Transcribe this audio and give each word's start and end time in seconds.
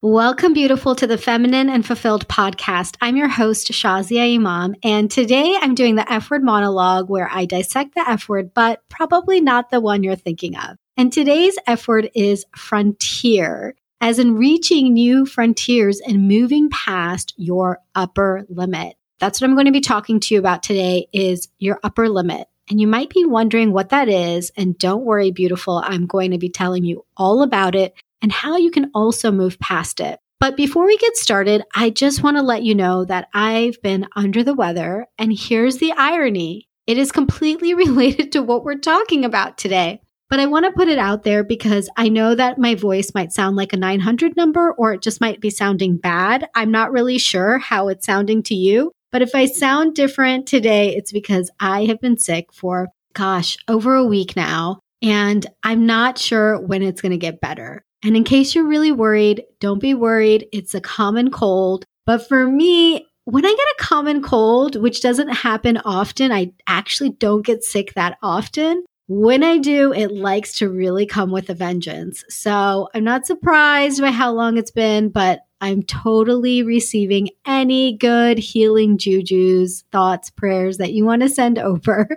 Welcome, 0.00 0.52
beautiful, 0.52 0.94
to 0.94 1.08
the 1.08 1.18
Feminine 1.18 1.68
and 1.68 1.84
Fulfilled 1.84 2.28
podcast. 2.28 2.96
I'm 3.00 3.16
your 3.16 3.26
host, 3.26 3.72
Shazia 3.72 4.32
Imam, 4.32 4.76
and 4.84 5.10
today 5.10 5.56
I'm 5.60 5.74
doing 5.74 5.96
the 5.96 6.08
F 6.08 6.30
word 6.30 6.44
monologue 6.44 7.10
where 7.10 7.28
I 7.28 7.46
dissect 7.46 7.96
the 7.96 8.08
F 8.08 8.28
word, 8.28 8.54
but 8.54 8.80
probably 8.88 9.40
not 9.40 9.70
the 9.70 9.80
one 9.80 10.04
you're 10.04 10.14
thinking 10.14 10.56
of. 10.56 10.76
And 10.96 11.12
today's 11.12 11.58
F 11.66 11.88
word 11.88 12.12
is 12.14 12.46
frontier, 12.54 13.74
as 14.00 14.20
in 14.20 14.36
reaching 14.36 14.92
new 14.92 15.26
frontiers 15.26 15.98
and 15.98 16.28
moving 16.28 16.70
past 16.70 17.34
your 17.36 17.80
upper 17.96 18.46
limit. 18.48 18.94
That's 19.18 19.40
what 19.40 19.50
I'm 19.50 19.56
going 19.56 19.66
to 19.66 19.72
be 19.72 19.80
talking 19.80 20.20
to 20.20 20.34
you 20.34 20.38
about 20.38 20.62
today 20.62 21.08
is 21.12 21.48
your 21.58 21.80
upper 21.82 22.08
limit. 22.08 22.46
And 22.70 22.80
you 22.80 22.86
might 22.86 23.10
be 23.10 23.24
wondering 23.24 23.72
what 23.72 23.88
that 23.88 24.08
is. 24.08 24.52
And 24.56 24.78
don't 24.78 25.04
worry, 25.04 25.32
beautiful. 25.32 25.82
I'm 25.84 26.06
going 26.06 26.30
to 26.32 26.38
be 26.38 26.50
telling 26.50 26.84
you 26.84 27.04
all 27.16 27.42
about 27.42 27.74
it 27.74 27.94
and 28.22 28.32
how 28.32 28.56
you 28.56 28.70
can 28.70 28.90
also 28.94 29.30
move 29.30 29.58
past 29.58 30.00
it. 30.00 30.18
But 30.40 30.56
before 30.56 30.86
we 30.86 30.96
get 30.98 31.16
started, 31.16 31.62
I 31.74 31.90
just 31.90 32.22
want 32.22 32.36
to 32.36 32.42
let 32.42 32.62
you 32.62 32.74
know 32.74 33.04
that 33.04 33.28
I've 33.34 33.80
been 33.82 34.06
under 34.14 34.44
the 34.44 34.54
weather. 34.54 35.06
And 35.18 35.36
here's 35.36 35.78
the 35.78 35.92
irony 35.92 36.68
it 36.86 36.96
is 36.96 37.12
completely 37.12 37.74
related 37.74 38.32
to 38.32 38.42
what 38.42 38.64
we're 38.64 38.78
talking 38.78 39.24
about 39.24 39.58
today. 39.58 40.00
But 40.30 40.40
I 40.40 40.46
want 40.46 40.66
to 40.66 40.72
put 40.72 40.88
it 40.88 40.98
out 40.98 41.22
there 41.22 41.42
because 41.42 41.88
I 41.96 42.08
know 42.08 42.34
that 42.34 42.58
my 42.58 42.74
voice 42.74 43.12
might 43.14 43.32
sound 43.32 43.56
like 43.56 43.72
a 43.72 43.78
900 43.78 44.36
number 44.36 44.72
or 44.72 44.92
it 44.92 45.02
just 45.02 45.20
might 45.20 45.40
be 45.40 45.50
sounding 45.50 45.96
bad. 45.96 46.48
I'm 46.54 46.70
not 46.70 46.92
really 46.92 47.18
sure 47.18 47.58
how 47.58 47.88
it's 47.88 48.04
sounding 48.04 48.42
to 48.44 48.54
you. 48.54 48.92
But 49.10 49.22
if 49.22 49.34
I 49.34 49.46
sound 49.46 49.94
different 49.94 50.46
today, 50.46 50.94
it's 50.94 51.12
because 51.12 51.50
I 51.58 51.86
have 51.86 52.00
been 52.00 52.18
sick 52.18 52.52
for, 52.52 52.88
gosh, 53.14 53.56
over 53.68 53.94
a 53.94 54.04
week 54.04 54.36
now. 54.36 54.80
And 55.00 55.46
I'm 55.62 55.86
not 55.86 56.18
sure 56.18 56.60
when 56.60 56.82
it's 56.82 57.00
going 57.00 57.12
to 57.12 57.18
get 57.18 57.40
better. 57.40 57.82
And 58.04 58.16
in 58.16 58.24
case 58.24 58.54
you're 58.54 58.66
really 58.66 58.92
worried, 58.92 59.44
don't 59.60 59.80
be 59.80 59.94
worried. 59.94 60.46
It's 60.52 60.74
a 60.74 60.80
common 60.80 61.30
cold. 61.30 61.84
But 62.06 62.26
for 62.28 62.46
me, 62.46 63.06
when 63.24 63.44
I 63.44 63.50
get 63.50 63.58
a 63.58 63.84
common 63.84 64.22
cold, 64.22 64.76
which 64.76 65.02
doesn't 65.02 65.28
happen 65.28 65.76
often, 65.84 66.32
I 66.32 66.52
actually 66.66 67.10
don't 67.10 67.44
get 67.44 67.64
sick 67.64 67.92
that 67.94 68.16
often. 68.22 68.84
When 69.08 69.42
I 69.42 69.58
do, 69.58 69.92
it 69.92 70.12
likes 70.12 70.58
to 70.58 70.68
really 70.68 71.06
come 71.06 71.30
with 71.30 71.50
a 71.50 71.54
vengeance. 71.54 72.24
So 72.28 72.88
I'm 72.94 73.04
not 73.04 73.26
surprised 73.26 74.00
by 74.00 74.10
how 74.10 74.32
long 74.32 74.58
it's 74.58 74.70
been, 74.70 75.08
but 75.08 75.40
I'm 75.60 75.82
totally 75.82 76.62
receiving 76.62 77.30
any 77.44 77.96
good 77.96 78.38
healing 78.38 78.96
jujus, 78.96 79.82
thoughts, 79.90 80.30
prayers 80.30 80.78
that 80.78 80.92
you 80.92 81.04
want 81.04 81.22
to 81.22 81.28
send 81.28 81.58
over 81.58 82.08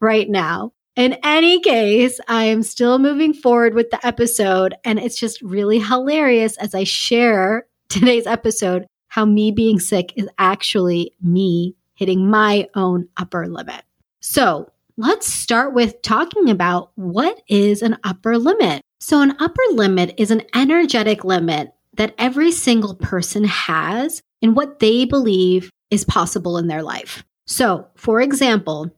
right 0.00 0.28
now. 0.28 0.72
In 0.96 1.16
any 1.24 1.58
case, 1.58 2.20
I 2.28 2.44
am 2.44 2.62
still 2.62 3.00
moving 3.00 3.34
forward 3.34 3.74
with 3.74 3.90
the 3.90 4.04
episode, 4.06 4.74
and 4.84 5.00
it's 5.00 5.18
just 5.18 5.42
really 5.42 5.80
hilarious 5.80 6.56
as 6.58 6.72
I 6.72 6.84
share 6.84 7.66
today's 7.88 8.28
episode 8.28 8.86
how 9.08 9.24
me 9.24 9.50
being 9.50 9.80
sick 9.80 10.12
is 10.14 10.28
actually 10.38 11.12
me 11.20 11.74
hitting 11.94 12.30
my 12.30 12.68
own 12.76 13.08
upper 13.16 13.48
limit. 13.48 13.82
So 14.20 14.70
let's 14.96 15.26
start 15.26 15.74
with 15.74 16.00
talking 16.02 16.48
about 16.48 16.92
what 16.94 17.40
is 17.48 17.82
an 17.82 17.98
upper 18.04 18.38
limit. 18.38 18.80
So, 19.00 19.20
an 19.20 19.34
upper 19.40 19.62
limit 19.72 20.14
is 20.16 20.30
an 20.30 20.42
energetic 20.54 21.24
limit 21.24 21.74
that 21.94 22.14
every 22.18 22.52
single 22.52 22.94
person 22.94 23.44
has 23.44 24.22
in 24.40 24.54
what 24.54 24.78
they 24.78 25.04
believe 25.04 25.70
is 25.90 26.04
possible 26.04 26.56
in 26.56 26.68
their 26.68 26.82
life. 26.82 27.24
So, 27.46 27.88
for 27.96 28.20
example, 28.20 28.90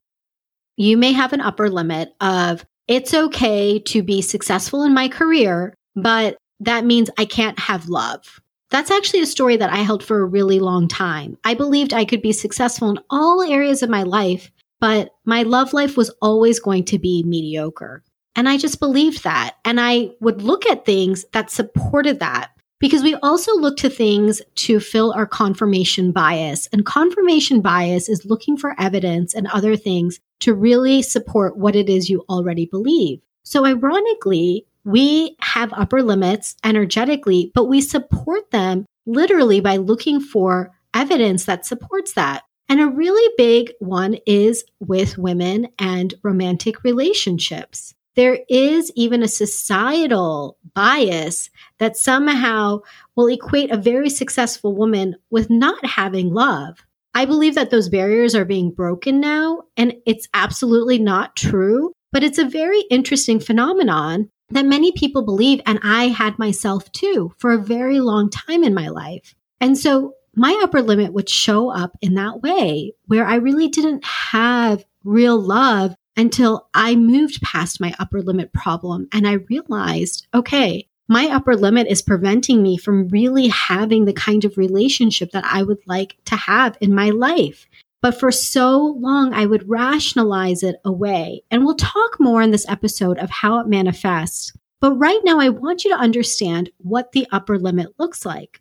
you 0.77 0.97
may 0.97 1.13
have 1.13 1.33
an 1.33 1.41
upper 1.41 1.69
limit 1.71 2.15
of 2.21 2.65
it's 2.89 3.15
okay 3.15 3.79
to 3.81 4.03
be 4.03 4.23
successful 4.23 4.83
in 4.85 4.95
my 4.95 5.09
career, 5.09 5.75
but 5.95 6.37
that 6.61 6.85
means 6.85 7.11
I 7.19 7.25
can't 7.25 7.59
have 7.59 7.89
love. 7.89 8.41
That's 8.71 8.91
actually 8.91 9.21
a 9.21 9.27
story 9.27 9.57
that 9.57 9.73
I 9.73 9.79
held 9.79 10.03
for 10.03 10.21
a 10.21 10.27
really 10.27 10.61
long 10.61 10.89
time. 10.89 11.39
I 11.45 11.55
believed 11.55 11.93
I 11.93 12.05
could 12.05 12.23
be 12.23 12.33
successful 12.33 12.91
in 12.91 12.99
all 13.11 13.43
areas 13.43 13.83
of 13.83 13.91
my 13.91 14.03
life, 14.03 14.51
but 14.81 15.11
my 15.25 15.43
love 15.43 15.73
life 15.73 15.97
was 15.97 16.11
always 16.21 16.61
going 16.61 16.85
to 16.87 16.99
be 16.99 17.23
mediocre. 17.25 18.03
And 18.35 18.49
I 18.49 18.59
just 18.59 18.81
believed 18.81 19.25
that. 19.25 19.57
And 19.65 19.81
I 19.81 20.11
would 20.21 20.43
look 20.43 20.67
at 20.67 20.85
things 20.85 21.25
that 21.33 21.51
supported 21.51 22.21
that 22.21 22.51
because 22.79 23.03
we 23.03 23.15
also 23.17 23.55
look 23.57 23.79
to 23.79 23.89
things 23.89 24.43
to 24.57 24.81
fill 24.81 25.13
our 25.13 25.27
confirmation 25.27 26.13
bias. 26.13 26.69
And 26.73 26.85
confirmation 26.85 27.63
bias 27.63 28.09
is 28.09 28.27
looking 28.27 28.57
for 28.57 28.79
evidence 28.79 29.33
and 29.33 29.47
other 29.47 29.77
things 29.77 30.21
to 30.41 30.55
really 30.55 31.03
support 31.03 31.57
what 31.57 31.77
it 31.77 31.89
is 31.89 32.09
you 32.09 32.25
already 32.29 32.67
believe. 32.67 33.21
So, 33.43 33.65
ironically, 33.65 34.67
we 34.85 35.37
have 35.41 35.73
upper 35.73 36.03
limits 36.03 36.57
energetically, 36.65 37.51
but 37.55 37.65
we 37.65 37.81
support 37.81 38.51
them 38.51 38.87
literally 39.07 39.61
by 39.61 39.77
looking 39.77 40.21
for 40.21 40.73
evidence 40.95 41.45
that 41.45 41.67
supports 41.67 42.13
that. 42.15 42.43
And 42.69 42.81
a 42.81 42.89
really 42.89 43.33
big 43.37 43.73
one 43.79 44.17
is 44.27 44.65
with 44.81 45.19
women 45.19 45.69
and 45.79 46.15
romantic 46.23 46.83
relationships 46.83 47.95
there 48.17 48.41
is 48.49 48.91
even 48.97 49.23
a 49.23 49.29
societal 49.29 50.57
bias 50.75 51.51
that 51.79 51.97
somehow 51.97 52.81
will 53.15 53.29
equate 53.29 53.71
a 53.71 53.77
very 53.77 54.11
successful 54.11 54.75
woman 54.75 55.15
with 55.31 55.49
not 55.51 55.85
having 55.85 56.33
love. 56.33 56.85
I 57.17 57.25
believe 57.25 57.55
that 57.55 57.71
those 57.71 57.89
barriers 57.89 58.35
are 58.35 58.45
being 58.45 58.73
broken 58.73 59.21
now, 59.21 59.63
and 59.75 59.95
it's 60.05 60.29
absolutely 60.35 60.99
not 60.99 61.35
true, 61.35 61.95
but 62.13 62.23
it's 62.23 62.37
a 62.37 62.45
very 62.45 62.83
interesting 62.91 63.41
phenomenon 63.41 64.29
that 64.51 64.67
many 64.67 64.93
people 64.93 65.25
believe, 65.25 65.63
and 65.65 65.81
I 65.83 66.09
had 66.09 66.39
myself 66.39 66.93
too 66.93 67.33
for 67.39 67.53
a 67.53 67.59
very 67.59 68.01
long 68.01 68.29
time 68.29 68.63
in 68.63 68.75
my 68.75 68.89
life. 68.89 69.35
And 69.63 69.79
so 69.79 70.13
my 70.35 70.61
upper 70.63 70.83
limit 70.83 71.15
would 71.15 71.31
show 71.31 71.71
up 71.71 71.97
in 72.03 72.17
that 72.17 72.43
way 72.43 72.93
where 73.07 73.25
I 73.25 73.37
really 73.37 73.69
didn't 73.69 74.05
have 74.05 74.85
real 75.03 75.41
love 75.41 75.97
until 76.19 76.69
I 76.75 76.97
moved 76.97 77.41
past 77.41 77.81
my 77.81 77.95
upper 77.99 78.21
limit 78.21 78.53
problem 78.53 79.09
and 79.11 79.27
I 79.27 79.39
realized, 79.49 80.27
okay, 80.35 80.87
my 81.09 81.27
upper 81.29 81.55
limit 81.55 81.87
is 81.89 82.03
preventing 82.03 82.63
me 82.63 82.77
from 82.77 83.09
really 83.09 83.49
having 83.49 84.05
the 84.05 84.13
kind 84.13 84.45
of 84.45 84.59
relationship 84.59 85.31
that 85.33 85.45
I 85.45 85.63
would 85.63 85.79
like 85.87 86.17
to 86.27 86.37
have 86.37 86.77
in 86.81 86.95
my 86.95 87.11
life. 87.11 87.67
But 88.03 88.19
for 88.19 88.31
so 88.31 88.97
long, 88.99 89.33
I 89.33 89.47
would 89.47 89.69
rationalize 89.69 90.63
it 90.63 90.77
away. 90.85 91.43
And 91.51 91.65
we'll 91.65 91.77
talk 91.77 92.21
more 92.21 92.43
in 92.43 92.51
this 92.51 92.69
episode 92.69 93.19
of 93.19 93.31
how 93.31 93.59
it 93.59 93.67
manifests. 93.67 94.53
But 94.81 94.93
right 94.93 95.21
now, 95.25 95.41
I 95.41 95.49
want 95.49 95.85
you 95.85 95.91
to 95.91 96.01
understand 96.01 96.71
what 96.79 97.13
the 97.13 97.27
upper 97.33 97.59
limit 97.59 97.89
looks 97.99 98.27
like. 98.27 98.61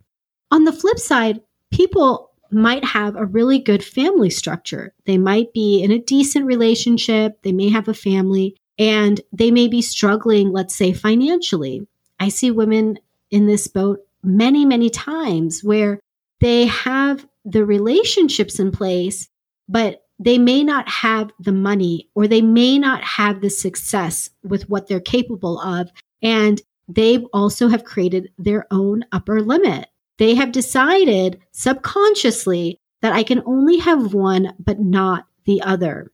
On 0.51 0.63
the 0.63 0.73
flip 0.73 0.99
side, 0.99 1.41
people 1.71 2.31
might 2.51 2.85
have 2.85 3.15
a 3.15 3.25
really 3.25 3.59
good 3.59 3.83
family 3.83 4.29
structure. 4.29 4.93
They 5.05 5.17
might 5.17 5.51
be 5.53 5.83
in 5.83 5.91
a 5.91 5.99
decent 5.99 6.45
relationship, 6.45 7.41
they 7.41 7.51
may 7.51 7.69
have 7.69 7.87
a 7.87 7.93
family, 7.93 8.55
and 8.77 9.19
they 9.33 9.51
may 9.51 9.67
be 9.67 9.81
struggling, 9.81 10.51
let's 10.51 10.75
say, 10.75 10.93
financially. 10.93 11.85
I 12.19 12.29
see 12.29 12.51
women 12.51 12.99
in 13.31 13.47
this 13.47 13.67
boat 13.67 13.99
many, 14.23 14.65
many 14.65 14.89
times 14.89 15.63
where 15.63 15.99
they 16.41 16.65
have 16.65 17.27
the 17.43 17.65
relationships 17.65 18.59
in 18.59 18.71
place, 18.71 19.29
but 19.67 20.03
they 20.19 20.37
may 20.37 20.63
not 20.63 20.87
have 20.87 21.31
the 21.39 21.51
money 21.51 22.09
or 22.15 22.27
they 22.27 22.41
may 22.41 22.79
not 22.79 23.03
have 23.03 23.41
the 23.41 23.49
success 23.49 24.29
with 24.43 24.69
what 24.69 24.87
they're 24.87 24.99
capable 24.99 25.59
of. 25.59 25.91
And 26.21 26.61
they 26.87 27.17
also 27.33 27.67
have 27.67 27.83
created 27.83 28.31
their 28.37 28.65
own 28.71 29.03
upper 29.11 29.41
limit. 29.41 29.87
They 30.17 30.35
have 30.35 30.51
decided 30.51 31.41
subconsciously 31.51 32.79
that 33.01 33.13
I 33.13 33.23
can 33.23 33.43
only 33.45 33.77
have 33.79 34.13
one, 34.13 34.53
but 34.57 34.79
not 34.79 35.25
the 35.45 35.61
other. 35.61 36.11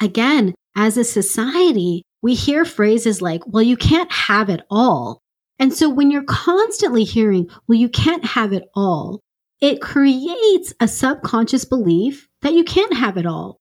Again, 0.00 0.54
as 0.76 0.96
a 0.96 1.04
society, 1.04 2.02
we 2.24 2.34
hear 2.34 2.64
phrases 2.64 3.20
like, 3.20 3.42
well, 3.46 3.62
you 3.62 3.76
can't 3.76 4.10
have 4.10 4.48
it 4.48 4.62
all. 4.70 5.20
And 5.58 5.74
so 5.74 5.90
when 5.90 6.10
you're 6.10 6.24
constantly 6.24 7.04
hearing, 7.04 7.50
well, 7.68 7.78
you 7.78 7.90
can't 7.90 8.24
have 8.24 8.54
it 8.54 8.66
all, 8.74 9.20
it 9.60 9.82
creates 9.82 10.72
a 10.80 10.88
subconscious 10.88 11.66
belief 11.66 12.26
that 12.40 12.54
you 12.54 12.64
can't 12.64 12.94
have 12.94 13.18
it 13.18 13.26
all. 13.26 13.58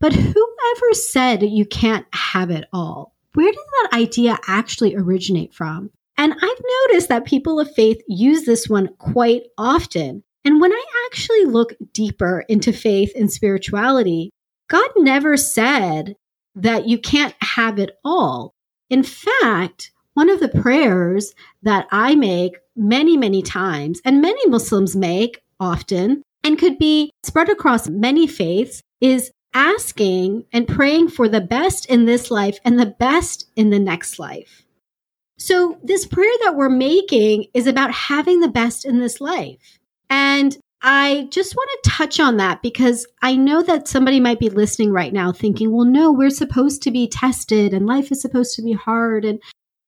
But 0.00 0.14
whoever 0.14 0.94
said 0.94 1.42
you 1.42 1.66
can't 1.66 2.06
have 2.14 2.50
it 2.50 2.64
all? 2.72 3.14
Where 3.34 3.52
did 3.52 3.56
that 3.82 3.98
idea 3.98 4.38
actually 4.46 4.96
originate 4.96 5.52
from? 5.52 5.90
And 6.16 6.32
I've 6.32 6.62
noticed 6.88 7.10
that 7.10 7.26
people 7.26 7.60
of 7.60 7.74
faith 7.74 8.00
use 8.08 8.46
this 8.46 8.70
one 8.70 8.88
quite 8.96 9.42
often. 9.58 10.22
And 10.46 10.62
when 10.62 10.72
I 10.72 10.84
actually 11.04 11.44
look 11.44 11.74
deeper 11.92 12.42
into 12.48 12.72
faith 12.72 13.12
and 13.14 13.30
spirituality, 13.30 14.30
God 14.70 14.88
never 14.96 15.36
said 15.36 16.14
that 16.62 16.88
you 16.88 16.98
can't 16.98 17.34
have 17.40 17.78
it 17.78 17.98
all. 18.04 18.54
In 18.90 19.02
fact, 19.02 19.90
one 20.14 20.30
of 20.30 20.40
the 20.40 20.48
prayers 20.48 21.34
that 21.62 21.86
I 21.92 22.14
make 22.14 22.56
many, 22.74 23.16
many 23.16 23.42
times, 23.42 24.00
and 24.04 24.20
many 24.20 24.48
Muslims 24.48 24.96
make 24.96 25.42
often, 25.60 26.22
and 26.42 26.58
could 26.58 26.78
be 26.78 27.10
spread 27.22 27.48
across 27.48 27.88
many 27.88 28.26
faiths, 28.26 28.82
is 29.00 29.30
asking 29.54 30.44
and 30.52 30.68
praying 30.68 31.08
for 31.08 31.28
the 31.28 31.40
best 31.40 31.86
in 31.86 32.04
this 32.04 32.30
life 32.30 32.58
and 32.64 32.78
the 32.78 32.86
best 32.86 33.50
in 33.56 33.70
the 33.70 33.78
next 33.78 34.18
life. 34.18 34.64
So, 35.38 35.78
this 35.84 36.04
prayer 36.04 36.32
that 36.42 36.56
we're 36.56 36.68
making 36.68 37.46
is 37.54 37.68
about 37.68 37.92
having 37.92 38.40
the 38.40 38.48
best 38.48 38.84
in 38.84 38.98
this 38.98 39.20
life. 39.20 39.78
And 40.10 40.56
I 40.82 41.26
just 41.30 41.56
want 41.56 41.70
to 41.82 41.90
touch 41.90 42.20
on 42.20 42.36
that 42.36 42.62
because 42.62 43.06
I 43.20 43.34
know 43.34 43.62
that 43.62 43.88
somebody 43.88 44.20
might 44.20 44.38
be 44.38 44.48
listening 44.48 44.92
right 44.92 45.12
now 45.12 45.32
thinking, 45.32 45.72
well, 45.72 45.84
no, 45.84 46.12
we're 46.12 46.30
supposed 46.30 46.82
to 46.82 46.90
be 46.90 47.08
tested 47.08 47.74
and 47.74 47.86
life 47.86 48.12
is 48.12 48.22
supposed 48.22 48.54
to 48.56 48.62
be 48.62 48.72
hard. 48.74 49.24
And 49.24 49.40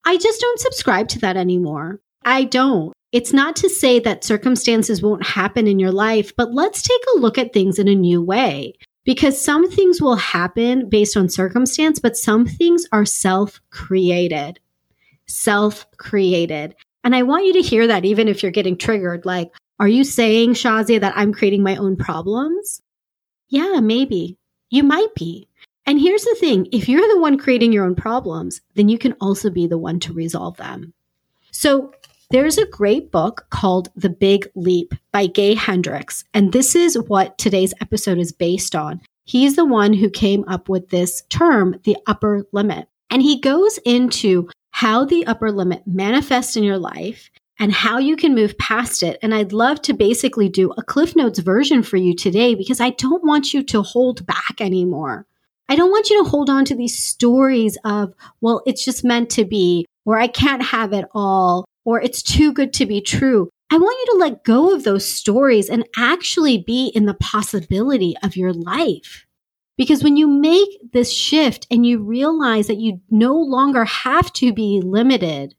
I 0.05 0.17
just 0.17 0.41
don't 0.41 0.59
subscribe 0.59 1.09
to 1.09 1.19
that 1.21 1.37
anymore. 1.37 2.01
I 2.25 2.45
don't. 2.45 2.93
It's 3.13 3.33
not 3.33 3.57
to 3.57 3.69
say 3.69 3.99
that 4.01 4.25
circumstances 4.25 5.03
won't 5.03 5.27
happen 5.27 5.67
in 5.67 5.79
your 5.79 5.93
life, 5.93 6.35
but 6.37 6.53
let's 6.53 6.83
take 6.83 7.01
a 7.15 7.19
look 7.19 7.39
at 7.39 7.53
things 7.53 7.79
in 7.79 7.89
a 7.89 7.95
new 7.95 8.23
way 8.23 8.75
because 9.05 9.43
some 9.43 9.71
things 9.71 10.01
will 10.01 10.17
happen 10.17 10.89
based 10.89 11.17
on 11.17 11.29
circumstance, 11.29 11.99
but 11.99 12.17
some 12.17 12.47
things 12.47 12.87
are 12.93 13.07
self 13.07 13.61
created. 13.71 14.61
Self 15.27 15.87
created. 15.97 16.75
And 17.03 17.15
I 17.15 17.23
want 17.23 17.47
you 17.47 17.53
to 17.55 17.63
hear 17.63 17.87
that 17.87 18.05
even 18.05 18.29
if 18.29 18.43
you're 18.43 18.53
getting 18.53 18.77
triggered. 18.77 19.25
Like, 19.25 19.51
are 19.81 19.89
you 19.89 20.05
saying, 20.05 20.53
Shazia, 20.53 21.01
that 21.01 21.15
I'm 21.17 21.33
creating 21.33 21.63
my 21.63 21.75
own 21.77 21.97
problems? 21.97 22.83
Yeah, 23.49 23.81
maybe. 23.81 24.37
You 24.69 24.85
might 24.85 25.15
be. 25.17 25.49
And 25.87 25.99
here's 25.99 26.23
the 26.23 26.37
thing 26.39 26.69
if 26.71 26.87
you're 26.87 27.09
the 27.09 27.21
one 27.21 27.39
creating 27.39 27.73
your 27.73 27.87
own 27.87 27.95
problems, 27.95 28.61
then 28.75 28.91
you 28.91 28.99
can 28.99 29.15
also 29.23 29.49
be 29.49 29.67
the 29.67 29.79
one 29.79 29.99
to 30.01 30.13
resolve 30.13 30.59
them. 30.59 30.93
So 31.51 31.95
there's 32.31 32.59
a 32.59 32.67
great 32.67 33.11
book 33.11 33.47
called 33.49 33.89
The 33.97 34.11
Big 34.11 34.49
Leap 34.55 34.95
by 35.13 35.27
Gay 35.27 35.55
Hendricks. 35.55 36.25
And 36.35 36.53
this 36.53 36.77
is 36.77 36.99
what 37.09 37.39
today's 37.39 37.75
episode 37.81 38.19
is 38.19 38.33
based 38.33 38.77
on. 38.77 39.01
He's 39.25 39.57
the 39.57 39.65
one 39.65 39.95
who 39.95 40.11
came 40.11 40.45
up 40.47 40.69
with 40.69 40.91
this 40.91 41.23
term, 41.31 41.81
the 41.85 41.97
upper 42.07 42.45
limit. 42.53 42.87
And 43.09 43.23
he 43.23 43.41
goes 43.41 43.79
into 43.87 44.51
how 44.73 45.07
the 45.07 45.27
upper 45.27 45.51
limit 45.51 45.83
manifests 45.87 46.55
in 46.55 46.65
your 46.65 46.79
life 46.79 47.31
and 47.61 47.71
how 47.71 47.99
you 47.99 48.17
can 48.17 48.35
move 48.35 48.57
past 48.59 49.03
it. 49.03 49.19
And 49.23 49.35
I'd 49.35 49.53
love 49.53 49.83
to 49.83 49.93
basically 49.93 50.49
do 50.49 50.73
a 50.73 50.83
Cliff 50.83 51.15
Notes 51.15 51.39
version 51.39 51.83
for 51.83 51.99
you 51.99 52.17
today 52.17 52.55
because 52.55 52.81
I 52.81 52.91
don't 52.91 53.23
want 53.23 53.53
you 53.53 53.63
to 53.63 53.83
hold 53.83 54.27
back 54.27 54.61
anymore. 54.61 55.27
I 55.69 55.77
don't 55.77 55.91
want 55.91 56.09
you 56.09 56.25
to 56.25 56.29
hold 56.29 56.51
on 56.51 56.65
to 56.65 56.75
these 56.75 56.99
stories 56.99 57.79
of, 57.85 58.15
well, 58.41 58.63
it's 58.67 58.85
just 58.85 59.05
meant 59.05 59.31
to 59.31 59.45
be, 59.45 59.87
or 60.07 60.19
I 60.19 60.27
can't 60.27 60.63
have 60.63 60.93
it 60.95 61.05
all, 61.15 61.67
or 61.85 62.01
it's 62.01 62.23
too 62.23 62.53
good 62.53 62.73
to 62.73 62.87
be 62.87 63.01
true. 63.01 63.51
I 63.71 63.79
want 63.79 63.99
you 64.01 64.15
to 64.15 64.19
let 64.19 64.43
go 64.43 64.75
of 64.75 64.83
those 64.83 65.09
stories 65.09 65.69
and 65.69 65.87
actually 65.97 66.59
be 66.59 66.89
in 66.89 67.05
the 67.05 67.15
possibility 67.15 68.17
of 68.23 68.37
your 68.37 68.53
life. 68.53 69.27
Because 69.77 70.03
when 70.03 70.17
you 70.17 70.27
make 70.27 70.93
this 70.93 71.13
shift 71.13 71.67
and 71.71 71.87
you 71.87 72.03
realize 72.03 72.67
that 72.67 72.79
you 72.79 73.01
no 73.11 73.37
longer 73.37 73.85
have 73.85 74.33
to 74.35 74.53
be 74.53 74.81
limited, 74.83 75.55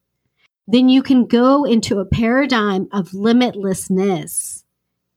then 0.67 0.89
you 0.89 1.01
can 1.03 1.25
go 1.25 1.63
into 1.63 1.99
a 1.99 2.05
paradigm 2.05 2.87
of 2.91 3.09
limitlessness 3.09 4.63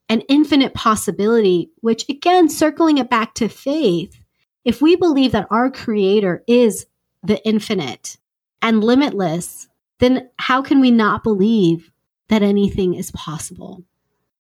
and 0.09 0.25
infinite 0.29 0.75
possibility, 0.75 1.71
which 1.81 2.09
again, 2.09 2.49
circling 2.49 2.99
it 2.99 3.11
back 3.11 3.35
to 3.35 3.49
faith, 3.49 4.19
if 4.65 4.81
we 4.81 4.97
believe 4.97 5.33
that 5.33 5.47
our 5.51 5.71
creator 5.71 6.43
is 6.47 6.87
the 7.23 7.45
infinite 7.47 8.17
and 8.63 8.83
limitless, 8.83 9.69
then 9.99 10.31
how 10.39 10.63
can 10.63 10.81
we 10.81 10.91
not 10.91 11.23
believe 11.23 11.91
that 12.29 12.43
anything 12.43 12.95
is 12.95 13.11
possible? 13.13 13.85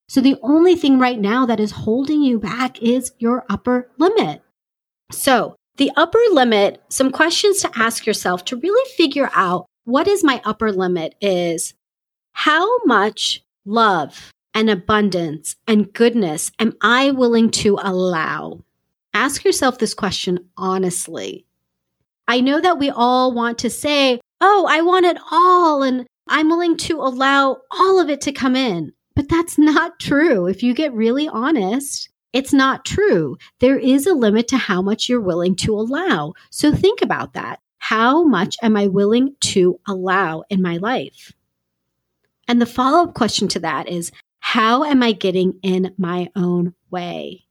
So 0.08 0.20
the 0.20 0.36
only 0.42 0.76
thing 0.76 0.98
right 0.98 1.18
now 1.18 1.46
that 1.46 1.60
is 1.60 1.70
holding 1.70 2.22
you 2.22 2.38
back 2.38 2.80
is 2.82 3.12
your 3.18 3.44
upper 3.48 3.90
limit. 3.98 4.42
So 5.10 5.56
the 5.76 5.90
upper 5.96 6.20
limit, 6.32 6.82
some 6.88 7.10
questions 7.10 7.60
to 7.62 7.70
ask 7.74 8.06
yourself 8.06 8.44
to 8.46 8.56
really 8.56 8.90
figure 8.96 9.30
out 9.34 9.66
what 9.84 10.08
is 10.08 10.24
my 10.24 10.40
upper 10.44 10.72
limit 10.72 11.14
is 11.20 11.74
how 12.32 12.78
much 12.84 13.42
love 13.64 14.32
and 14.54 14.70
abundance 14.70 15.56
and 15.66 15.92
goodness 15.92 16.50
am 16.58 16.74
I 16.80 17.10
willing 17.10 17.50
to 17.50 17.78
allow? 17.82 18.60
Ask 19.12 19.44
yourself 19.44 19.78
this 19.78 19.94
question 19.94 20.48
honestly. 20.56 21.46
I 22.26 22.40
know 22.40 22.60
that 22.60 22.78
we 22.78 22.90
all 22.90 23.34
want 23.34 23.58
to 23.58 23.70
say, 23.70 24.20
oh, 24.40 24.66
I 24.68 24.80
want 24.80 25.06
it 25.06 25.18
all 25.30 25.82
and 25.82 26.06
I'm 26.28 26.48
willing 26.48 26.76
to 26.78 27.00
allow 27.00 27.58
all 27.70 28.00
of 28.00 28.08
it 28.08 28.22
to 28.22 28.32
come 28.32 28.56
in. 28.56 28.92
But 29.14 29.28
that's 29.28 29.58
not 29.58 30.00
true. 30.00 30.46
If 30.46 30.62
you 30.62 30.74
get 30.74 30.92
really 30.94 31.28
honest, 31.28 32.08
it's 32.32 32.52
not 32.52 32.84
true. 32.84 33.36
There 33.60 33.78
is 33.78 34.06
a 34.06 34.14
limit 34.14 34.48
to 34.48 34.56
how 34.56 34.82
much 34.82 35.08
you're 35.08 35.20
willing 35.20 35.54
to 35.56 35.74
allow. 35.74 36.32
So 36.50 36.74
think 36.74 37.02
about 37.02 37.34
that. 37.34 37.60
How 37.84 38.24
much 38.24 38.56
am 38.62 38.78
I 38.78 38.86
willing 38.86 39.36
to 39.52 39.78
allow 39.86 40.44
in 40.48 40.62
my 40.62 40.78
life? 40.78 41.34
And 42.48 42.58
the 42.58 42.64
follow 42.64 43.02
up 43.02 43.12
question 43.12 43.46
to 43.48 43.60
that 43.60 43.90
is 43.90 44.10
how 44.40 44.84
am 44.84 45.02
I 45.02 45.12
getting 45.12 45.58
in 45.62 45.92
my 45.98 46.30
own 46.34 46.72
way? 46.90 47.44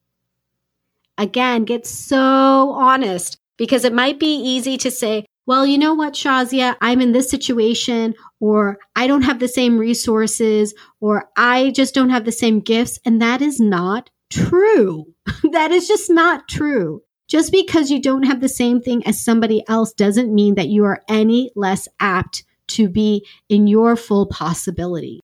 Again, 1.20 1.66
get 1.66 1.86
so 1.86 2.72
honest 2.72 3.38
because 3.58 3.86
it 3.86 3.94
might 3.94 4.20
be 4.20 4.36
easy 4.36 4.76
to 4.78 4.90
say, 4.90 5.28
well, 5.46 5.68
you 5.68 5.78
know 5.78 5.94
what, 5.94 6.14
Shazia, 6.14 6.78
I'm 6.82 7.00
in 7.00 7.12
this 7.12 7.30
situation, 7.30 8.16
or 8.40 8.80
I 8.96 9.06
don't 9.06 9.22
have 9.22 9.38
the 9.40 9.48
same 9.48 9.78
resources, 9.78 10.74
or 11.00 11.30
I 11.38 11.70
just 11.76 11.94
don't 11.94 12.10
have 12.10 12.26
the 12.26 12.32
same 12.32 12.60
gifts. 12.60 12.98
And 13.06 13.22
that 13.22 13.44
is 13.44 13.60
not 13.60 14.10
true. 14.32 15.06
that 15.52 15.70
is 15.70 15.88
just 15.88 16.10
not 16.10 16.48
true. 16.48 17.04
Just 17.34 17.52
because 17.52 17.90
you 17.90 18.00
don't 18.00 18.28
have 18.28 18.42
the 18.42 18.48
same 18.48 18.80
thing 18.80 19.08
as 19.08 19.20
somebody 19.20 19.64
else 19.68 19.92
doesn't 19.92 20.32
mean 20.32 20.54
that 20.54 20.68
you 20.68 20.86
are 20.86 21.02
any 21.10 21.50
less 21.56 21.88
apt 22.00 22.44
to 22.68 22.88
be 22.88 23.26
in 23.50 23.66
your 23.66 23.96
full 23.96 24.28
possibility. 24.28 25.20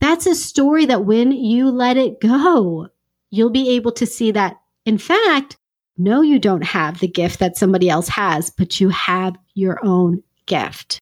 That's 0.00 0.26
a 0.26 0.34
story 0.34 0.84
that 0.86 1.04
when 1.04 1.30
you 1.30 1.70
let 1.70 1.96
it 1.96 2.20
go, 2.20 2.88
you'll 3.30 3.50
be 3.50 3.70
able 3.76 3.92
to 3.92 4.04
see 4.04 4.32
that, 4.32 4.56
in 4.84 4.98
fact, 4.98 5.56
no, 5.96 6.22
you 6.22 6.40
don't 6.40 6.64
have 6.64 6.98
the 6.98 7.06
gift 7.06 7.38
that 7.38 7.56
somebody 7.56 7.88
else 7.88 8.08
has, 8.08 8.50
but 8.50 8.80
you 8.80 8.88
have 8.88 9.36
your 9.54 9.78
own 9.84 10.24
gift. 10.46 10.98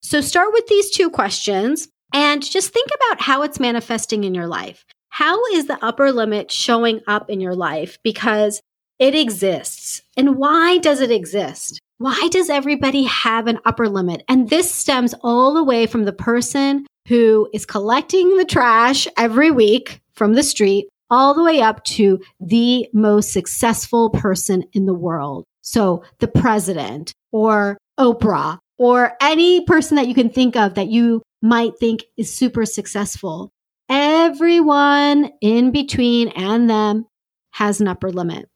So 0.00 0.20
start 0.20 0.52
with 0.52 0.68
these 0.68 0.92
two 0.92 1.10
questions 1.10 1.88
and 2.14 2.40
just 2.48 2.72
think 2.72 2.88
about 2.94 3.20
how 3.20 3.42
it's 3.42 3.58
manifesting 3.58 4.22
in 4.22 4.32
your 4.32 4.46
life. 4.46 4.84
How 5.08 5.44
is 5.46 5.66
the 5.66 5.84
upper 5.84 6.12
limit 6.12 6.52
showing 6.52 7.00
up 7.08 7.28
in 7.28 7.40
your 7.40 7.56
life? 7.56 7.98
Because 8.04 8.62
it 8.98 9.14
exists. 9.14 10.02
And 10.16 10.36
why 10.36 10.78
does 10.78 11.00
it 11.00 11.10
exist? 11.10 11.80
Why 11.98 12.28
does 12.30 12.48
everybody 12.48 13.04
have 13.04 13.46
an 13.46 13.58
upper 13.64 13.88
limit? 13.88 14.22
And 14.28 14.50
this 14.50 14.72
stems 14.72 15.14
all 15.22 15.54
the 15.54 15.64
way 15.64 15.86
from 15.86 16.04
the 16.04 16.12
person 16.12 16.86
who 17.08 17.48
is 17.52 17.66
collecting 17.66 18.36
the 18.36 18.44
trash 18.44 19.08
every 19.16 19.50
week 19.50 20.00
from 20.14 20.34
the 20.34 20.42
street 20.42 20.88
all 21.10 21.34
the 21.34 21.42
way 21.42 21.60
up 21.60 21.82
to 21.84 22.20
the 22.38 22.86
most 22.92 23.32
successful 23.32 24.10
person 24.10 24.64
in 24.72 24.86
the 24.86 24.94
world. 24.94 25.44
So 25.62 26.04
the 26.18 26.28
president 26.28 27.14
or 27.32 27.78
Oprah 27.98 28.58
or 28.78 29.14
any 29.20 29.64
person 29.64 29.96
that 29.96 30.06
you 30.06 30.14
can 30.14 30.30
think 30.30 30.54
of 30.54 30.74
that 30.74 30.88
you 30.88 31.22
might 31.42 31.78
think 31.78 32.04
is 32.16 32.34
super 32.34 32.66
successful. 32.66 33.50
Everyone 33.88 35.30
in 35.40 35.70
between 35.70 36.28
and 36.28 36.68
them 36.68 37.06
has 37.52 37.80
an 37.80 37.88
upper 37.88 38.10
limit. 38.10 38.48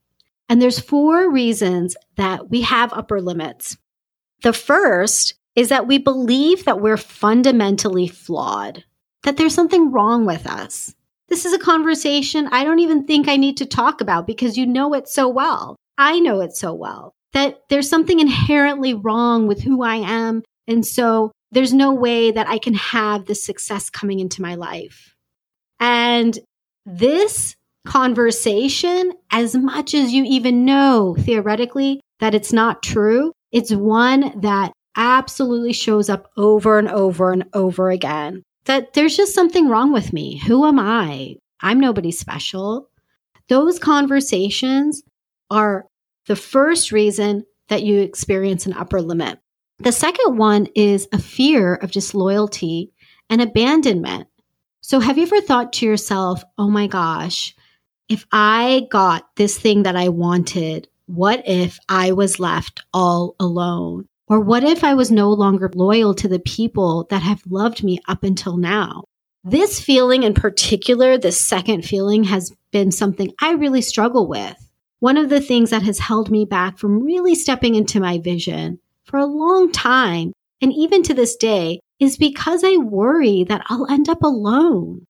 And 0.52 0.60
there's 0.60 0.78
four 0.78 1.30
reasons 1.30 1.96
that 2.16 2.50
we 2.50 2.60
have 2.60 2.92
upper 2.92 3.22
limits. 3.22 3.78
The 4.42 4.52
first 4.52 5.32
is 5.56 5.70
that 5.70 5.86
we 5.86 5.96
believe 5.96 6.66
that 6.66 6.82
we're 6.82 6.98
fundamentally 6.98 8.06
flawed, 8.06 8.84
that 9.22 9.38
there's 9.38 9.54
something 9.54 9.90
wrong 9.90 10.26
with 10.26 10.46
us. 10.46 10.94
This 11.28 11.46
is 11.46 11.54
a 11.54 11.58
conversation 11.58 12.50
I 12.52 12.64
don't 12.64 12.80
even 12.80 13.06
think 13.06 13.28
I 13.28 13.38
need 13.38 13.56
to 13.56 13.64
talk 13.64 14.02
about 14.02 14.26
because 14.26 14.58
you 14.58 14.66
know 14.66 14.92
it 14.92 15.08
so 15.08 15.26
well. 15.26 15.76
I 15.96 16.20
know 16.20 16.42
it 16.42 16.54
so 16.54 16.74
well 16.74 17.14
that 17.32 17.62
there's 17.70 17.88
something 17.88 18.20
inherently 18.20 18.92
wrong 18.92 19.46
with 19.46 19.62
who 19.62 19.82
I 19.82 19.96
am. 19.96 20.42
And 20.68 20.84
so 20.84 21.32
there's 21.52 21.72
no 21.72 21.94
way 21.94 22.30
that 22.30 22.46
I 22.46 22.58
can 22.58 22.74
have 22.74 23.24
the 23.24 23.34
success 23.34 23.88
coming 23.88 24.20
into 24.20 24.42
my 24.42 24.56
life. 24.56 25.16
And 25.80 26.38
this 26.84 27.56
conversation, 27.84 29.12
as 29.30 29.54
much 29.54 29.94
as 29.94 30.12
you 30.12 30.24
even 30.24 30.64
know 30.64 31.16
theoretically 31.18 32.00
that 32.20 32.34
it's 32.34 32.52
not 32.52 32.82
true, 32.82 33.32
it's 33.50 33.72
one 33.72 34.40
that 34.40 34.72
absolutely 34.96 35.72
shows 35.72 36.08
up 36.08 36.30
over 36.36 36.78
and 36.78 36.88
over 36.88 37.32
and 37.32 37.44
over 37.54 37.90
again 37.90 38.42
that 38.64 38.92
there's 38.92 39.16
just 39.16 39.34
something 39.34 39.68
wrong 39.68 39.92
with 39.92 40.12
me. 40.12 40.38
Who 40.38 40.66
am 40.66 40.78
I? 40.78 41.36
I'm 41.60 41.80
nobody 41.80 42.12
special. 42.12 42.88
Those 43.48 43.78
conversations 43.78 45.02
are 45.50 45.86
the 46.26 46.36
first 46.36 46.92
reason 46.92 47.44
that 47.68 47.82
you 47.82 48.00
experience 48.00 48.66
an 48.66 48.74
upper 48.74 49.00
limit. 49.00 49.38
The 49.78 49.92
second 49.92 50.36
one 50.36 50.68
is 50.74 51.08
a 51.12 51.18
fear 51.18 51.74
of 51.74 51.90
disloyalty 51.90 52.92
and 53.28 53.40
abandonment. 53.40 54.28
So, 54.80 55.00
have 55.00 55.16
you 55.16 55.24
ever 55.24 55.40
thought 55.40 55.72
to 55.74 55.86
yourself, 55.86 56.44
oh 56.58 56.68
my 56.68 56.86
gosh, 56.86 57.54
if 58.12 58.26
I 58.30 58.86
got 58.90 59.34
this 59.36 59.58
thing 59.58 59.84
that 59.84 59.96
I 59.96 60.10
wanted, 60.10 60.86
what 61.06 61.42
if 61.46 61.78
I 61.88 62.12
was 62.12 62.38
left 62.38 62.82
all 62.92 63.34
alone? 63.40 64.06
Or 64.28 64.38
what 64.38 64.64
if 64.64 64.84
I 64.84 64.92
was 64.92 65.10
no 65.10 65.30
longer 65.30 65.70
loyal 65.74 66.14
to 66.16 66.28
the 66.28 66.38
people 66.38 67.06
that 67.08 67.22
have 67.22 67.42
loved 67.48 67.82
me 67.82 68.00
up 68.06 68.22
until 68.22 68.58
now? 68.58 69.04
This 69.44 69.80
feeling 69.80 70.24
in 70.24 70.34
particular, 70.34 71.16
this 71.16 71.40
second 71.40 71.86
feeling, 71.86 72.24
has 72.24 72.52
been 72.70 72.92
something 72.92 73.32
I 73.40 73.52
really 73.52 73.80
struggle 73.80 74.28
with. 74.28 74.56
One 75.00 75.16
of 75.16 75.30
the 75.30 75.40
things 75.40 75.70
that 75.70 75.82
has 75.82 75.98
held 75.98 76.30
me 76.30 76.44
back 76.44 76.76
from 76.76 77.02
really 77.02 77.34
stepping 77.34 77.74
into 77.74 77.98
my 77.98 78.18
vision 78.18 78.78
for 79.04 79.18
a 79.18 79.26
long 79.26 79.72
time, 79.72 80.32
and 80.60 80.72
even 80.72 81.02
to 81.04 81.14
this 81.14 81.34
day, 81.34 81.80
is 81.98 82.18
because 82.18 82.62
I 82.62 82.76
worry 82.76 83.44
that 83.44 83.62
I'll 83.66 83.90
end 83.90 84.08
up 84.08 84.22
alone. 84.22 85.06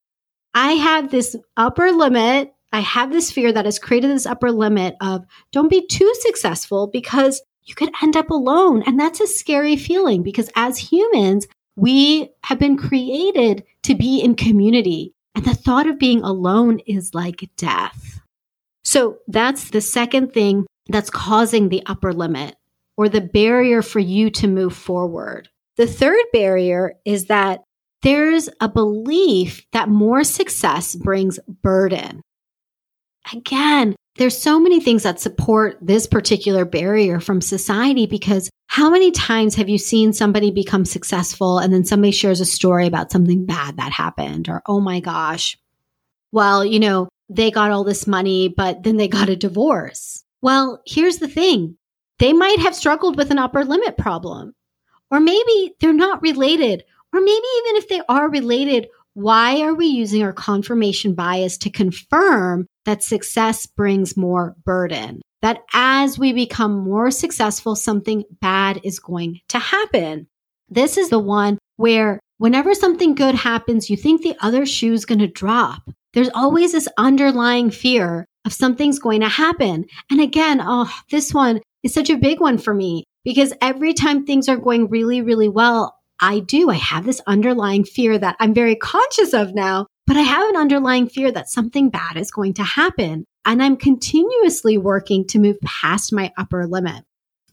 I 0.55 0.73
have 0.73 1.11
this 1.11 1.35
upper 1.57 1.91
limit. 1.91 2.55
I 2.73 2.81
have 2.81 3.13
this 3.13 3.31
fear 3.31 3.53
that 3.53 3.65
has 3.65 3.79
created 3.79 4.11
this 4.11 4.27
upper 4.27 4.51
limit 4.51 4.97
of 5.01 5.25
don't 5.53 5.69
be 5.69 5.87
too 5.87 6.13
successful 6.21 6.87
because 6.87 7.43
you 7.65 7.75
could 7.75 7.91
end 8.03 8.17
up 8.17 8.31
alone. 8.31 8.83
And 8.87 8.99
that's 8.99 9.21
a 9.21 9.27
scary 9.27 9.77
feeling 9.77 10.23
because 10.23 10.51
as 10.57 10.79
humans, 10.79 11.47
we 11.77 12.31
have 12.45 12.59
been 12.59 12.77
created 12.77 13.65
to 13.85 13.95
be 13.95 14.21
in 14.21 14.35
community. 14.35 15.15
And 15.35 15.45
the 15.45 15.55
thought 15.55 15.87
of 15.87 15.99
being 15.99 16.23
alone 16.23 16.81
is 16.87 17.15
like 17.15 17.49
death. 17.57 18.21
So 18.85 19.19
that's 19.29 19.71
the 19.71 19.81
second 19.81 20.33
thing 20.33 20.67
that's 20.89 21.11
causing 21.11 21.69
the 21.69 21.83
upper 21.87 22.13
limit 22.13 22.57
or 22.97 23.09
the 23.09 23.21
barrier 23.21 23.81
for 23.81 24.01
you 24.01 24.31
to 24.31 24.49
move 24.49 24.75
forward. 24.75 25.49
The 25.77 25.87
third 25.87 26.25
barrier 26.33 26.95
is 27.05 27.27
that 27.27 27.63
there's 28.03 28.49
a 28.61 28.69
belief 28.69 29.65
that 29.73 29.89
more 29.89 30.25
success 30.25 30.95
brings 30.97 31.39
burden. 31.63 32.21
Again, 33.33 33.95
there's 34.17 34.41
so 34.41 34.61
many 34.61 34.81
things 34.81 35.05
that 35.05 35.21
support 35.21 35.79
this 35.81 36.07
particular 36.07 36.65
barrier 36.65 37.21
from 37.21 37.41
society 37.41 38.07
because 38.07 38.51
how 38.67 38.91
many 38.91 39.11
times 39.11 39.55
have 39.55 39.69
you 39.69 39.79
seen 39.79 40.13
somebody 40.13 40.51
become 40.51 40.85
successful 40.85 41.59
and 41.59 41.73
then 41.73 41.85
somebody 41.85 42.11
shares 42.11 42.41
a 42.41 42.47
story 42.47 42.87
about 42.87 43.13
something 43.13 43.47
bad 43.47 43.77
that 43.77 43.93
happened 43.93 44.49
or, 44.49 44.63
oh 44.67 44.81
my 44.81 45.01
gosh, 45.01 45.57
well, 46.33 46.65
you 46.65 46.81
know, 46.81 47.09
they 47.29 47.51
got 47.51 47.71
all 47.71 47.85
this 47.85 48.07
money, 48.07 48.49
but 48.49 48.83
then 48.83 48.97
they 48.97 49.09
got 49.09 49.29
a 49.29 49.37
divorce. 49.37 50.25
Well, 50.41 50.83
here's 50.87 51.19
the 51.19 51.29
thing. 51.29 51.77
They 52.19 52.33
might 52.33 52.59
have 52.59 52.75
struggled 52.75 53.17
with 53.17 53.31
an 53.31 53.39
upper 53.39 53.65
limit 53.65 53.97
problem, 53.97 54.55
or 55.11 55.21
maybe 55.21 55.75
they're 55.81 55.93
not 55.93 56.23
related, 56.23 56.85
or 57.13 57.21
maybe 57.21 57.31
even 57.31 57.77
if 57.77 57.89
they 57.89 58.03
are 58.09 58.29
related, 58.29 58.89
why 59.15 59.61
are 59.61 59.75
we 59.75 59.87
using 59.87 60.23
our 60.23 60.33
confirmation 60.33 61.15
bias 61.15 61.59
to 61.59 61.71
confirm 61.71 62.67
that 62.85 63.03
success 63.03 63.67
brings 63.67 64.17
more 64.17 64.55
burden? 64.65 65.21
That 65.43 65.63
as 65.75 66.19
we 66.19 66.33
become 66.33 66.79
more 66.85 67.11
successful, 67.11 67.75
something 67.77 68.25
bad 68.41 68.81
is 68.85 69.01
going 69.01 69.41
to 69.49 69.59
happen. 69.59 70.29
This 70.69 70.97
is 70.97 71.11
the 71.11 71.19
one 71.19 71.59
where 71.77 72.21
whenever 72.39 72.75
something 72.75 73.15
good 73.15 73.35
happens, 73.35 73.91
you 73.91 73.97
think 73.97 74.23
the 74.23 74.37
other 74.41 74.65
shoe 74.65 74.93
is 74.93 75.05
going 75.05 75.19
to 75.19 75.27
drop. 75.27 75.91
There's 76.15 76.31
always 76.35 76.73
this 76.73 76.89
underlying 76.97 77.71
fear 77.71 78.27
of 78.45 78.53
something's 78.53 78.99
going 78.99 79.21
to 79.21 79.29
happen. 79.29 79.87
And 80.11 80.21
again, 80.21 80.61
oh, 80.63 80.93
this 81.11 81.35
one 81.35 81.61
is 81.83 81.93
such 81.93 82.11
a 82.11 82.17
big 82.17 82.41
one 82.41 82.59
for 82.59 82.75
me 82.75 83.05
because 83.25 83.53
every 83.61 83.95
time 83.95 84.25
things 84.25 84.49
are 84.49 84.57
going 84.57 84.89
really, 84.89 85.23
really 85.23 85.49
well, 85.49 85.97
I 86.23 86.39
do. 86.39 86.71
I 86.71 86.77
have 86.77 87.05
this 87.05 87.21
underlying 87.27 87.85
fear 87.85 88.17
that 88.17 88.37
I'm 88.39 88.55
very 88.55 88.77
conscious 88.77 89.35
of 89.35 89.55
now, 89.55 89.89
but 90.07 90.17
I 90.17 90.23
have 90.23 90.49
an 90.49 90.57
underlying 90.57 91.09
fear 91.09 91.33
that 91.33 91.51
something 91.51 91.91
bad 91.91 92.17
is 92.17 92.31
going 92.31 92.55
to 92.55 92.63
happen. 92.63 93.27
And 93.45 93.61
I'm 93.61 93.77
continuously 93.77 94.79
working 94.79 95.27
to 95.27 95.41
move 95.41 95.59
past 95.65 96.13
my 96.13 96.33
upper 96.39 96.69
limit. 96.69 97.05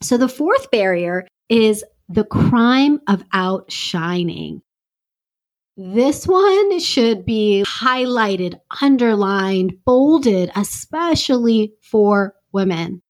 So 0.02 0.16
the 0.16 0.28
fourth 0.28 0.70
barrier 0.70 1.26
is 1.48 1.84
the 2.08 2.24
crime 2.24 3.00
of 3.08 3.24
outshining. 3.32 4.62
This 5.76 6.26
one 6.26 6.78
should 6.78 7.26
be 7.26 7.64
highlighted, 7.66 8.60
underlined, 8.80 9.78
bolded, 9.84 10.52
especially 10.54 11.74
for 11.82 12.34
women. 12.52 13.02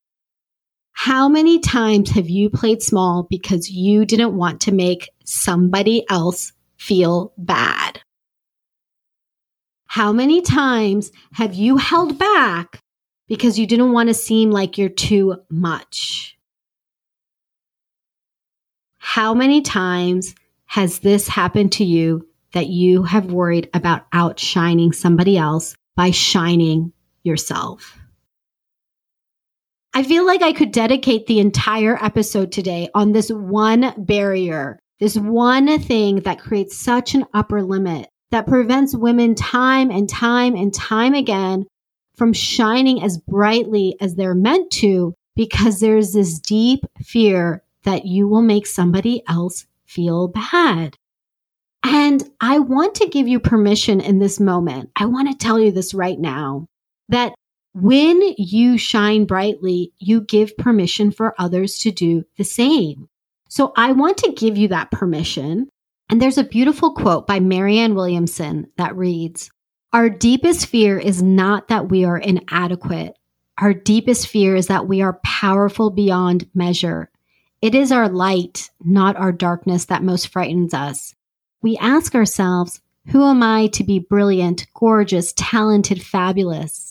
How 1.03 1.31
many 1.31 1.61
times 1.61 2.11
have 2.11 2.29
you 2.29 2.51
played 2.51 2.83
small 2.83 3.27
because 3.31 3.71
you 3.71 4.05
didn't 4.05 4.37
want 4.37 4.61
to 4.61 4.71
make 4.71 5.09
somebody 5.25 6.05
else 6.11 6.53
feel 6.77 7.33
bad? 7.39 8.03
How 9.87 10.13
many 10.13 10.43
times 10.43 11.11
have 11.33 11.55
you 11.55 11.79
held 11.79 12.19
back 12.19 12.83
because 13.29 13.59
you 13.59 13.67
didn't 13.67 13.93
want 13.93 14.11
to 14.11 14.15
seem 14.15 14.51
like 14.51 14.77
you're 14.77 14.91
too 14.91 15.37
much? 15.49 16.37
How 18.99 19.33
many 19.33 19.63
times 19.63 20.35
has 20.67 20.99
this 20.99 21.27
happened 21.27 21.73
to 21.73 21.85
you 21.85 22.29
that 22.53 22.67
you 22.67 23.05
have 23.05 23.33
worried 23.33 23.71
about 23.73 24.05
outshining 24.13 24.93
somebody 24.93 25.39
else 25.39 25.75
by 25.97 26.11
shining 26.11 26.93
yourself? 27.23 28.00
I 29.93 30.05
feel 30.05 30.25
like 30.25 30.43
I 30.43 30.53
could 30.53 30.71
dedicate 30.71 31.27
the 31.27 31.41
entire 31.41 32.03
episode 32.03 32.53
today 32.53 32.89
on 32.95 33.11
this 33.11 33.29
one 33.29 33.93
barrier, 33.99 34.79
this 35.01 35.17
one 35.17 35.81
thing 35.81 36.21
that 36.21 36.39
creates 36.39 36.79
such 36.79 37.15
an 37.15 37.27
upper 37.35 37.63
limit 37.63 38.09
that 38.31 38.47
prevents 38.47 38.95
women 38.95 39.35
time 39.35 39.91
and 39.91 40.09
time 40.09 40.55
and 40.55 40.73
time 40.73 41.15
again 41.15 41.67
from 42.15 42.33
shining 42.33 43.03
as 43.03 43.19
brightly 43.19 43.97
as 44.01 44.15
they're 44.15 44.35
meant 44.35 44.71
to 44.71 45.15
because 45.35 45.81
there's 45.81 46.13
this 46.13 46.39
deep 46.39 46.85
fear 47.03 47.65
that 47.83 48.05
you 48.07 48.29
will 48.29 48.43
make 48.43 48.67
somebody 48.67 49.23
else 49.27 49.67
feel 49.87 50.29
bad. 50.29 50.97
And 51.83 52.23
I 52.41 52.61
want 52.61 52.97
to 52.97 53.09
give 53.09 53.27
you 53.27 53.41
permission 53.41 54.01
in 54.01 54.19
this 54.21 54.39
moment. 54.39 54.91
I 54.95 55.07
want 55.07 55.31
to 55.31 55.37
tell 55.37 55.59
you 55.59 55.73
this 55.73 55.95
right 55.95 56.19
now 56.19 56.67
that 57.09 57.35
when 57.73 58.21
you 58.37 58.79
shine 58.79 59.27
brightly, 59.27 59.93
you 59.99 60.23
give 60.23 60.57
permission 60.57 61.11
for 61.11 61.35
others 61.39 61.79
to 61.79 61.91
do 61.91 62.25
the 62.37 62.45
same. 62.45 63.09
So 63.49 63.73
I 63.77 63.93
want 63.93 64.19
to 64.19 64.33
give 64.33 64.57
you 64.57 64.69
that 64.69 64.91
permission. 64.91 65.69
And 66.09 66.21
there's 66.21 66.39
a 66.39 66.45
beautiful 66.45 66.93
quote 66.95 67.27
by 67.27 67.39
Marianne 67.39 67.95
Williamson 67.95 68.67
that 68.77 68.97
reads, 68.97 69.51
Our 69.93 70.11
deepest 70.11 70.67
fear 70.67 70.99
is 70.99 71.23
not 71.23 71.69
that 71.69 71.89
we 71.89 72.05
are 72.05 72.19
inadequate. 72.19 73.17
Our 73.59 73.75
deepest 73.75 74.27
fear 74.27 74.57
is 74.57 74.67
that 74.69 74.89
we 74.89 75.03
are 75.03 75.21
powerful 75.23 75.91
beyond 75.91 76.49
measure. 76.55 77.11
It 77.63 77.75
is 77.75 77.93
our 77.93 78.09
light, 78.09 78.71
not 78.83 79.17
our 79.17 79.33
darkness, 79.33 79.85
that 79.87 80.03
most 80.03 80.29
frightens 80.29 80.73
us. 80.73 81.15
We 81.63 81.77
ask 81.77 82.15
ourselves, 82.15 82.81
who 83.09 83.23
am 83.23 83.43
I 83.43 83.67
to 83.69 83.85
be 83.85 83.99
brilliant, 83.99 84.67
gorgeous, 84.75 85.33
talented, 85.37 86.03
fabulous? 86.03 86.90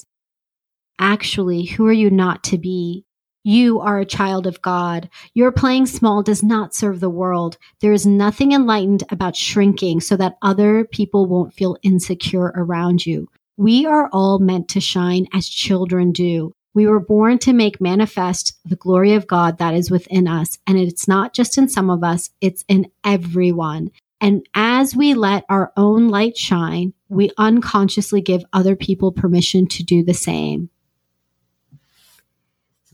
Actually, 0.99 1.63
who 1.63 1.87
are 1.87 1.93
you 1.93 2.09
not 2.09 2.43
to 2.43 2.57
be? 2.57 3.05
You 3.43 3.79
are 3.79 3.99
a 3.99 4.05
child 4.05 4.45
of 4.45 4.61
God. 4.61 5.09
Your 5.33 5.51
playing 5.51 5.85
small 5.85 6.21
does 6.21 6.43
not 6.43 6.75
serve 6.75 6.99
the 6.99 7.09
world. 7.09 7.57
There 7.79 7.93
is 7.93 8.05
nothing 8.05 8.51
enlightened 8.51 9.03
about 9.09 9.37
shrinking 9.37 10.01
so 10.01 10.17
that 10.17 10.37
other 10.41 10.83
people 10.83 11.25
won't 11.25 11.53
feel 11.53 11.77
insecure 11.81 12.51
around 12.55 13.05
you. 13.05 13.29
We 13.55 13.85
are 13.85 14.09
all 14.11 14.39
meant 14.39 14.67
to 14.69 14.81
shine 14.81 15.27
as 15.33 15.47
children 15.47 16.11
do. 16.11 16.53
We 16.73 16.85
were 16.85 16.99
born 16.99 17.39
to 17.39 17.53
make 17.53 17.81
manifest 17.81 18.59
the 18.65 18.75
glory 18.75 19.13
of 19.13 19.25
God 19.25 19.57
that 19.57 19.73
is 19.73 19.89
within 19.89 20.27
us. 20.27 20.59
And 20.67 20.77
it's 20.77 21.07
not 21.07 21.33
just 21.33 21.57
in 21.57 21.69
some 21.69 21.89
of 21.89 22.03
us, 22.03 22.29
it's 22.41 22.65
in 22.67 22.91
everyone. 23.03 23.91
And 24.21 24.45
as 24.53 24.95
we 24.95 25.13
let 25.13 25.45
our 25.49 25.71
own 25.77 26.09
light 26.09 26.37
shine, 26.37 26.93
we 27.07 27.31
unconsciously 27.37 28.21
give 28.21 28.43
other 28.51 28.75
people 28.75 29.11
permission 29.11 29.65
to 29.67 29.83
do 29.83 30.03
the 30.03 30.13
same. 30.13 30.69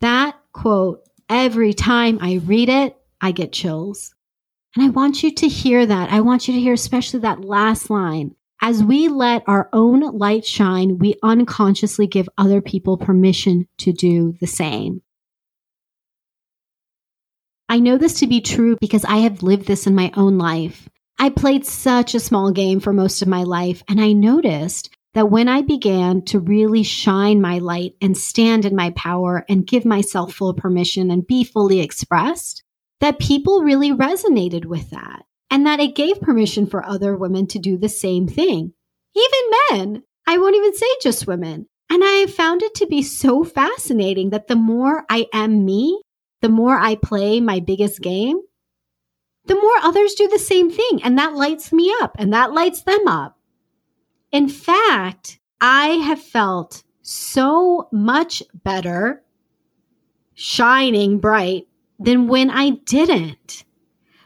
That 0.01 0.37
quote, 0.51 1.01
every 1.29 1.73
time 1.73 2.19
I 2.21 2.35
read 2.45 2.69
it, 2.69 2.97
I 3.21 3.31
get 3.31 3.51
chills. 3.51 4.13
And 4.75 4.85
I 4.85 4.89
want 4.89 5.23
you 5.23 5.33
to 5.33 5.47
hear 5.47 5.85
that. 5.85 6.11
I 6.11 6.21
want 6.21 6.47
you 6.47 6.53
to 6.53 6.59
hear 6.59 6.73
especially 6.73 7.21
that 7.21 7.45
last 7.45 7.89
line. 7.89 8.35
As 8.61 8.83
we 8.83 9.07
let 9.07 9.43
our 9.47 9.69
own 9.73 10.01
light 10.17 10.45
shine, 10.45 10.97
we 10.97 11.15
unconsciously 11.21 12.07
give 12.07 12.27
other 12.37 12.61
people 12.61 12.97
permission 12.97 13.67
to 13.79 13.93
do 13.93 14.35
the 14.39 14.47
same. 14.47 15.01
I 17.67 17.79
know 17.79 17.97
this 17.97 18.19
to 18.19 18.27
be 18.27 18.41
true 18.41 18.77
because 18.79 19.05
I 19.05 19.17
have 19.17 19.43
lived 19.43 19.65
this 19.65 19.87
in 19.87 19.95
my 19.95 20.11
own 20.15 20.37
life. 20.37 20.87
I 21.17 21.29
played 21.29 21.65
such 21.65 22.13
a 22.13 22.19
small 22.19 22.51
game 22.51 22.79
for 22.79 22.93
most 22.93 23.21
of 23.21 23.27
my 23.27 23.43
life, 23.43 23.81
and 23.87 23.99
I 24.01 24.11
noticed 24.11 24.89
that 25.15 25.31
when 25.31 25.47
I 25.47 25.61
began 25.61 26.21
to 26.23 26.39
really 26.39 26.83
shine 26.83 27.41
my 27.41 27.59
light 27.59 27.95
and 28.01 28.17
stand 28.17 28.65
in 28.65 28.75
my 28.75 28.91
power 28.91 29.45
and 29.47 29.65
give 29.65 29.85
myself 29.85 30.33
full 30.33 30.53
permission 30.53 31.09
and 31.09 31.25
be 31.25 31.45
fully 31.45 31.79
expressed, 31.79 32.63
that 32.99 33.17
people 33.17 33.63
really 33.63 33.91
resonated 33.91 34.65
with 34.65 34.89
that 34.89 35.23
and 35.49 35.65
that 35.65 35.79
it 35.79 35.95
gave 35.95 36.19
permission 36.19 36.67
for 36.67 36.85
other 36.85 37.15
women 37.15 37.47
to 37.47 37.59
do 37.59 37.77
the 37.77 37.89
same 37.89 38.27
thing. 38.27 38.73
Even 39.15 39.89
men. 39.93 40.03
I 40.27 40.37
won't 40.37 40.55
even 40.55 40.75
say 40.75 40.87
just 41.01 41.27
women. 41.27 41.67
And 41.89 42.03
I 42.03 42.25
found 42.27 42.61
it 42.61 42.75
to 42.75 42.87
be 42.87 43.01
so 43.01 43.45
fascinating 43.45 44.31
that 44.31 44.47
the 44.47 44.55
more 44.55 45.05
I 45.09 45.27
am 45.33 45.63
me, 45.63 46.01
the 46.41 46.49
more 46.49 46.77
I 46.77 46.95
play 46.95 47.39
my 47.39 47.61
biggest 47.61 48.01
game, 48.01 48.39
the 49.45 49.55
more 49.55 49.77
others 49.81 50.15
do 50.15 50.27
the 50.27 50.39
same 50.39 50.71
thing. 50.71 51.03
And 51.03 51.17
that 51.19 51.35
lights 51.35 51.71
me 51.71 51.93
up 52.01 52.15
and 52.19 52.33
that 52.33 52.51
lights 52.51 52.81
them 52.81 53.07
up. 53.07 53.34
In 54.35 54.49
fact, 54.49 55.39
I 55.61 55.91
have 55.91 56.21
felt 56.21 56.83
so 57.01 57.87
much 57.93 58.43
better 58.53 59.23
shining 60.33 61.19
bright 61.19 61.69
than 61.99 62.27
when 62.27 62.49
I 62.49 62.71
didn't 62.71 63.63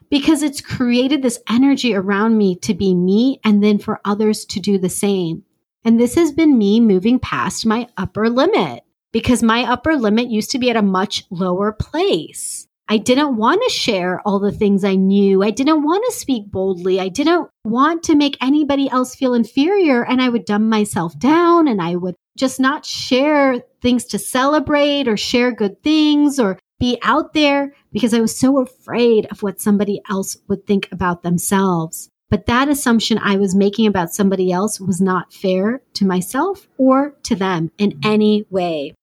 because 0.09 0.41
it's 0.41 0.61
created 0.61 1.21
this 1.21 1.37
energy 1.47 1.93
around 1.93 2.39
me 2.39 2.55
to 2.55 2.73
be 2.73 2.95
me 2.95 3.39
and 3.43 3.63
then 3.63 3.77
for 3.77 4.01
others 4.03 4.45
to 4.45 4.59
do 4.59 4.79
the 4.79 4.89
same. 4.89 5.43
And 5.85 5.99
this 5.99 6.15
has 6.15 6.31
been 6.31 6.57
me 6.57 6.79
moving 6.79 7.19
past 7.19 7.67
my 7.67 7.87
upper 7.95 8.31
limit 8.31 8.81
because 9.11 9.43
my 9.43 9.61
upper 9.61 9.95
limit 9.95 10.31
used 10.31 10.49
to 10.49 10.57
be 10.57 10.71
at 10.71 10.75
a 10.75 10.81
much 10.81 11.23
lower 11.29 11.71
place. 11.71 12.67
I 12.91 12.97
didn't 12.97 13.37
want 13.37 13.61
to 13.63 13.69
share 13.69 14.19
all 14.25 14.39
the 14.39 14.51
things 14.51 14.83
I 14.83 14.95
knew. 14.95 15.43
I 15.43 15.51
didn't 15.51 15.83
want 15.83 16.03
to 16.05 16.19
speak 16.19 16.51
boldly. 16.51 16.99
I 16.99 17.07
didn't 17.07 17.47
want 17.63 18.01
to 18.03 18.15
make 18.15 18.35
anybody 18.41 18.89
else 18.89 19.13
feel 19.13 19.35
inferior. 19.35 20.03
And 20.03 20.19
I 20.19 20.29
would 20.29 20.45
dumb 20.45 20.69
myself 20.69 21.17
down 21.19 21.67
and 21.67 21.79
I 21.79 21.95
would 21.95 22.15
just 22.35 22.59
not 22.59 22.87
share 22.87 23.61
things 23.83 24.05
to 24.05 24.17
celebrate 24.17 25.07
or 25.07 25.17
share 25.17 25.51
good 25.51 25.83
things 25.83 26.39
or 26.39 26.57
be 26.79 26.97
out 27.03 27.33
there 27.33 27.73
because 27.91 28.15
I 28.15 28.21
was 28.21 28.35
so 28.35 28.59
afraid 28.59 29.27
of 29.29 29.43
what 29.43 29.61
somebody 29.61 30.01
else 30.09 30.37
would 30.47 30.65
think 30.65 30.89
about 30.91 31.21
themselves. 31.21 32.09
But 32.31 32.47
that 32.47 32.69
assumption 32.69 33.19
I 33.19 33.37
was 33.37 33.53
making 33.53 33.85
about 33.85 34.13
somebody 34.13 34.51
else 34.51 34.79
was 34.79 34.99
not 34.99 35.31
fair 35.31 35.81
to 35.93 36.05
myself 36.05 36.67
or 36.77 37.15
to 37.23 37.35
them 37.35 37.71
in 37.77 37.99
any 38.03 38.45
way. 38.49 38.95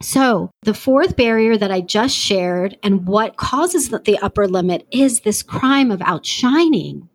So, 0.00 0.50
the 0.62 0.74
fourth 0.74 1.16
barrier 1.16 1.56
that 1.56 1.70
I 1.70 1.80
just 1.80 2.16
shared 2.16 2.76
and 2.82 3.06
what 3.06 3.36
causes 3.36 3.90
the 3.90 4.18
upper 4.20 4.46
limit 4.46 4.86
is 4.90 5.20
this 5.20 5.42
crime 5.42 5.90
of 5.90 6.02
outshining. 6.02 7.08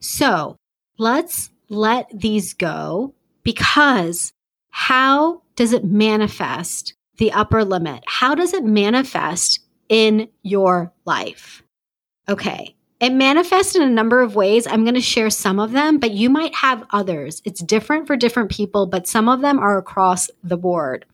So, 0.00 0.56
let's 0.98 1.50
let 1.68 2.08
these 2.14 2.54
go 2.54 3.12
because 3.42 4.32
how 4.70 5.42
does 5.56 5.72
it 5.72 5.84
manifest 5.84 6.94
the 7.18 7.32
upper 7.32 7.64
limit? 7.64 8.04
How 8.06 8.34
does 8.34 8.52
it 8.52 8.64
manifest 8.64 9.60
in 9.88 10.28
your 10.42 10.92
life? 11.04 11.62
Okay. 12.28 12.74
It 12.98 13.12
manifests 13.12 13.74
in 13.74 13.82
a 13.82 13.90
number 13.90 14.22
of 14.22 14.36
ways. 14.36 14.66
I'm 14.66 14.84
going 14.84 14.94
to 14.94 15.00
share 15.00 15.28
some 15.28 15.58
of 15.58 15.72
them, 15.72 15.98
but 15.98 16.12
you 16.12 16.30
might 16.30 16.54
have 16.54 16.86
others. 16.90 17.42
It's 17.44 17.62
different 17.62 18.06
for 18.06 18.16
different 18.16 18.50
people, 18.50 18.86
but 18.86 19.06
some 19.06 19.28
of 19.28 19.42
them 19.42 19.58
are 19.58 19.76
across 19.76 20.30
the 20.42 20.56
board. 20.56 21.04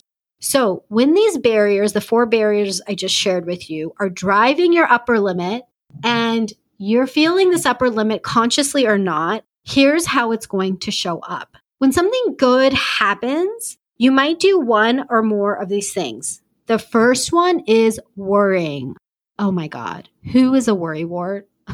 So, 0.43 0.83
when 0.89 1.15
these 1.15 1.39
barriers, 1.39 1.93
the 1.93 2.01
four 2.01 2.27
barriers 2.27 2.81
I 2.89 2.97
just 2.97 3.15
shared 3.15 3.47
with 3.47 3.71
you, 3.71 3.95
are 4.01 4.11
driving 4.11 4.73
your 4.73 4.91
upper 4.91 5.21
limit 5.21 5.63
and 6.03 6.53
you're 6.79 7.07
feeling 7.07 7.51
this 7.51 7.65
upper 7.65 7.89
limit 7.89 8.25
consciously 8.25 8.85
or 8.85 8.99
not, 8.99 9.45
here's 9.63 10.05
how 10.05 10.33
it's 10.33 10.47
going 10.47 10.79
to 10.79 10.91
show 10.91 11.21
up. 11.21 11.57
When 11.79 11.93
something 11.93 12.35
good 12.37 12.73
happens, 12.73 13.79
you 13.99 14.11
might 14.11 14.41
do 14.41 14.59
one 14.59 15.07
or 15.11 15.23
more 15.23 15.55
of 15.55 15.69
these 15.69 15.93
things. 15.93 16.43
The 16.67 16.81
first 16.81 17.33
one 17.33 17.61
is 17.69 18.01
worrying. 18.17 18.97
Oh 19.39 19.53
my 19.53 19.69
God, 19.69 20.09
who 20.33 20.55
is 20.55 20.67
a 20.67 20.73
worrywart? 20.73 21.45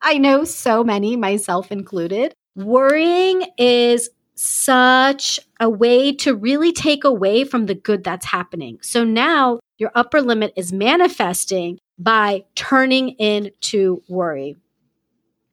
I 0.00 0.18
know 0.18 0.44
so 0.44 0.84
many, 0.84 1.16
myself 1.16 1.72
included. 1.72 2.32
Worrying 2.54 3.44
is 3.58 4.08
such 4.36 5.40
a 5.60 5.68
way 5.68 6.12
to 6.12 6.34
really 6.34 6.72
take 6.72 7.04
away 7.04 7.44
from 7.44 7.66
the 7.66 7.74
good 7.74 8.04
that's 8.04 8.26
happening. 8.26 8.78
So 8.82 9.02
now 9.04 9.60
your 9.78 9.90
upper 9.94 10.20
limit 10.20 10.52
is 10.56 10.72
manifesting 10.72 11.78
by 11.98 12.44
turning 12.54 13.10
into 13.10 14.02
worry. 14.08 14.56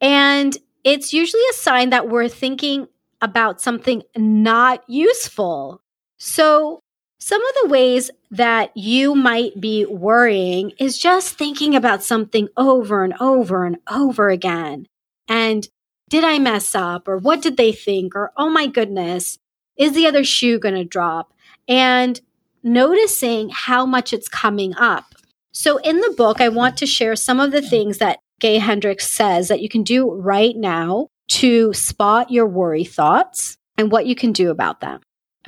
And 0.02 0.56
it's 0.84 1.14
usually 1.14 1.42
a 1.50 1.54
sign 1.54 1.92
that 1.92 2.10
we're 2.10 2.28
thinking 2.28 2.88
about 3.22 3.62
something 3.62 4.04
not 4.18 4.84
useful. 4.88 5.82
So, 6.18 6.80
some 7.20 7.42
of 7.42 7.56
the 7.64 7.70
ways 7.70 8.12
that 8.32 8.76
you 8.76 9.16
might 9.16 9.60
be 9.62 9.86
worrying 9.86 10.74
is 10.78 10.98
just 10.98 11.36
thinking 11.36 11.74
about 11.74 12.04
something 12.04 12.50
over 12.58 13.02
and 13.06 13.14
over 13.22 13.64
and 13.64 13.78
over 13.90 14.28
again. 14.28 14.88
And 15.30 15.66
did 16.14 16.24
I 16.24 16.38
mess 16.38 16.76
up? 16.76 17.08
Or 17.08 17.18
what 17.18 17.42
did 17.42 17.58
they 17.58 17.72
think? 17.72 18.16
Or 18.16 18.32
oh 18.38 18.48
my 18.48 18.68
goodness, 18.68 19.40
is 19.78 19.94
the 19.94 20.06
other 20.06 20.24
shoe 20.24 20.60
going 20.60 20.76
to 20.76 20.84
drop? 20.84 21.34
And 21.68 22.22
noticing 22.62 23.50
how 23.50 23.88
much 23.88 24.14
it's 24.14 24.30
coming 24.30 24.76
up. 24.76 25.06
So, 25.54 25.78
in 25.78 26.02
the 26.02 26.14
book, 26.16 26.40
I 26.40 26.50
want 26.50 26.78
to 26.78 26.86
share 26.86 27.16
some 27.16 27.40
of 27.40 27.52
the 27.52 27.64
things 27.64 27.98
that 27.98 28.20
Gay 28.40 28.60
Hendricks 28.60 29.10
says 29.10 29.48
that 29.48 29.64
you 29.64 29.70
can 29.70 29.82
do 29.82 30.08
right 30.12 30.56
now 30.56 31.08
to 31.30 31.74
spot 31.74 32.30
your 32.30 32.46
worry 32.46 32.84
thoughts 32.84 33.58
and 33.80 33.92
what 33.92 34.06
you 34.06 34.14
can 34.14 34.34
do 34.34 34.52
about 34.52 34.82
them. 34.82 35.00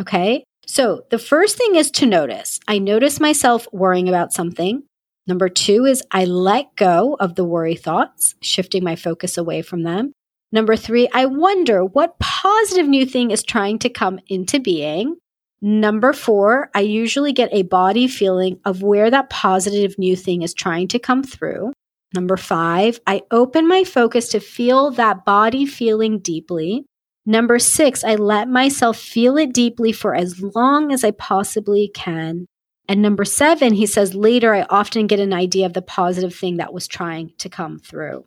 Okay. 0.01 0.43
So 0.65 1.06
the 1.12 1.19
first 1.19 1.58
thing 1.58 1.75
is 1.75 1.91
to 1.91 2.08
notice. 2.08 2.60
I 2.67 2.80
notice 2.80 3.19
myself 3.19 3.67
worrying 3.71 4.10
about 4.10 4.34
something. 4.34 4.82
Number 5.28 5.47
two 5.47 5.86
is 5.86 6.01
I 6.10 6.25
let 6.25 6.75
go 6.75 7.17
of 7.19 7.36
the 7.36 7.45
worry 7.45 7.75
thoughts, 7.75 8.34
shifting 8.41 8.84
my 8.84 8.95
focus 8.95 9.38
away 9.38 9.62
from 9.62 9.84
them. 9.84 10.13
Number 10.56 10.78
three, 10.78 11.10
I 11.13 11.26
wonder 11.26 11.84
what 11.84 12.18
positive 12.18 12.88
new 12.88 13.06
thing 13.06 13.32
is 13.32 13.44
trying 13.44 13.78
to 13.80 13.89
come 13.89 14.22
into 14.30 14.58
being. 14.58 15.18
Number 15.62 16.13
four, 16.13 16.70
I 16.74 16.80
usually 16.80 17.34
get 17.34 17.50
a 17.52 17.63
body 17.63 18.08
feeling 18.08 18.62
of 18.63 18.82
where 18.82 19.12
that 19.12 19.30
positive 19.30 20.00
new 20.00 20.15
thing 20.15 20.44
is 20.44 20.54
trying 20.54 20.88
to 20.88 20.98
come 20.98 21.24
through. 21.24 21.74
Number 22.13 22.38
five, 22.38 23.02
I 23.06 23.24
open 23.32 23.68
my 23.68 23.84
focus 23.84 24.30
to 24.30 24.39
feel 24.39 24.91
that 24.91 25.26
body 25.26 25.65
feeling 25.65 26.20
deeply. 26.20 26.86
Number 27.26 27.60
six, 27.60 28.06
I 28.06 28.15
let 28.15 28.48
myself 28.48 28.98
feel 28.98 29.36
it 29.36 29.54
deeply 29.54 29.91
for 29.91 30.15
as 30.15 30.41
long 30.41 30.94
as 30.94 31.04
I 31.04 31.12
possibly 31.12 31.91
can. 31.94 32.46
And 32.88 33.02
number 33.02 33.26
seven, 33.26 33.74
he 33.74 33.86
says, 33.86 34.15
later 34.15 34.56
I 34.56 34.65
often 34.70 35.08
get 35.08 35.20
an 35.20 35.34
idea 35.34 35.65
of 35.65 35.74
the 35.74 35.82
positive 35.82 36.34
thing 36.34 36.56
that 36.58 36.74
was 36.74 36.88
trying 36.88 37.34
to 37.39 37.50
come 37.50 37.78
through. 37.78 38.24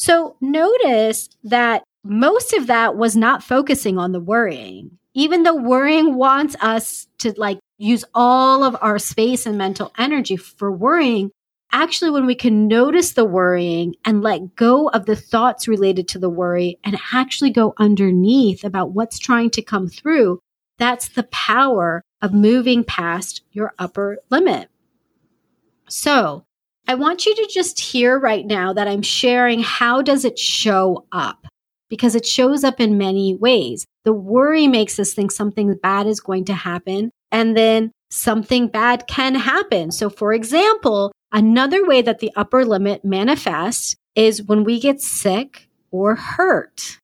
So 0.00 0.34
notice 0.40 1.28
that 1.44 1.82
most 2.04 2.54
of 2.54 2.68
that 2.68 2.96
was 2.96 3.16
not 3.16 3.42
focusing 3.42 3.98
on 3.98 4.12
the 4.12 4.20
worrying. 4.20 4.92
Even 5.12 5.42
though 5.42 5.54
worrying 5.54 6.14
wants 6.14 6.56
us 6.62 7.06
to 7.18 7.34
like 7.36 7.58
use 7.76 8.02
all 8.14 8.64
of 8.64 8.74
our 8.80 8.98
space 8.98 9.44
and 9.44 9.58
mental 9.58 9.92
energy 9.98 10.38
for 10.38 10.72
worrying, 10.72 11.30
actually 11.70 12.10
when 12.10 12.24
we 12.24 12.34
can 12.34 12.66
notice 12.66 13.12
the 13.12 13.26
worrying 13.26 13.94
and 14.06 14.22
let 14.22 14.56
go 14.56 14.88
of 14.88 15.04
the 15.04 15.16
thoughts 15.16 15.68
related 15.68 16.08
to 16.08 16.18
the 16.18 16.30
worry 16.30 16.78
and 16.82 16.98
actually 17.12 17.50
go 17.50 17.74
underneath 17.76 18.64
about 18.64 18.92
what's 18.92 19.18
trying 19.18 19.50
to 19.50 19.60
come 19.60 19.86
through, 19.86 20.40
that's 20.78 21.08
the 21.08 21.24
power 21.24 22.00
of 22.22 22.32
moving 22.32 22.84
past 22.84 23.42
your 23.52 23.74
upper 23.78 24.16
limit. 24.30 24.70
So, 25.90 26.46
I 26.90 26.94
want 26.94 27.24
you 27.24 27.34
to 27.34 27.48
just 27.52 27.78
hear 27.78 28.18
right 28.18 28.44
now 28.44 28.72
that 28.72 28.88
I'm 28.88 29.02
sharing 29.02 29.60
how 29.60 30.02
does 30.02 30.24
it 30.24 30.38
show 30.38 31.06
up? 31.12 31.46
Because 31.88 32.14
it 32.14 32.26
shows 32.26 32.64
up 32.64 32.80
in 32.80 32.98
many 32.98 33.34
ways. 33.34 33.84
The 34.04 34.12
worry 34.12 34.66
makes 34.66 34.98
us 34.98 35.12
think 35.12 35.30
something 35.30 35.74
bad 35.82 36.06
is 36.06 36.20
going 36.20 36.44
to 36.46 36.54
happen 36.54 37.10
and 37.30 37.56
then 37.56 37.92
something 38.10 38.68
bad 38.68 39.06
can 39.06 39.34
happen. 39.34 39.90
So 39.92 40.10
for 40.10 40.32
example, 40.32 41.12
Another 41.32 41.86
way 41.86 42.02
that 42.02 42.18
the 42.18 42.32
upper 42.34 42.64
limit 42.64 43.04
manifests 43.04 43.94
is 44.16 44.42
when 44.42 44.64
we 44.64 44.80
get 44.80 45.00
sick 45.00 45.68
or 45.92 46.16
hurt. 46.16 46.98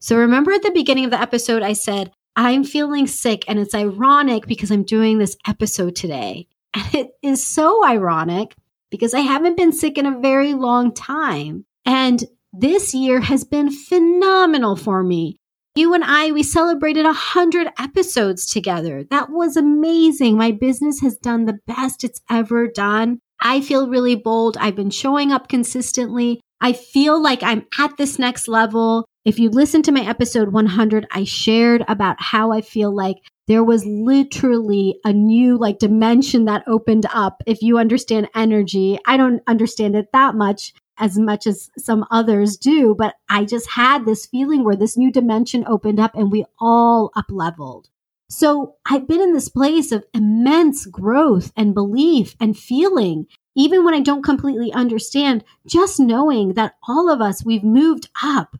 So 0.00 0.16
remember 0.16 0.52
at 0.52 0.62
the 0.62 0.70
beginning 0.70 1.04
of 1.04 1.10
the 1.10 1.20
episode, 1.20 1.62
I 1.62 1.74
said, 1.74 2.10
I'm 2.36 2.64
feeling 2.64 3.06
sick 3.06 3.44
and 3.48 3.58
it's 3.58 3.74
ironic 3.74 4.46
because 4.46 4.70
I'm 4.70 4.82
doing 4.82 5.18
this 5.18 5.36
episode 5.46 5.94
today. 5.96 6.46
And 6.76 6.94
it 6.94 7.10
is 7.22 7.44
so 7.44 7.84
ironic 7.86 8.54
because 8.90 9.14
I 9.14 9.20
haven't 9.20 9.56
been 9.56 9.72
sick 9.72 9.96
in 9.96 10.04
a 10.04 10.20
very 10.20 10.52
long 10.52 10.92
time. 10.92 11.64
And 11.86 12.22
this 12.52 12.92
year 12.92 13.20
has 13.20 13.44
been 13.44 13.70
phenomenal 13.70 14.76
for 14.76 15.02
me. 15.02 15.38
You 15.74 15.94
and 15.94 16.04
I, 16.04 16.32
we 16.32 16.42
celebrated 16.42 17.04
100 17.04 17.68
episodes 17.78 18.46
together. 18.46 19.04
That 19.10 19.30
was 19.30 19.56
amazing. 19.56 20.36
My 20.36 20.50
business 20.52 21.00
has 21.00 21.16
done 21.16 21.46
the 21.46 21.58
best 21.66 22.04
it's 22.04 22.20
ever 22.30 22.66
done. 22.66 23.20
I 23.40 23.60
feel 23.60 23.88
really 23.88 24.14
bold. 24.14 24.56
I've 24.58 24.76
been 24.76 24.90
showing 24.90 25.32
up 25.32 25.48
consistently. 25.48 26.40
I 26.60 26.72
feel 26.72 27.22
like 27.22 27.42
I'm 27.42 27.66
at 27.78 27.96
this 27.96 28.18
next 28.18 28.48
level. 28.48 29.06
If 29.24 29.38
you 29.38 29.50
listen 29.50 29.82
to 29.82 29.92
my 29.92 30.08
episode 30.08 30.52
100, 30.52 31.06
I 31.10 31.24
shared 31.24 31.84
about 31.88 32.16
how 32.20 32.52
I 32.52 32.60
feel 32.60 32.94
like 32.94 33.16
there 33.46 33.64
was 33.64 33.84
literally 33.84 34.98
a 35.04 35.12
new 35.12 35.58
like 35.58 35.78
dimension 35.78 36.46
that 36.46 36.64
opened 36.66 37.06
up. 37.12 37.42
If 37.46 37.62
you 37.62 37.78
understand 37.78 38.28
energy, 38.34 38.98
I 39.06 39.16
don't 39.16 39.42
understand 39.46 39.94
it 39.96 40.08
that 40.12 40.34
much, 40.34 40.72
as 40.98 41.18
much 41.18 41.46
as 41.46 41.70
some 41.78 42.04
others 42.10 42.56
do, 42.56 42.94
but 42.96 43.14
I 43.28 43.44
just 43.44 43.70
had 43.70 44.04
this 44.04 44.26
feeling 44.26 44.64
where 44.64 44.76
this 44.76 44.96
new 44.96 45.12
dimension 45.12 45.64
opened 45.66 46.00
up 46.00 46.14
and 46.14 46.32
we 46.32 46.44
all 46.58 47.10
up 47.14 47.26
leveled. 47.28 47.88
So 48.28 48.74
I've 48.90 49.06
been 49.06 49.20
in 49.20 49.32
this 49.32 49.48
place 49.48 49.92
of 49.92 50.04
immense 50.12 50.86
growth 50.86 51.52
and 51.56 51.74
belief 51.74 52.34
and 52.40 52.58
feeling. 52.58 53.26
Even 53.56 53.84
when 53.84 53.94
I 53.94 54.00
don't 54.00 54.22
completely 54.22 54.72
understand, 54.72 55.42
just 55.66 55.98
knowing 55.98 56.54
that 56.54 56.74
all 56.86 57.10
of 57.10 57.20
us, 57.20 57.44
we've 57.44 57.64
moved 57.64 58.08
up. 58.22 58.56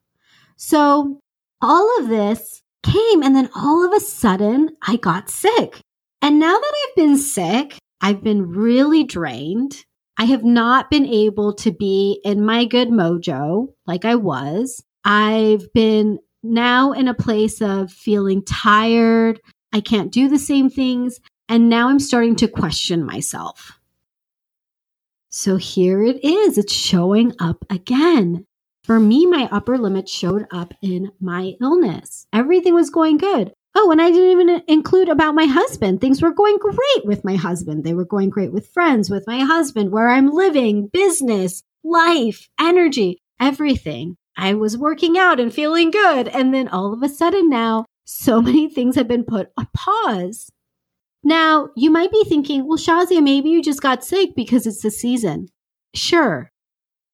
So 0.57 1.21
all 1.61 2.01
of 2.01 2.09
this 2.09 2.63
came, 2.83 3.23
and 3.23 3.37
then 3.37 3.51
all 3.55 3.85
of 3.85 3.93
a 3.93 4.01
sudden, 4.01 4.71
I 4.83 4.97
got 4.97 5.29
sick. 5.29 5.81
And 6.23 6.39
now 6.39 6.55
that 6.55 6.75
I've 6.89 6.97
been 6.97 7.19
sick, 7.19 7.79
I've 8.01 8.23
been 8.23 8.51
really 8.51 9.05
drained. 9.05 9.85
I 10.19 10.25
have 10.25 10.45
not 10.45 10.91
been 10.91 11.07
able 11.07 11.53
to 11.55 11.71
be 11.71 12.21
in 12.25 12.45
my 12.45 12.65
good 12.65 12.89
mojo 12.89 13.69
like 13.87 14.05
I 14.05 14.15
was. 14.15 14.83
I've 15.05 15.73
been 15.75 16.19
now 16.43 16.93
in 16.93 17.07
a 17.07 17.15
place 17.15 17.61
of 17.61 17.93
feeling 17.93 18.43
tired. 18.45 19.41
I 19.73 19.81
can't 19.81 20.11
do 20.11 20.29
the 20.29 20.39
same 20.39 20.71
things. 20.71 21.21
And 21.49 21.69
now 21.69 21.89
I'm 21.89 22.01
starting 22.01 22.37
to 22.37 22.49
question 22.49 23.05
myself. 23.05 23.76
So 25.37 25.59
here 25.59 26.03
it 26.03 26.25
is. 26.25 26.57
It's 26.57 26.73
showing 26.73 27.35
up 27.39 27.63
again. 27.69 28.47
For 28.85 28.99
me, 28.99 29.27
my 29.27 29.51
upper 29.53 29.77
limit 29.77 30.09
showed 30.09 30.47
up 30.51 30.73
in 30.81 31.13
my 31.21 31.57
illness. 31.61 32.27
Everything 32.33 32.73
was 32.73 32.89
going 32.89 33.19
good. 33.19 33.53
Oh, 33.75 33.91
and 33.91 34.01
I 34.01 34.11
didn't 34.11 34.31
even 34.31 34.63
include 34.67 35.11
about 35.11 35.35
my 35.35 35.45
husband. 35.45 36.01
Things 36.01 36.23
were 36.23 36.33
going 36.33 36.57
great 36.57 37.05
with 37.05 37.23
my 37.23 37.37
husband. 37.37 37.85
They 37.85 37.93
were 37.93 38.07
going 38.07 38.31
great 38.31 38.51
with 38.51 38.71
friends, 38.71 39.11
with 39.11 39.27
my 39.27 39.41
husband, 39.41 39.93
where 39.93 40.09
I'm 40.09 40.31
living, 40.31 40.89
business, 40.91 41.63
life, 41.85 42.49
energy, 42.59 43.21
everything. 43.39 44.17
I 44.39 44.55
was 44.55 44.79
working 44.79 45.19
out 45.19 45.39
and 45.39 45.53
feeling 45.53 45.91
good. 45.91 46.29
And 46.29 46.55
then 46.55 46.69
all 46.69 46.95
of 46.95 47.03
a 47.03 47.11
sudden 47.11 47.51
now, 47.51 47.85
so 48.07 48.41
many 48.51 48.71
things 48.71 48.95
have 48.95 49.07
been 49.07 49.25
put 49.25 49.51
on 49.59 49.69
pause. 49.75 50.49
Now, 51.27 51.71
you 51.75 51.91
might 51.91 52.13
be 52.13 52.23
thinking, 52.23 52.69
well, 52.69 52.79
Shazia, 52.79 53.21
maybe 53.21 53.51
you 53.51 53.61
just 53.61 53.83
got 53.83 54.05
sick 54.05 54.37
because 54.37 54.65
it's 54.65 54.83
the 54.83 54.93
season. 54.93 55.49
Sure. 55.93 56.53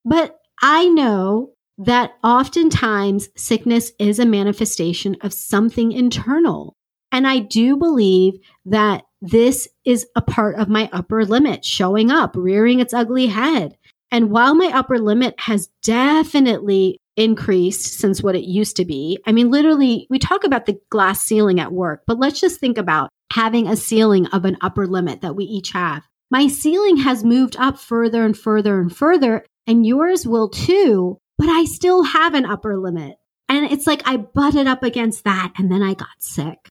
But 0.05 0.39
I 0.61 0.89
know 0.89 1.53
that 1.79 2.13
oftentimes 2.23 3.31
sickness 3.39 3.91
is 3.99 4.19
a 4.19 4.27
manifestation 4.27 5.17
of 5.23 5.33
something 5.33 5.93
internal. 5.93 6.77
And 7.11 7.27
I 7.27 7.39
do 7.39 7.79
believe 7.79 8.35
that 8.67 9.05
this 9.23 9.67
is 9.87 10.07
a 10.15 10.21
part 10.21 10.57
of 10.57 10.69
my 10.69 10.91
upper 10.93 11.25
limit 11.25 11.65
showing 11.65 12.11
up, 12.11 12.33
rearing 12.37 12.81
its 12.81 12.93
ugly 12.93 13.29
head. 13.29 13.79
And 14.11 14.31
while 14.31 14.55
my 14.55 14.67
upper 14.75 14.99
limit 14.99 15.37
has 15.39 15.71
definitely 15.83 16.99
increased 17.17 17.99
since 17.99 18.23
what 18.23 18.37
it 18.37 18.45
used 18.45 18.77
to 18.77 18.85
be, 18.85 19.19
I 19.25 19.33
mean, 19.33 19.51
literally, 19.51 20.07
we 20.11 20.19
talk 20.19 20.45
about 20.45 20.67
the 20.67 20.79
glass 20.91 21.23
ceiling 21.23 21.61
at 21.61 21.73
work, 21.73 22.03
but 22.07 22.19
let's 22.19 22.41
just 22.41 22.61
think 22.61 22.77
about 22.77 23.09
having 23.33 23.67
a 23.67 23.77
ceiling 23.77 24.27
of 24.29 24.45
an 24.45 24.57
upper 24.61 24.87
limit 24.87 25.23
that 25.23 25.37
we 25.37 25.45
each 25.45 25.73
have. 25.73 26.07
My 26.31 26.47
ceiling 26.47 26.99
has 26.99 27.25
moved 27.25 27.57
up 27.59 27.79
further 27.79 28.25
and 28.25 28.39
further 28.39 28.81
and 28.81 28.95
further, 28.95 29.45
and 29.67 29.85
yours 29.85 30.27
will 30.27 30.49
too 30.49 31.19
but 31.43 31.51
I 31.51 31.65
still 31.65 32.05
have 32.05 32.35
an 32.35 32.47
upper 32.47 32.79
limit. 32.79 33.17
And 33.49 33.67
it's 33.73 33.85
like 33.85 34.03
I 34.07 34.17
butted 34.17 34.69
up 34.69 34.85
against 34.85 35.25
that 35.25 35.53
and 35.59 35.73
then 35.73 35.83
I 35.83 35.95
got 35.95 36.21
sick. 36.21 36.69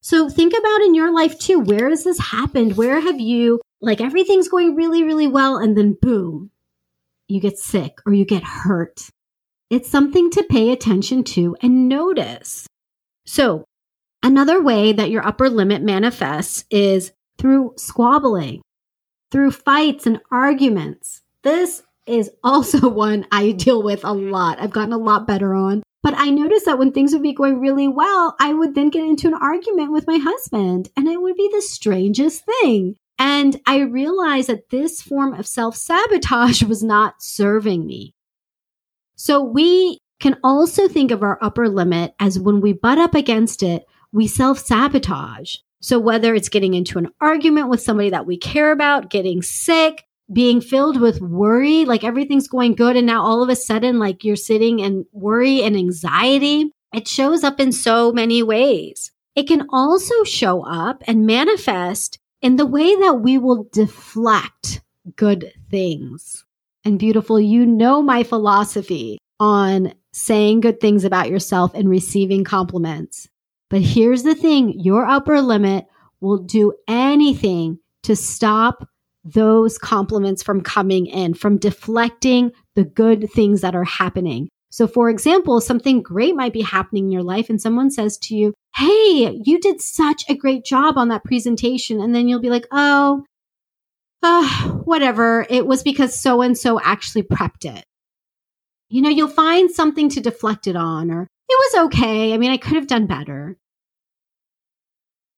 So 0.00 0.28
think 0.28 0.54
about 0.58 0.80
in 0.80 0.96
your 0.96 1.14
life 1.14 1.38
too. 1.38 1.60
Where 1.60 1.88
has 1.88 2.02
this 2.02 2.18
happened? 2.18 2.76
Where 2.76 3.00
have 3.00 3.20
you, 3.20 3.60
like 3.80 4.00
everything's 4.00 4.48
going 4.48 4.74
really, 4.74 5.04
really 5.04 5.28
well 5.28 5.56
and 5.56 5.78
then 5.78 5.96
boom, 6.02 6.50
you 7.28 7.40
get 7.40 7.58
sick 7.58 8.00
or 8.06 8.12
you 8.12 8.24
get 8.24 8.42
hurt. 8.42 9.08
It's 9.70 9.88
something 9.88 10.30
to 10.32 10.42
pay 10.50 10.72
attention 10.72 11.22
to 11.24 11.56
and 11.62 11.88
notice. 11.88 12.66
So 13.24 13.66
another 14.22 14.62
way 14.62 14.92
that 14.92 15.10
your 15.10 15.26
upper 15.26 15.48
limit 15.48 15.82
manifests 15.82 16.64
is 16.70 17.12
through 17.38 17.74
squabbling, 17.76 18.62
through 19.30 19.52
fights 19.52 20.06
and 20.06 20.20
arguments. 20.30 21.22
This 21.42 21.82
is 22.06 22.30
also 22.42 22.88
one 22.88 23.26
I 23.30 23.52
deal 23.52 23.82
with 23.82 24.04
a 24.04 24.12
lot. 24.12 24.60
I've 24.60 24.72
gotten 24.72 24.92
a 24.92 24.98
lot 24.98 25.26
better 25.26 25.54
on. 25.54 25.82
But 26.02 26.14
I 26.16 26.30
noticed 26.30 26.66
that 26.66 26.78
when 26.78 26.92
things 26.92 27.12
would 27.12 27.22
be 27.22 27.32
going 27.32 27.60
really 27.60 27.88
well, 27.88 28.36
I 28.38 28.54
would 28.54 28.74
then 28.74 28.88
get 28.88 29.04
into 29.04 29.26
an 29.26 29.34
argument 29.34 29.90
with 29.90 30.06
my 30.06 30.18
husband, 30.18 30.88
and 30.96 31.08
it 31.08 31.20
would 31.20 31.36
be 31.36 31.50
the 31.52 31.60
strangest 31.60 32.44
thing. 32.44 32.96
And 33.18 33.60
I 33.66 33.80
realized 33.80 34.48
that 34.48 34.70
this 34.70 35.02
form 35.02 35.34
of 35.34 35.46
self 35.46 35.76
sabotage 35.76 36.62
was 36.68 36.82
not 36.82 37.22
serving 37.22 37.86
me. 37.86 38.14
So 39.16 39.42
we 39.42 39.98
can 40.20 40.36
also 40.44 40.86
think 40.88 41.10
of 41.10 41.22
our 41.22 41.38
upper 41.42 41.68
limit 41.68 42.14
as 42.20 42.38
when 42.38 42.60
we 42.60 42.72
butt 42.72 42.98
up 42.98 43.14
against 43.14 43.62
it, 43.62 43.84
we 44.12 44.26
self 44.26 44.58
sabotage. 44.58 45.56
So 45.80 45.98
whether 45.98 46.34
it's 46.34 46.48
getting 46.48 46.74
into 46.74 46.98
an 46.98 47.10
argument 47.20 47.68
with 47.68 47.82
somebody 47.82 48.10
that 48.10 48.26
we 48.26 48.36
care 48.36 48.72
about, 48.72 49.10
getting 49.10 49.42
sick, 49.42 50.04
being 50.32 50.60
filled 50.60 51.00
with 51.00 51.20
worry, 51.20 51.84
like 51.84 52.04
everything's 52.04 52.48
going 52.48 52.74
good. 52.74 52.96
And 52.96 53.06
now 53.06 53.22
all 53.22 53.42
of 53.42 53.48
a 53.48 53.56
sudden, 53.56 53.98
like 53.98 54.24
you're 54.24 54.36
sitting 54.36 54.80
in 54.80 55.06
worry 55.12 55.62
and 55.62 55.76
anxiety. 55.76 56.72
It 56.92 57.06
shows 57.06 57.44
up 57.44 57.60
in 57.60 57.72
so 57.72 58.12
many 58.12 58.42
ways. 58.42 59.12
It 59.34 59.46
can 59.46 59.66
also 59.70 60.24
show 60.24 60.66
up 60.66 61.02
and 61.06 61.26
manifest 61.26 62.18
in 62.42 62.56
the 62.56 62.66
way 62.66 62.96
that 62.96 63.20
we 63.20 63.38
will 63.38 63.68
deflect 63.72 64.80
good 65.16 65.52
things. 65.70 66.44
And 66.84 66.98
beautiful, 66.98 67.38
you 67.38 67.66
know 67.66 68.02
my 68.02 68.22
philosophy 68.22 69.18
on 69.38 69.92
saying 70.12 70.60
good 70.60 70.80
things 70.80 71.04
about 71.04 71.30
yourself 71.30 71.74
and 71.74 71.88
receiving 71.88 72.44
compliments. 72.44 73.28
But 73.70 73.82
here's 73.82 74.22
the 74.22 74.34
thing 74.34 74.78
your 74.78 75.04
upper 75.04 75.40
limit 75.40 75.86
will 76.20 76.38
do 76.38 76.72
anything 76.86 77.78
to 78.04 78.16
stop 78.16 78.88
those 79.24 79.78
compliments 79.78 80.42
from 80.42 80.62
coming 80.62 81.06
in, 81.06 81.34
from 81.34 81.58
deflecting 81.58 82.52
the 82.74 82.84
good 82.84 83.30
things 83.32 83.60
that 83.60 83.74
are 83.74 83.84
happening. 83.84 84.48
So, 84.70 84.86
for 84.86 85.08
example, 85.08 85.60
something 85.60 86.02
great 86.02 86.34
might 86.34 86.52
be 86.52 86.62
happening 86.62 87.06
in 87.06 87.12
your 87.12 87.22
life, 87.22 87.48
and 87.48 87.60
someone 87.60 87.90
says 87.90 88.18
to 88.18 88.34
you, 88.34 88.54
Hey, 88.76 89.40
you 89.44 89.58
did 89.60 89.80
such 89.80 90.24
a 90.28 90.34
great 90.34 90.64
job 90.64 90.98
on 90.98 91.08
that 91.08 91.24
presentation. 91.24 92.00
And 92.00 92.14
then 92.14 92.28
you'll 92.28 92.40
be 92.40 92.50
like, 92.50 92.66
Oh, 92.70 93.24
uh, 94.22 94.68
whatever. 94.84 95.46
It 95.48 95.66
was 95.66 95.82
because 95.82 96.18
so 96.18 96.42
and 96.42 96.56
so 96.56 96.80
actually 96.80 97.22
prepped 97.22 97.64
it. 97.64 97.84
You 98.90 99.02
know, 99.02 99.10
you'll 99.10 99.28
find 99.28 99.70
something 99.70 100.08
to 100.10 100.20
deflect 100.20 100.66
it 100.66 100.76
on, 100.76 101.10
or 101.10 101.28
it 101.48 101.72
was 101.72 101.86
okay. 101.86 102.34
I 102.34 102.38
mean, 102.38 102.50
I 102.50 102.56
could 102.56 102.74
have 102.74 102.86
done 102.86 103.06
better. 103.06 103.56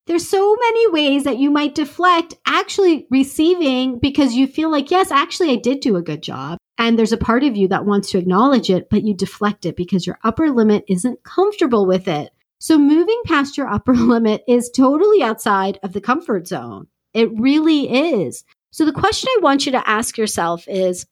There's 0.07 0.29
so 0.29 0.57
many 0.57 0.91
ways 0.91 1.25
that 1.25 1.39
you 1.39 1.51
might 1.51 1.75
deflect 1.75 2.35
actually 2.45 3.07
receiving 3.11 3.99
because 3.99 4.35
you 4.35 4.47
feel 4.47 4.71
like, 4.71 4.91
yes, 4.91 5.13
actually, 5.13 5.51
I 5.51 5.57
did 5.57 5.81
do 5.81 5.97
a 5.97 6.03
good 6.03 6.23
job. 6.23 6.59
And 6.79 6.99
there's 6.99 7.13
a 7.13 7.19
part 7.19 7.45
of 7.45 7.57
you 7.57 7.69
that 7.69 7.85
wants 7.85 8.11
to 8.11 8.19
acknowledge 8.19 8.71
it, 8.71 8.89
but 8.91 9.05
you 9.05 9.15
deflect 9.15 9.67
it 9.67 9.77
because 9.77 10.07
your 10.07 10.19
upper 10.25 10.51
limit 10.51 10.85
isn't 10.89 11.23
comfortable 11.23 11.87
with 11.87 12.09
it. 12.09 12.33
So 12.59 12.79
moving 12.79 13.21
past 13.25 13.57
your 13.57 13.69
upper 13.69 13.95
limit 13.95 14.43
is 14.49 14.71
totally 14.71 15.23
outside 15.23 15.79
of 15.83 15.93
the 15.93 16.01
comfort 16.01 16.49
zone. 16.49 16.89
It 17.15 17.31
really 17.39 18.19
is. 18.23 18.45
So 18.73 18.85
the 18.85 18.93
question 18.93 19.29
I 19.31 19.41
want 19.43 19.67
you 19.67 19.73
to 19.73 19.89
ask 19.89 20.17
yourself 20.17 20.67
is 20.69 21.07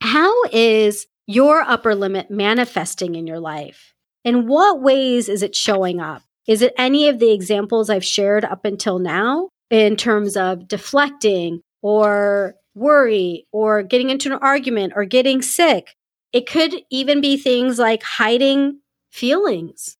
how 0.00 0.32
is 0.44 1.06
your 1.26 1.60
upper 1.60 1.94
limit 1.94 2.30
manifesting 2.30 3.14
in 3.14 3.26
your 3.26 3.40
life? 3.40 3.93
In 4.24 4.46
what 4.46 4.80
ways 4.80 5.28
is 5.28 5.42
it 5.42 5.54
showing 5.54 6.00
up? 6.00 6.22
Is 6.46 6.62
it 6.62 6.74
any 6.76 7.08
of 7.08 7.18
the 7.18 7.32
examples 7.32 7.90
I've 7.90 8.04
shared 8.04 8.44
up 8.44 8.64
until 8.64 8.98
now 8.98 9.50
in 9.70 9.96
terms 9.96 10.36
of 10.36 10.66
deflecting 10.66 11.60
or 11.82 12.54
worry 12.74 13.46
or 13.52 13.82
getting 13.82 14.10
into 14.10 14.32
an 14.32 14.38
argument 14.40 14.94
or 14.96 15.04
getting 15.04 15.42
sick? 15.42 15.94
It 16.32 16.48
could 16.48 16.74
even 16.90 17.20
be 17.20 17.36
things 17.36 17.78
like 17.78 18.02
hiding 18.02 18.80
feelings. 19.12 19.96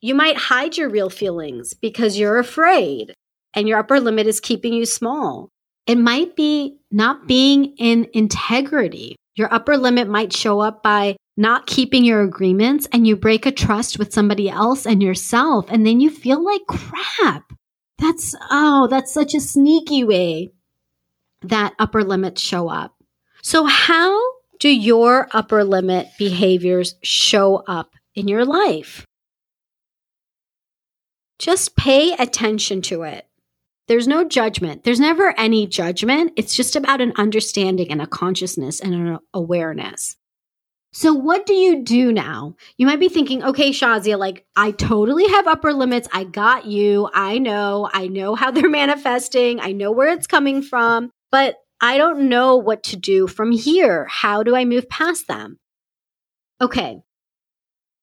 You 0.00 0.14
might 0.14 0.36
hide 0.36 0.76
your 0.76 0.90
real 0.90 1.10
feelings 1.10 1.74
because 1.74 2.18
you're 2.18 2.38
afraid 2.38 3.14
and 3.54 3.68
your 3.68 3.78
upper 3.78 4.00
limit 4.00 4.26
is 4.26 4.40
keeping 4.40 4.72
you 4.72 4.86
small. 4.86 5.48
It 5.86 5.96
might 5.96 6.36
be 6.36 6.76
not 6.90 7.26
being 7.26 7.76
in 7.78 8.08
integrity. 8.12 9.16
Your 9.34 9.52
upper 9.52 9.76
limit 9.76 10.08
might 10.08 10.32
show 10.32 10.60
up 10.60 10.82
by 10.82 11.16
not 11.36 11.66
keeping 11.66 12.04
your 12.04 12.22
agreements 12.22 12.88
and 12.92 13.06
you 13.06 13.16
break 13.16 13.46
a 13.46 13.52
trust 13.52 13.98
with 13.98 14.12
somebody 14.12 14.48
else 14.48 14.86
and 14.86 15.02
yourself 15.02 15.66
and 15.68 15.86
then 15.86 16.00
you 16.00 16.10
feel 16.10 16.44
like 16.44 16.62
crap. 16.66 17.52
That's, 17.98 18.34
oh, 18.50 18.86
that's 18.88 19.12
such 19.12 19.34
a 19.34 19.40
sneaky 19.40 20.04
way 20.04 20.52
that 21.42 21.74
upper 21.78 22.04
limits 22.04 22.40
show 22.40 22.68
up. 22.68 22.94
So 23.42 23.64
how 23.64 24.20
do 24.58 24.68
your 24.68 25.28
upper 25.32 25.64
limit 25.64 26.08
behaviors 26.18 26.94
show 27.02 27.56
up 27.66 27.94
in 28.14 28.28
your 28.28 28.44
life? 28.44 29.06
Just 31.38 31.74
pay 31.76 32.12
attention 32.12 32.82
to 32.82 33.02
it. 33.02 33.26
There's 33.88 34.06
no 34.06 34.24
judgment. 34.24 34.84
There's 34.84 35.00
never 35.00 35.34
any 35.38 35.66
judgment. 35.66 36.34
It's 36.36 36.54
just 36.54 36.76
about 36.76 37.00
an 37.00 37.14
understanding 37.16 37.90
and 37.90 38.02
a 38.02 38.06
consciousness 38.06 38.78
and 38.78 38.94
an 38.94 39.18
awareness. 39.32 40.16
So 40.92 41.14
what 41.14 41.46
do 41.46 41.54
you 41.54 41.82
do 41.84 42.12
now? 42.12 42.56
You 42.76 42.86
might 42.86 42.98
be 42.98 43.08
thinking, 43.08 43.44
okay, 43.44 43.70
Shazia, 43.70 44.18
like 44.18 44.44
I 44.56 44.72
totally 44.72 45.26
have 45.28 45.46
upper 45.46 45.72
limits. 45.72 46.08
I 46.12 46.24
got 46.24 46.66
you. 46.66 47.08
I 47.14 47.38
know. 47.38 47.88
I 47.92 48.08
know 48.08 48.34
how 48.34 48.50
they're 48.52 48.68
manifesting. 48.68 49.60
I 49.60 49.72
know 49.72 49.92
where 49.92 50.08
it's 50.08 50.26
coming 50.26 50.62
from. 50.62 51.10
But 51.30 51.56
I 51.80 51.96
don't 51.96 52.28
know 52.28 52.56
what 52.56 52.82
to 52.84 52.96
do 52.96 53.26
from 53.26 53.52
here. 53.52 54.06
How 54.10 54.42
do 54.42 54.54
I 54.54 54.64
move 54.64 54.88
past 54.88 55.28
them? 55.28 55.58
Okay. 56.60 57.00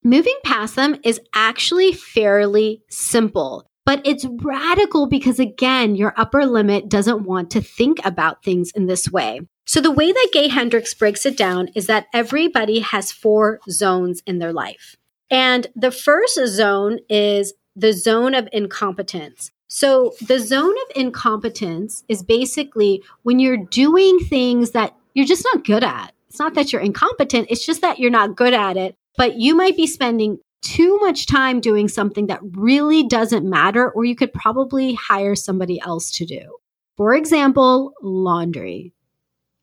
Moving 0.03 0.37
past 0.43 0.75
them 0.75 0.95
is 1.03 1.19
actually 1.33 1.91
fairly 1.91 2.81
simple, 2.89 3.69
but 3.87 4.01
it's 4.03 4.25
radical 4.25 5.07
because, 5.07 5.39
again, 5.39 5.95
your 5.95 6.13
upper 6.17 6.45
limit 6.45 6.89
doesn't 6.89 7.23
want 7.23 7.49
to 7.51 7.61
think 7.61 8.05
about 8.05 8.43
things 8.43 8.69
in 8.71 8.87
this 8.87 9.09
way. 9.09 9.39
So, 9.65 9.79
the 9.79 9.91
way 9.91 10.11
that 10.11 10.29
Gay 10.33 10.49
Hendricks 10.49 10.93
breaks 10.93 11.25
it 11.25 11.37
down 11.37 11.69
is 11.73 11.87
that 11.87 12.07
everybody 12.13 12.79
has 12.79 13.13
four 13.13 13.61
zones 13.69 14.21
in 14.27 14.39
their 14.39 14.51
life. 14.51 14.97
And 15.31 15.67
the 15.73 15.91
first 15.91 16.37
zone 16.47 16.99
is 17.09 17.53
the 17.77 17.93
zone 17.93 18.33
of 18.33 18.49
incompetence. 18.51 19.51
So, 19.69 20.15
the 20.19 20.39
zone 20.39 20.75
of 20.89 20.97
incompetence 20.97 22.03
is 22.09 22.23
basically 22.23 23.01
when 23.23 23.39
you're 23.39 23.55
doing 23.55 24.19
things 24.19 24.71
that 24.71 24.97
you're 25.13 25.25
just 25.25 25.47
not 25.53 25.63
good 25.63 25.85
at. 25.85 26.13
It's 26.27 26.39
not 26.39 26.55
that 26.55 26.73
you're 26.73 26.81
incompetent, 26.81 27.47
it's 27.49 27.65
just 27.65 27.79
that 27.83 27.99
you're 27.99 28.11
not 28.11 28.35
good 28.35 28.53
at 28.53 28.75
it. 28.75 28.95
But 29.15 29.37
you 29.37 29.55
might 29.55 29.77
be 29.77 29.87
spending 29.87 30.39
too 30.61 30.97
much 30.99 31.27
time 31.27 31.59
doing 31.59 31.87
something 31.87 32.27
that 32.27 32.39
really 32.43 33.03
doesn't 33.03 33.49
matter, 33.49 33.89
or 33.91 34.05
you 34.05 34.15
could 34.15 34.33
probably 34.33 34.93
hire 34.93 35.35
somebody 35.35 35.79
else 35.81 36.11
to 36.11 36.25
do. 36.25 36.57
For 36.97 37.13
example, 37.13 37.93
laundry. 38.01 38.93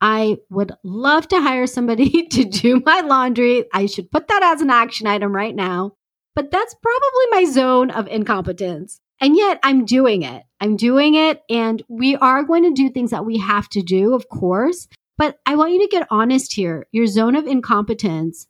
I 0.00 0.38
would 0.50 0.72
love 0.82 1.28
to 1.28 1.40
hire 1.40 1.66
somebody 1.66 2.26
to 2.30 2.44
do 2.44 2.82
my 2.84 3.00
laundry. 3.00 3.64
I 3.72 3.86
should 3.86 4.10
put 4.10 4.28
that 4.28 4.42
as 4.42 4.60
an 4.60 4.70
action 4.70 5.06
item 5.06 5.34
right 5.34 5.54
now. 5.54 5.92
But 6.34 6.50
that's 6.50 6.74
probably 6.74 7.26
my 7.30 7.44
zone 7.50 7.90
of 7.90 8.08
incompetence. 8.08 9.00
And 9.20 9.36
yet 9.36 9.60
I'm 9.62 9.84
doing 9.84 10.22
it. 10.22 10.42
I'm 10.60 10.76
doing 10.76 11.14
it. 11.14 11.42
And 11.48 11.82
we 11.88 12.16
are 12.16 12.42
going 12.42 12.64
to 12.64 12.72
do 12.72 12.90
things 12.90 13.10
that 13.10 13.24
we 13.24 13.38
have 13.38 13.68
to 13.70 13.82
do, 13.82 14.14
of 14.14 14.28
course. 14.28 14.88
But 15.16 15.38
I 15.46 15.54
want 15.54 15.72
you 15.72 15.80
to 15.80 15.88
get 15.88 16.08
honest 16.10 16.52
here. 16.52 16.86
Your 16.90 17.06
zone 17.06 17.36
of 17.36 17.46
incompetence, 17.46 18.46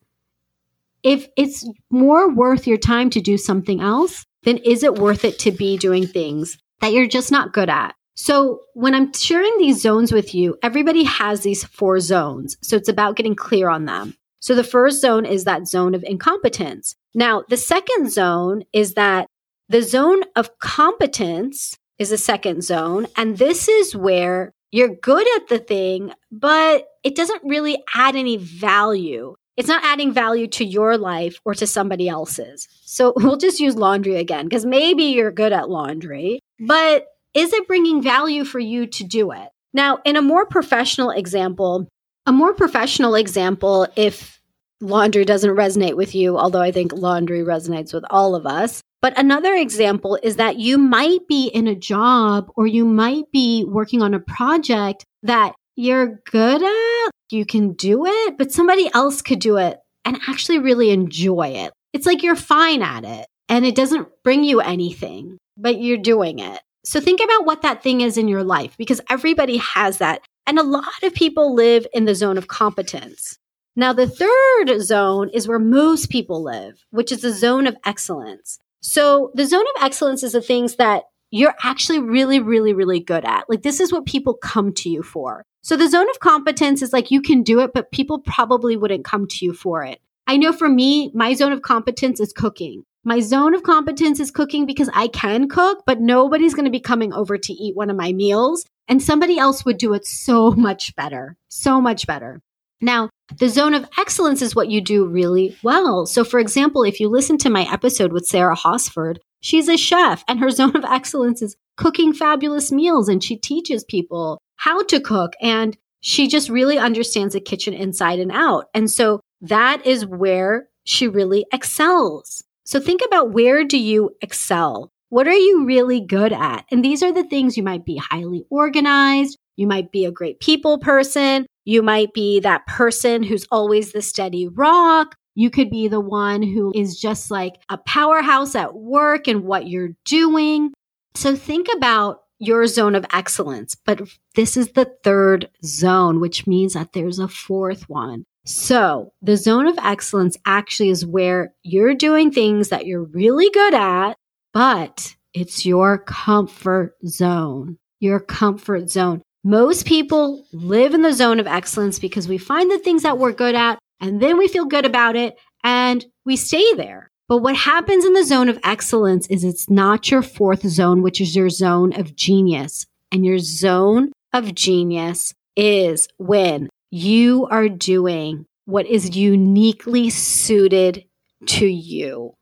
if 1.05 1.29
it's 1.37 1.69
more 1.91 2.35
worth 2.35 2.67
your 2.67 2.79
time 2.79 3.11
to 3.11 3.21
do 3.21 3.37
something 3.37 3.81
else, 3.81 4.25
then 4.43 4.57
is 4.59 4.83
it 4.83 4.97
worth 4.97 5.25
it 5.25 5.39
to 5.41 5.53
be 5.53 5.77
doing 5.77 6.07
things 6.07 6.59
that 6.81 6.93
you're 6.93 7.07
just 7.07 7.31
not 7.31 7.53
good 7.53 7.71
at? 7.71 7.95
So 8.17 8.61
when 8.75 8.95
I'm 8.95 9.13
sharing 9.13 9.53
these 9.59 9.83
zones 9.83 10.13
with 10.13 10.35
you, 10.35 10.57
everybody 10.63 11.05
has 11.05 11.43
these 11.43 11.65
four 11.65 12.01
zones. 12.01 12.57
So 12.63 12.77
it's 12.77 12.89
about 12.89 13.17
getting 13.17 13.35
clear 13.35 13.69
on 13.69 13.85
them. 13.85 14.15
So 14.41 14.55
the 14.55 14.65
first 14.65 15.01
zone 15.01 15.25
is 15.25 15.45
that 15.45 15.69
zone 15.69 15.95
of 15.95 16.05
incompetence. 16.05 16.95
Now, 17.15 17.45
the 17.49 17.57
second 17.57 18.11
zone 18.11 18.65
is 18.73 18.95
that 18.95 19.27
the 19.69 19.83
zone 19.83 20.23
of 20.37 20.59
competence 20.59 21.77
is 21.99 22.13
a 22.13 22.19
second 22.19 22.63
zone. 22.63 23.07
And 23.17 23.39
this 23.39 23.69
is 23.69 23.97
where 23.97 24.53
you're 24.71 24.95
good 24.95 25.27
at 25.37 25.49
the 25.49 25.59
thing, 25.59 26.13
but 26.31 26.87
it 27.03 27.15
doesn't 27.15 27.43
really 27.45 27.83
add 27.95 28.17
any 28.17 28.37
value. 28.37 29.35
It's 29.57 29.69
not 29.69 29.85
adding 29.85 30.13
value 30.13 30.47
to 30.49 30.65
your 30.65 30.99
life 30.99 31.41
or 31.45 31.55
to 31.55 31.67
somebody 31.67 32.09
else's. 32.09 32.69
So 32.83 33.13
we'll 33.17 33.37
just 33.37 33.61
use 33.61 33.77
laundry 33.77 34.17
again, 34.17 34.47
because 34.47 34.65
maybe 34.65 35.05
you're 35.05 35.31
good 35.31 35.53
at 35.53 35.71
laundry, 35.71 36.41
but 36.61 37.07
is 37.35 37.53
it 37.53 37.67
bringing 37.67 38.03
value 38.03 38.45
for 38.45 38.61
you 38.61 38.87
to 38.87 39.05
do 39.05 39.33
it? 39.33 39.49
Now, 39.73 39.99
in 40.05 40.17
a 40.17 40.23
more 40.23 40.47
professional 40.47 41.11
example, 41.11 41.89
a 42.27 42.33
more 42.33 42.55
professional 42.55 43.17
example, 43.17 43.89
if 43.97 44.41
laundry 44.81 45.25
doesn't 45.25 45.57
resonate 45.57 45.97
with 45.97 46.15
you, 46.15 46.39
although 46.39 46.61
I 46.61 46.71
think 46.71 46.93
laundry 46.93 47.43
resonates 47.43 47.93
with 47.93 48.05
all 48.11 48.35
of 48.35 48.47
us. 48.47 48.81
But 49.03 49.19
another 49.19 49.55
example 49.55 50.19
is 50.23 50.37
that 50.37 50.59
you 50.59 50.79
might 50.79 51.27
be 51.29 51.49
in 51.49 51.67
a 51.67 51.75
job 51.75 52.51
or 52.57 52.67
you 52.67 52.85
might 52.85 53.31
be 53.33 53.65
working 53.67 54.01
on 54.01 54.15
a 54.15 54.21
project 54.21 55.05
that 55.23 55.55
you're 55.77 56.21
good 56.31 56.63
at, 56.63 57.11
you 57.31 57.45
can 57.45 57.73
do 57.73 58.07
it, 58.07 58.39
but 58.39 58.53
somebody 58.53 58.91
else 58.95 59.23
could 59.23 59.41
do 59.41 59.57
it 59.57 59.79
and 60.05 60.19
actually 60.29 60.59
really 60.59 60.91
enjoy 60.91 61.49
it. 61.49 61.73
It's 61.93 62.07
like 62.07 62.23
you're 62.23 62.37
fine 62.37 62.83
at 62.83 63.05
it 63.05 63.27
and 63.49 63.65
it 63.65 63.75
doesn't 63.75 64.09
bring 64.23 64.45
you 64.45 64.61
anything, 64.61 65.39
but 65.57 65.81
you're 65.81 65.99
doing 65.99 66.39
it. 66.39 66.61
So 66.85 67.01
think 67.01 67.21
about 67.23 67.47
what 67.47 67.63
that 67.63 67.83
thing 67.83 68.03
is 68.03 68.19
in 68.19 68.29
your 68.29 68.45
life 68.45 68.77
because 68.77 69.01
everybody 69.09 69.57
has 69.57 69.99
that. 69.99 70.21
And 70.47 70.59
a 70.59 70.63
lot 70.63 71.03
of 71.03 71.15
people 71.15 71.55
live 71.55 71.87
in 71.95 72.05
the 72.05 72.15
zone 72.15 72.37
of 72.37 72.49
competence. 72.49 73.39
Now, 73.77 73.93
the 73.93 74.07
third 74.07 74.81
zone 74.83 75.31
is 75.31 75.49
where 75.49 75.59
most 75.59 76.11
people 76.11 76.43
live, 76.43 76.85
which 76.91 77.11
is 77.11 77.23
the 77.23 77.33
zone 77.33 77.67
of 77.67 77.77
excellence. 77.85 78.59
So 78.81 79.33
the 79.35 79.47
zone 79.47 79.65
of 79.77 79.83
excellence 79.83 80.23
is 80.23 80.33
the 80.33 80.43
things 80.43 80.77
that 80.77 81.05
you're 81.35 81.57
actually 81.65 81.99
really, 81.99 82.39
really, 82.39 82.73
really 82.73 83.01
good 83.01 83.25
at. 83.25 83.51
Like 83.51 83.63
this 83.63 83.81
is 83.81 83.93
what 83.93 84.07
people 84.07 84.35
come 84.35 84.73
to 84.75 84.89
you 84.89 85.03
for. 85.03 85.45
So 85.63 85.77
the 85.77 85.89
zone 85.89 86.09
of 86.09 86.21
competence 86.21 86.81
is 86.81 86.93
like 86.93 87.11
you 87.11 87.21
can 87.21 87.43
do 87.43 87.59
it, 87.59 87.73
but 87.75 87.91
people 87.91 88.21
probably 88.21 88.77
wouldn't 88.77 89.05
come 89.05 89.27
to 89.27 89.45
you 89.45 89.53
for 89.53 89.83
it. 89.83 90.01
I 90.29 90.37
know 90.37 90.53
for 90.53 90.69
me, 90.69 91.11
my 91.13 91.35
zone 91.35 91.51
of 91.51 91.63
competence 91.63 92.21
is 92.21 92.33
cooking. 92.33 92.85
My 93.03 93.19
zone 93.19 93.53
of 93.53 93.65
competence 93.65 94.21
is 94.21 94.31
cooking 94.31 94.65
because 94.65 94.89
I 94.95 95.09
can 95.09 95.49
cook, 95.49 95.83
but 95.87 96.01
nobody's 96.01 96.55
going 96.55 96.67
to 96.67 96.71
be 96.71 96.79
coming 96.79 97.13
over 97.13 97.37
to 97.37 97.53
eat 97.53 97.75
one 97.75 97.91
of 97.91 97.97
my 97.97 98.13
meals. 98.13 98.65
And 98.87 99.03
somebody 99.03 99.37
else 99.37 99.65
would 99.65 99.79
do 99.79 99.93
it 99.95 100.07
so 100.07 100.53
much 100.53 100.95
better, 100.95 101.37
so 101.49 101.81
much 101.81 102.07
better. 102.07 102.43
Now, 102.81 103.11
the 103.39 103.49
zone 103.49 103.75
of 103.75 103.89
excellence 103.99 104.41
is 104.41 104.55
what 104.55 104.69
you 104.69 104.81
do 104.81 105.05
really 105.05 105.57
well. 105.65 106.07
So, 106.07 106.23
for 106.23 106.39
example, 106.39 106.85
if 106.85 107.01
you 107.01 107.09
listen 107.09 107.39
to 107.39 107.51
my 107.51 107.67
episode 107.73 108.13
with 108.13 108.27
Sarah 108.27 108.55
Hosford, 108.55 109.21
she's 109.45 109.69
a 109.69 109.77
chef 109.77 110.25
and 110.27 110.41
her 110.41 110.51
zone 110.59 110.75
of 110.75 110.85
excellence 110.85 111.43
is 111.43 111.57
cooking 111.77 112.13
fabulous 112.13 112.73
meals 112.73 113.09
and 113.09 113.23
she 113.23 113.37
teaches 113.37 113.85
people 113.85 114.41
how 114.57 114.83
to 114.85 115.01
cook 115.01 115.35
and 115.41 115.77
she 116.01 116.27
just 116.29 116.49
really 116.49 116.79
understands 116.79 117.35
the 117.35 117.41
kitchen 117.41 117.73
inside 117.73 118.19
and 118.19 118.33
out. 118.33 118.67
And 118.75 118.91
so 118.91 119.21
that 119.41 119.87
is 119.87 120.05
where 120.05 120.69
she 120.85 121.09
really 121.09 121.47
excels. 121.53 122.43
So 122.65 122.79
think 122.79 123.01
about 123.07 123.33
where 123.33 123.65
do 123.65 123.79
you 123.79 124.11
excel? 124.21 124.91
What 125.09 125.29
are 125.29 125.33
you 125.33 125.65
really 125.65 126.01
good 126.01 126.33
at? 126.33 126.65
And 126.71 126.85
these 126.85 127.03
are 127.03 127.13
the 127.13 127.25
things 127.25 127.57
you 127.57 127.63
might 127.63 127.85
be 127.85 127.97
highly 127.97 128.45
organized. 128.51 129.39
You 129.57 129.67
might 129.67 129.93
be 129.93 130.05
a 130.05 130.11
great 130.11 130.41
people 130.41 130.79
person. 130.79 131.47
You 131.65 131.83
might 131.83 132.13
be 132.13 132.41
that 132.41 132.67
person 132.67 133.23
who's 133.23 133.47
always 133.51 133.93
the 133.93 134.03
steady 134.03 134.49
rock. 134.49 135.15
You 135.35 135.51
could 135.51 135.71
be 135.71 135.89
the 135.89 136.01
one 136.01 136.43
who 136.43 136.73
is 136.75 136.99
just 136.99 137.31
like 137.31 137.55
a 137.69 137.79
powerhouse 137.79 138.55
at 138.55 138.75
work 138.75 139.27
and 139.27 139.45
what 139.45 139.67
you're 139.67 139.95
doing. 140.05 140.73
So 141.15 141.35
think 141.35 141.69
about 141.75 142.21
your 142.39 142.67
zone 142.67 142.95
of 142.95 143.07
excellence, 143.13 143.75
but 143.75 144.03
this 144.35 144.57
is 144.57 144.73
the 144.73 144.93
third 145.03 145.49
zone, 145.65 146.21
which 146.21 146.47
means 146.47 146.75
that 146.75 146.93
there's 146.93 147.19
a 147.19 147.29
fourth 147.29 147.89
one. 147.89 148.25
So 148.45 149.13
the 149.23 149.37
zone 149.37 149.67
of 149.67 149.79
excellence 149.79 150.37
actually 150.45 150.91
is 150.91 151.07
where 151.07 151.55
you're 151.63 151.95
doing 151.95 152.31
things 152.31 152.69
that 152.69 152.87
you're 152.87 153.05
really 153.05 153.49
good 153.51 153.75
at, 153.75 154.15
but 154.53 155.17
it's 155.33 155.65
your 155.65 155.99
comfort 155.99 156.95
zone, 157.07 157.79
your 158.01 158.21
comfort 158.21 158.91
zone. 158.91 159.23
Most 159.43 159.87
people 159.87 160.45
live 160.53 160.95
in 160.95 161.03
the 161.03 161.13
zone 161.13 161.41
of 161.41 161.47
excellence 161.47 161.99
because 161.99 162.29
we 162.29 162.39
find 162.39 162.71
the 162.71 162.79
things 162.79 163.03
that 163.03 163.19
we're 163.19 163.33
good 163.33 163.55
at 163.55 163.79
and 164.01 164.21
then 164.21 164.39
we 164.39 164.49
feel 164.49 164.65
good 164.65 164.87
about 164.87 165.17
it 165.17 165.37
and 165.63 166.05
we 166.25 166.37
stay 166.37 166.75
there. 166.75 167.11
But 167.29 167.39
what 167.39 167.57
happens 167.57 168.05
in 168.05 168.13
the 168.13 168.25
zone 168.25 168.49
of 168.49 168.59
excellence 168.63 169.27
is 169.29 169.45
it's 169.45 169.71
not 169.71 170.11
your 170.11 170.23
fourth 170.23 170.67
zone, 170.67 171.03
which 171.03 171.21
is 171.21 171.35
your 171.35 171.49
zone 171.49 171.99
of 171.99 172.15
genius. 172.15 172.87
And 173.11 173.25
your 173.25 173.39
zone 173.39 174.13
of 174.33 174.55
genius 174.55 175.33
is 175.57 176.09
when 176.19 176.69
you 176.91 177.47
are 177.51 177.69
doing 177.69 178.45
what 178.67 178.87
is 178.87 179.17
uniquely 179.17 180.11
suited 180.11 181.05
to 181.47 181.67
you. 181.67 182.35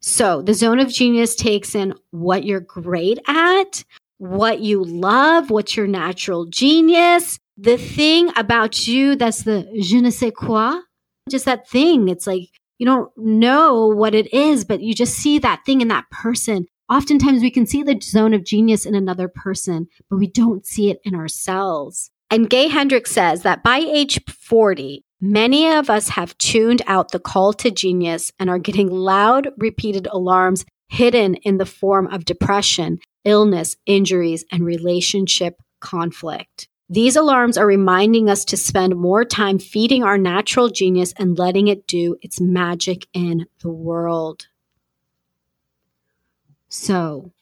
So 0.00 0.42
the 0.42 0.54
zone 0.54 0.78
of 0.78 0.88
genius 0.88 1.34
takes 1.34 1.74
in 1.74 1.94
what 2.10 2.44
you're 2.44 2.60
great 2.60 3.18
at, 3.26 3.84
what 4.18 4.60
you 4.60 4.84
love, 4.84 5.50
what's 5.50 5.76
your 5.76 5.86
natural 5.86 6.46
genius, 6.46 7.38
the 7.58 7.76
thing 7.76 8.30
about 8.36 8.86
you 8.86 9.16
that's 9.16 9.42
the 9.42 9.68
je 9.80 10.00
ne 10.00 10.10
sais 10.10 10.32
quoi, 10.34 10.80
just 11.28 11.44
that 11.44 11.68
thing. 11.68 12.08
It's 12.08 12.26
like 12.26 12.48
you 12.78 12.86
don't 12.86 13.10
know 13.16 13.88
what 13.88 14.14
it 14.14 14.32
is, 14.32 14.64
but 14.64 14.80
you 14.80 14.94
just 14.94 15.14
see 15.14 15.38
that 15.40 15.64
thing 15.66 15.80
in 15.80 15.88
that 15.88 16.08
person. 16.10 16.66
Oftentimes 16.88 17.42
we 17.42 17.50
can 17.50 17.66
see 17.66 17.82
the 17.82 18.00
zone 18.02 18.32
of 18.32 18.44
genius 18.44 18.86
in 18.86 18.94
another 18.94 19.28
person, 19.28 19.88
but 20.08 20.18
we 20.18 20.28
don't 20.28 20.64
see 20.64 20.90
it 20.90 21.00
in 21.04 21.14
ourselves. 21.14 22.10
And 22.30 22.48
Gay 22.48 22.68
Hendricks 22.68 23.10
says 23.10 23.42
that 23.42 23.62
by 23.62 23.78
age 23.78 24.20
40, 24.28 25.04
many 25.20 25.70
of 25.70 25.90
us 25.90 26.10
have 26.10 26.38
tuned 26.38 26.82
out 26.86 27.10
the 27.10 27.18
call 27.18 27.52
to 27.54 27.70
genius 27.70 28.32
and 28.38 28.48
are 28.48 28.58
getting 28.58 28.88
loud, 28.88 29.48
repeated 29.58 30.06
alarms 30.06 30.64
hidden 30.88 31.34
in 31.36 31.58
the 31.58 31.66
form 31.66 32.06
of 32.06 32.24
depression, 32.24 32.98
illness, 33.24 33.76
injuries, 33.84 34.44
and 34.50 34.64
relationship 34.64 35.56
conflict. 35.80 36.68
These 36.90 37.16
alarms 37.16 37.56
are 37.58 37.66
reminding 37.66 38.28
us 38.30 38.44
to 38.46 38.56
spend 38.56 38.96
more 38.96 39.24
time 39.24 39.58
feeding 39.58 40.04
our 40.04 40.18
natural 40.18 40.68
genius 40.68 41.14
and 41.18 41.38
letting 41.38 41.68
it 41.68 41.86
do 41.86 42.16
its 42.22 42.40
magic 42.40 43.06
in 43.14 43.46
the 43.60 43.70
world. 43.70 44.48
So, 46.70 47.32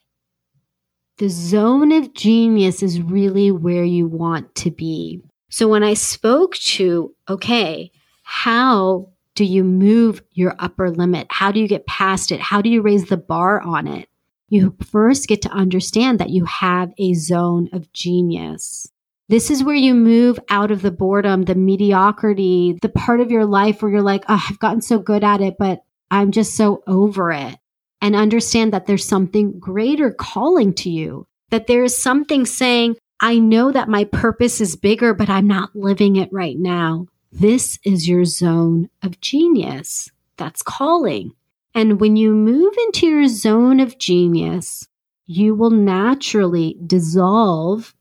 The 1.18 1.28
zone 1.28 1.92
of 1.92 2.12
genius 2.14 2.82
is 2.82 3.00
really 3.00 3.50
where 3.50 3.85
you 3.85 4.06
want 4.06 4.54
to 4.56 4.70
be. 4.70 5.22
So 5.48 5.68
when 5.68 5.82
I 5.82 5.94
spoke 5.94 6.56
to, 6.56 7.14
okay, 7.28 7.90
how 8.22 9.11
do 9.35 9.44
you 9.44 9.64
move 9.64 10.22
your 10.32 10.54
upper 10.59 10.90
limit? 10.90 11.26
How 11.30 11.52
do 11.52 11.61
you 11.61 11.68
get 11.68 11.87
past 11.87 12.32
it? 12.32 12.40
How 12.40 12.61
do 12.61 12.68
you 12.68 12.82
raise 12.82 13.06
the 13.06 13.16
bar 13.16 13.61
on 13.62 13.87
it? 13.87 14.09
You 14.48 14.76
first 14.90 15.28
get 15.28 15.42
to 15.42 15.48
understand 15.50 16.18
that 16.18 16.30
you 16.30 16.44
have 16.44 16.92
a 16.98 17.14
zone 17.14 17.68
of 17.72 17.92
genius. 17.92 18.88
This 19.29 19.51
is 19.51 19.65
where 19.65 19.75
you 19.75 19.95
move 19.95 20.39
out 20.49 20.71
of 20.71 20.83
the 20.83 20.93
boredom, 20.93 21.43
the 21.43 21.57
mediocrity, 21.57 22.79
the 22.81 22.89
part 22.89 23.21
of 23.21 23.31
your 23.31 23.45
life 23.45 23.83
where 23.83 23.91
you're 23.91 24.03
like, 24.03 24.25
oh, 24.29 24.45
I've 24.49 24.61
gotten 24.61 24.81
so 24.81 25.01
good 25.01 25.25
at 25.25 25.41
it, 25.41 25.57
but 25.59 25.83
I'm 26.11 26.31
just 26.31 26.57
so 26.57 26.85
over 26.87 27.33
it. 27.33 27.57
And 28.01 28.15
understand 28.15 28.73
that 28.73 28.87
there's 28.87 29.05
something 29.05 29.59
greater 29.59 30.12
calling 30.12 30.75
to 30.75 30.91
you, 30.91 31.27
that 31.51 31.67
there 31.67 31.83
is 31.83 32.01
something 32.01 32.47
saying, 32.47 32.97
I 33.19 33.39
know 33.39 33.73
that 33.73 33.89
my 33.89 34.05
purpose 34.05 34.61
is 34.61 34.77
bigger, 34.77 35.12
but 35.15 35.29
I'm 35.29 35.49
not 35.49 35.75
living 35.75 36.17
it 36.17 36.29
right 36.31 36.57
now. 36.57 37.07
This 37.33 37.81
is 37.85 38.09
your 38.09 38.25
zone 38.25 38.91
of 39.03 39.21
genius. 39.21 40.11
That's 40.37 40.62
calling. 40.62 41.33
And 41.75 41.99
when 41.99 42.15
you 42.15 42.33
move 42.33 42.75
into 42.87 43.09
your 43.09 43.27
zone 43.27 43.81
of 43.81 43.99
genius, 43.99 44.87
you 45.27 45.55
will 45.57 45.71
naturally 45.71 46.77
dissolve 46.87 47.95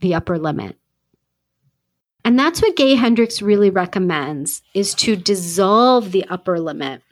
the 0.00 0.14
upper 0.14 0.38
limit. 0.38 0.76
And 2.24 2.38
that's 2.38 2.60
what 2.60 2.76
Gay 2.76 2.94
Hendricks 2.94 3.40
really 3.40 3.70
recommends 3.70 4.62
is 4.74 4.94
to 4.96 5.16
dissolve 5.16 6.12
the 6.12 6.24
upper 6.26 6.58
limit. 6.58 7.02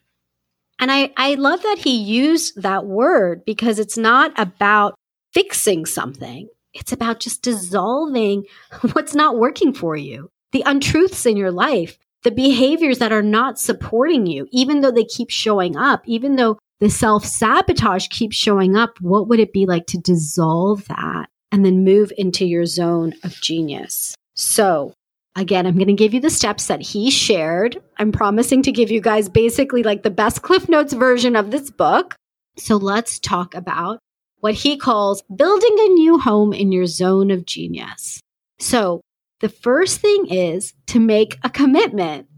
And 0.78 0.92
I, 0.92 1.10
I 1.16 1.34
love 1.34 1.62
that 1.62 1.78
he 1.78 1.96
used 1.96 2.60
that 2.62 2.84
word 2.84 3.44
because 3.46 3.78
it's 3.78 3.96
not 3.96 4.32
about 4.38 4.94
fixing 5.32 5.86
something. 5.86 6.48
It's 6.74 6.92
about 6.92 7.20
just 7.20 7.42
dissolving 7.42 8.44
what's 8.92 9.14
not 9.14 9.38
working 9.38 9.72
for 9.72 9.96
you, 9.96 10.30
the 10.52 10.62
untruths 10.66 11.24
in 11.24 11.36
your 11.36 11.50
life, 11.50 11.98
the 12.22 12.30
behaviors 12.30 12.98
that 12.98 13.12
are 13.12 13.22
not 13.22 13.58
supporting 13.58 14.26
you, 14.26 14.46
even 14.50 14.80
though 14.80 14.90
they 14.90 15.04
keep 15.04 15.30
showing 15.30 15.76
up, 15.76 16.02
even 16.06 16.36
though 16.36 16.58
the 16.80 16.90
self 16.90 17.24
sabotage 17.24 18.08
keeps 18.08 18.36
showing 18.36 18.76
up. 18.76 19.00
What 19.00 19.28
would 19.28 19.40
it 19.40 19.52
be 19.52 19.64
like 19.64 19.86
to 19.86 19.98
dissolve 19.98 20.86
that 20.88 21.30
and 21.52 21.64
then 21.64 21.84
move 21.84 22.12
into 22.16 22.44
your 22.44 22.66
zone 22.66 23.14
of 23.22 23.40
genius? 23.40 24.14
So, 24.34 24.92
Again, 25.36 25.66
I'm 25.66 25.74
going 25.74 25.86
to 25.88 25.92
give 25.92 26.14
you 26.14 26.20
the 26.20 26.30
steps 26.30 26.66
that 26.68 26.80
he 26.80 27.10
shared. 27.10 27.78
I'm 27.98 28.10
promising 28.10 28.62
to 28.62 28.72
give 28.72 28.90
you 28.90 29.02
guys 29.02 29.28
basically 29.28 29.82
like 29.82 30.02
the 30.02 30.10
best 30.10 30.40
Cliff 30.40 30.66
Notes 30.66 30.94
version 30.94 31.36
of 31.36 31.50
this 31.50 31.70
book. 31.70 32.16
So 32.56 32.76
let's 32.76 33.18
talk 33.18 33.54
about 33.54 33.98
what 34.40 34.54
he 34.54 34.78
calls 34.78 35.22
building 35.34 35.76
a 35.78 35.88
new 35.90 36.18
home 36.18 36.54
in 36.54 36.72
your 36.72 36.86
zone 36.86 37.30
of 37.30 37.44
genius. 37.44 38.18
So 38.58 39.02
the 39.40 39.50
first 39.50 40.00
thing 40.00 40.26
is 40.30 40.72
to 40.86 41.00
make 41.00 41.36
a 41.42 41.50
commitment. 41.50 42.28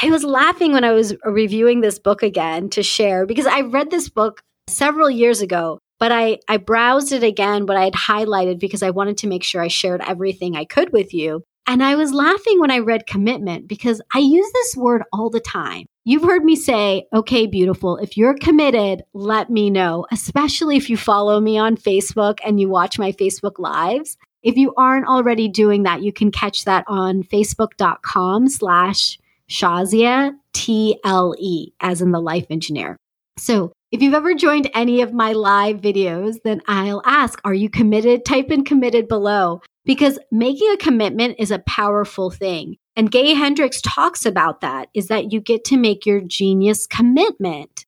I 0.00 0.10
was 0.10 0.22
laughing 0.22 0.72
when 0.72 0.84
I 0.84 0.92
was 0.92 1.12
reviewing 1.24 1.80
this 1.80 1.98
book 1.98 2.22
again 2.22 2.70
to 2.70 2.84
share 2.84 3.26
because 3.26 3.46
I 3.46 3.62
read 3.62 3.90
this 3.90 4.08
book 4.08 4.40
several 4.68 5.10
years 5.10 5.40
ago, 5.40 5.80
but 5.98 6.12
I, 6.12 6.38
I 6.48 6.56
browsed 6.56 7.12
it 7.12 7.22
again, 7.22 7.66
what 7.66 7.76
I 7.76 7.84
had 7.84 7.94
highlighted 7.94 8.58
because 8.58 8.82
I 8.82 8.90
wanted 8.90 9.18
to 9.18 9.26
make 9.26 9.44
sure 9.44 9.62
I 9.62 9.68
shared 9.68 10.02
everything 10.06 10.56
I 10.56 10.64
could 10.64 10.92
with 10.92 11.14
you. 11.14 11.44
And 11.66 11.82
I 11.82 11.94
was 11.94 12.12
laughing 12.12 12.60
when 12.60 12.70
I 12.70 12.80
read 12.80 13.06
commitment 13.06 13.68
because 13.68 14.02
I 14.14 14.18
use 14.18 14.50
this 14.52 14.76
word 14.76 15.02
all 15.12 15.30
the 15.30 15.40
time. 15.40 15.86
You've 16.04 16.24
heard 16.24 16.44
me 16.44 16.56
say, 16.56 17.06
okay, 17.14 17.46
beautiful, 17.46 17.96
if 17.96 18.18
you're 18.18 18.36
committed, 18.36 19.02
let 19.14 19.48
me 19.48 19.70
know, 19.70 20.06
especially 20.12 20.76
if 20.76 20.90
you 20.90 20.98
follow 20.98 21.40
me 21.40 21.56
on 21.56 21.78
Facebook 21.78 22.38
and 22.44 22.60
you 22.60 22.68
watch 22.68 22.98
my 22.98 23.12
Facebook 23.12 23.58
lives. 23.58 24.18
If 24.42 24.56
you 24.56 24.74
aren't 24.76 25.08
already 25.08 25.48
doing 25.48 25.84
that, 25.84 26.02
you 26.02 26.12
can 26.12 26.30
catch 26.30 26.66
that 26.66 26.84
on 26.86 27.22
facebook.com 27.22 28.48
slash 28.50 29.18
Shazia 29.48 30.32
T-L-E, 30.52 31.72
as 31.80 32.02
in 32.02 32.12
the 32.12 32.20
life 32.20 32.46
engineer. 32.50 32.98
So 33.38 33.72
if 33.94 34.02
you've 34.02 34.12
ever 34.12 34.34
joined 34.34 34.68
any 34.74 35.02
of 35.02 35.12
my 35.12 35.30
live 35.30 35.80
videos, 35.80 36.42
then 36.42 36.60
I'll 36.66 37.00
ask, 37.04 37.40
are 37.44 37.54
you 37.54 37.70
committed? 37.70 38.24
Type 38.24 38.50
in 38.50 38.64
committed 38.64 39.06
below 39.06 39.60
because 39.84 40.18
making 40.32 40.68
a 40.72 40.76
commitment 40.76 41.36
is 41.38 41.52
a 41.52 41.60
powerful 41.60 42.28
thing. 42.28 42.74
And 42.96 43.08
Gay 43.08 43.34
Hendricks 43.34 43.80
talks 43.80 44.26
about 44.26 44.62
that 44.62 44.88
is 44.94 45.06
that 45.06 45.32
you 45.32 45.40
get 45.40 45.62
to 45.66 45.76
make 45.76 46.06
your 46.06 46.20
genius 46.20 46.88
commitment. 46.88 47.86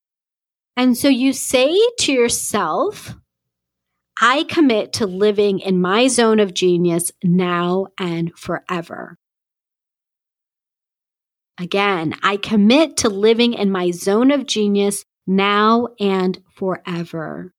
And 0.76 0.96
so 0.96 1.08
you 1.08 1.32
say 1.32 1.76
to 1.98 2.12
yourself, 2.12 3.16
I 4.22 4.44
commit 4.44 4.92
to 4.94 5.06
living 5.08 5.58
in 5.58 5.80
my 5.80 6.06
zone 6.06 6.38
of 6.38 6.54
genius 6.54 7.10
now 7.24 7.88
and 7.98 8.32
forever. 8.38 9.18
Again, 11.58 12.14
I 12.22 12.36
commit 12.36 12.98
to 12.98 13.08
living 13.08 13.54
in 13.54 13.72
my 13.72 13.90
zone 13.90 14.30
of 14.30 14.46
genius 14.46 15.04
now 15.26 15.88
and 15.98 16.42
forever. 16.54 17.52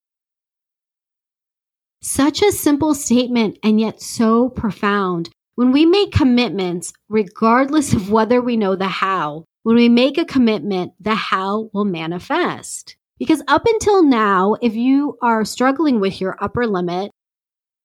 Such 2.02 2.42
a 2.42 2.52
simple 2.52 2.94
statement 2.94 3.58
and 3.64 3.80
yet 3.80 4.02
so 4.02 4.50
profound. 4.50 5.30
When 5.56 5.72
we 5.72 5.86
make 5.86 6.12
commitments, 6.12 6.94
regardless 7.10 7.94
of 7.94 8.12
whether 8.12 8.40
we 8.42 8.56
know 8.56 8.76
the 8.76 8.88
how, 8.88 9.46
when 9.64 9.76
we 9.76 9.90
make 9.90 10.18
a 10.18 10.26
commitment, 10.26 10.94
the 11.00 11.16
how 11.16 11.70
will 11.74 11.86
manifest. 11.86 12.96
Because 13.18 13.42
up 13.48 13.66
until 13.66 14.04
now, 14.04 14.56
if 14.62 14.76
you 14.76 15.18
are 15.22 15.44
struggling 15.44 16.00
with 16.00 16.22
your 16.22 16.38
upper 16.40 16.68
limit, 16.68 17.12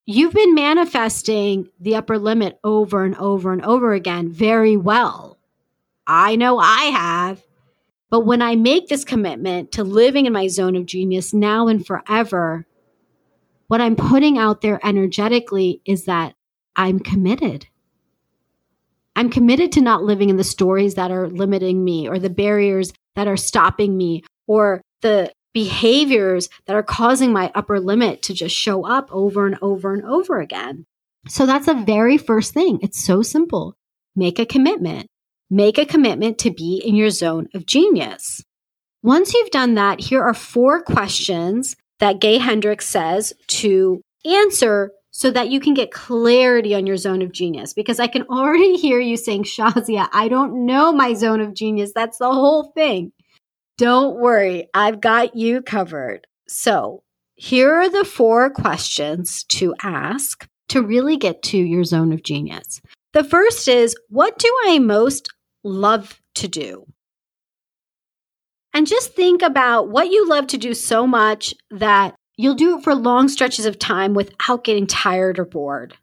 you've 0.05 0.33
been 0.33 0.53
manifesting 0.53 1.67
the 1.79 1.95
upper 1.95 2.19
limit 2.19 2.59
over 2.63 3.03
and 3.03 3.15
over 3.15 3.51
and 3.51 3.63
over 3.65 3.93
again 3.93 4.29
very 4.29 4.77
well. 4.77 5.37
I 6.05 6.35
know 6.35 6.59
I 6.59 6.83
have. 6.85 7.41
But 8.13 8.27
when 8.27 8.43
I 8.43 8.55
make 8.55 8.89
this 8.89 9.03
commitment 9.03 9.71
to 9.71 9.83
living 9.83 10.27
in 10.27 10.33
my 10.33 10.45
zone 10.45 10.75
of 10.75 10.85
genius 10.85 11.33
now 11.33 11.67
and 11.67 11.83
forever, 11.83 12.67
what 13.69 13.81
I'm 13.81 13.95
putting 13.95 14.37
out 14.37 14.61
there 14.61 14.79
energetically 14.85 15.81
is 15.83 16.05
that 16.05 16.35
I'm 16.75 16.99
committed. 16.99 17.65
I'm 19.15 19.31
committed 19.31 19.71
to 19.71 19.81
not 19.81 20.03
living 20.03 20.29
in 20.29 20.37
the 20.37 20.43
stories 20.43 20.93
that 20.93 21.09
are 21.09 21.27
limiting 21.27 21.83
me 21.83 22.07
or 22.07 22.19
the 22.19 22.29
barriers 22.29 22.93
that 23.15 23.27
are 23.27 23.35
stopping 23.35 23.97
me 23.97 24.23
or 24.45 24.83
the 25.01 25.33
behaviors 25.51 26.49
that 26.67 26.75
are 26.75 26.83
causing 26.83 27.33
my 27.33 27.51
upper 27.55 27.79
limit 27.79 28.21
to 28.21 28.35
just 28.35 28.55
show 28.55 28.85
up 28.85 29.09
over 29.11 29.47
and 29.47 29.57
over 29.63 29.91
and 29.91 30.05
over 30.05 30.39
again. 30.39 30.85
So 31.27 31.47
that's 31.47 31.65
the 31.65 31.83
very 31.83 32.19
first 32.19 32.53
thing. 32.53 32.77
It's 32.83 33.03
so 33.03 33.23
simple. 33.23 33.73
Make 34.15 34.37
a 34.37 34.45
commitment. 34.45 35.07
Make 35.53 35.77
a 35.77 35.85
commitment 35.85 36.39
to 36.39 36.49
be 36.49 36.81
in 36.83 36.95
your 36.95 37.11
zone 37.11 37.47
of 37.53 37.67
genius. 37.67 38.43
Once 39.03 39.35
you've 39.35 39.51
done 39.51 39.75
that, 39.75 39.99
here 39.99 40.23
are 40.23 40.33
four 40.33 40.81
questions 40.81 41.75
that 41.99 42.19
Gay 42.19 42.39
Hendricks 42.39 42.87
says 42.87 43.33
to 43.49 44.01
answer 44.25 44.89
so 45.11 45.29
that 45.29 45.49
you 45.49 45.59
can 45.59 45.75
get 45.75 45.91
clarity 45.91 46.73
on 46.73 46.87
your 46.87 46.97
zone 46.97 47.21
of 47.21 47.31
genius. 47.31 47.71
Because 47.71 47.99
I 47.99 48.07
can 48.07 48.23
already 48.31 48.77
hear 48.77 48.99
you 48.99 49.15
saying, 49.15 49.43
Shazia, 49.43 50.09
I 50.11 50.27
don't 50.27 50.65
know 50.65 50.91
my 50.91 51.13
zone 51.13 51.39
of 51.39 51.53
genius. 51.53 51.91
That's 51.93 52.17
the 52.17 52.33
whole 52.33 52.71
thing. 52.73 53.11
Don't 53.77 54.17
worry, 54.17 54.69
I've 54.73 55.01
got 55.01 55.35
you 55.35 55.61
covered. 55.61 56.25
So, 56.47 57.03
here 57.35 57.75
are 57.75 57.89
the 57.89 58.05
four 58.05 58.49
questions 58.49 59.43
to 59.49 59.75
ask 59.83 60.47
to 60.69 60.81
really 60.81 61.15
get 61.15 61.43
to 61.43 61.59
your 61.59 61.83
zone 61.83 62.11
of 62.11 62.23
genius. 62.23 62.81
The 63.11 63.23
first 63.23 63.67
is, 63.67 63.95
What 64.09 64.39
do 64.39 64.51
I 64.65 64.79
most 64.79 65.29
love 65.63 66.21
to 66.35 66.47
do? 66.47 66.85
And 68.73 68.87
just 68.87 69.13
think 69.13 69.41
about 69.41 69.89
what 69.89 70.09
you 70.09 70.27
love 70.27 70.47
to 70.47 70.57
do 70.57 70.73
so 70.73 71.05
much 71.05 71.53
that 71.69 72.15
you'll 72.37 72.55
do 72.55 72.77
it 72.77 72.83
for 72.83 72.95
long 72.95 73.27
stretches 73.27 73.65
of 73.65 73.77
time 73.77 74.13
without 74.13 74.63
getting 74.63 74.87
tired 74.87 75.37
or 75.37 75.45
bored. 75.45 75.95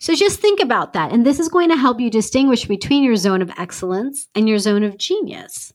So 0.00 0.14
just 0.14 0.40
think 0.40 0.60
about 0.60 0.92
that. 0.92 1.12
And 1.12 1.26
this 1.26 1.40
is 1.40 1.48
going 1.48 1.70
to 1.70 1.76
help 1.76 1.98
you 1.98 2.10
distinguish 2.10 2.66
between 2.66 3.02
your 3.02 3.16
zone 3.16 3.42
of 3.42 3.50
excellence 3.58 4.28
and 4.34 4.48
your 4.48 4.58
zone 4.58 4.84
of 4.84 4.96
genius. 4.96 5.72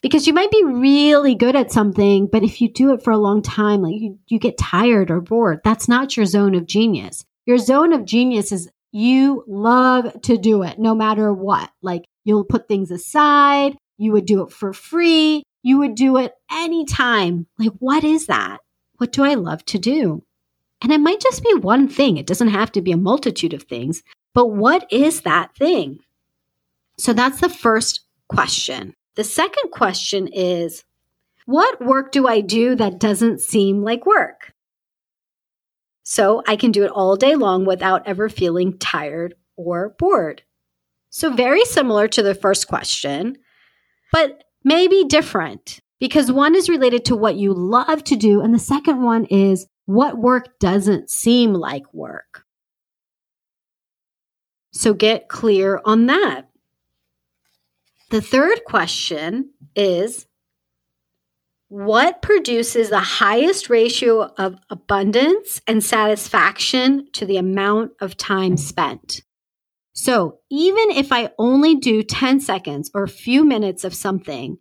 Because 0.00 0.26
you 0.26 0.32
might 0.32 0.50
be 0.50 0.62
really 0.62 1.34
good 1.34 1.56
at 1.56 1.72
something, 1.72 2.28
but 2.30 2.44
if 2.44 2.60
you 2.60 2.68
do 2.70 2.92
it 2.92 3.02
for 3.02 3.10
a 3.10 3.18
long 3.18 3.42
time, 3.42 3.82
like 3.82 3.94
you, 3.96 4.18
you 4.28 4.38
get 4.38 4.58
tired 4.58 5.10
or 5.10 5.20
bored, 5.20 5.60
that's 5.64 5.88
not 5.88 6.16
your 6.16 6.26
zone 6.26 6.54
of 6.54 6.66
genius. 6.66 7.24
Your 7.46 7.58
zone 7.58 7.92
of 7.92 8.04
genius 8.04 8.52
is 8.52 8.70
you 8.94 9.44
love 9.46 10.22
to 10.22 10.38
do 10.38 10.62
it 10.62 10.78
no 10.78 10.94
matter 10.94 11.32
what. 11.32 11.70
Like 11.82 12.04
You'll 12.24 12.44
put 12.44 12.68
things 12.68 12.90
aside. 12.90 13.76
You 13.98 14.12
would 14.12 14.26
do 14.26 14.42
it 14.42 14.50
for 14.50 14.72
free. 14.72 15.44
You 15.62 15.78
would 15.78 15.94
do 15.94 16.16
it 16.16 16.32
anytime. 16.50 17.46
Like, 17.58 17.72
what 17.78 18.02
is 18.02 18.26
that? 18.26 18.58
What 18.96 19.12
do 19.12 19.24
I 19.24 19.34
love 19.34 19.64
to 19.66 19.78
do? 19.78 20.24
And 20.82 20.92
it 20.92 21.00
might 21.00 21.20
just 21.20 21.42
be 21.42 21.54
one 21.54 21.88
thing. 21.88 22.16
It 22.16 22.26
doesn't 22.26 22.48
have 22.48 22.72
to 22.72 22.82
be 22.82 22.92
a 22.92 22.96
multitude 22.96 23.52
of 23.52 23.62
things. 23.62 24.02
But 24.34 24.46
what 24.46 24.90
is 24.90 25.22
that 25.22 25.54
thing? 25.54 26.00
So 26.98 27.12
that's 27.12 27.40
the 27.40 27.48
first 27.48 28.00
question. 28.28 28.94
The 29.14 29.24
second 29.24 29.70
question 29.70 30.28
is 30.28 30.84
what 31.46 31.84
work 31.84 32.10
do 32.10 32.26
I 32.26 32.40
do 32.40 32.74
that 32.76 32.98
doesn't 32.98 33.40
seem 33.40 33.82
like 33.82 34.06
work? 34.06 34.52
So 36.04 36.42
I 36.46 36.56
can 36.56 36.70
do 36.70 36.84
it 36.84 36.90
all 36.90 37.16
day 37.16 37.34
long 37.34 37.64
without 37.64 38.06
ever 38.06 38.28
feeling 38.28 38.78
tired 38.78 39.34
or 39.56 39.96
bored. 39.98 40.42
So, 41.08 41.32
very 41.32 41.64
similar 41.64 42.08
to 42.08 42.22
the 42.22 42.34
first 42.34 42.68
question, 42.68 43.38
but 44.12 44.44
maybe 44.64 45.04
different 45.04 45.80
because 46.00 46.30
one 46.30 46.54
is 46.54 46.68
related 46.68 47.04
to 47.06 47.16
what 47.16 47.36
you 47.36 47.54
love 47.54 48.04
to 48.04 48.16
do, 48.16 48.40
and 48.40 48.52
the 48.52 48.58
second 48.58 49.02
one 49.02 49.24
is 49.26 49.66
what 49.86 50.18
work 50.18 50.58
doesn't 50.58 51.10
seem 51.10 51.54
like 51.54 51.92
work. 51.94 52.44
So, 54.72 54.92
get 54.92 55.28
clear 55.28 55.80
on 55.84 56.06
that. 56.06 56.48
The 58.10 58.20
third 58.20 58.64
question 58.64 59.50
is 59.74 60.26
what 61.74 62.22
produces 62.22 62.88
the 62.88 63.00
highest 63.00 63.68
ratio 63.68 64.32
of 64.38 64.54
abundance 64.70 65.60
and 65.66 65.82
satisfaction 65.82 67.08
to 67.14 67.26
the 67.26 67.36
amount 67.36 67.90
of 68.00 68.16
time 68.16 68.56
spent? 68.56 69.22
So 69.92 70.38
even 70.52 70.92
if 70.92 71.10
I 71.10 71.32
only 71.36 71.74
do 71.74 72.04
10 72.04 72.38
seconds 72.38 72.92
or 72.94 73.02
a 73.02 73.08
few 73.08 73.44
minutes 73.44 73.82
of 73.82 73.92
something, 73.92 74.58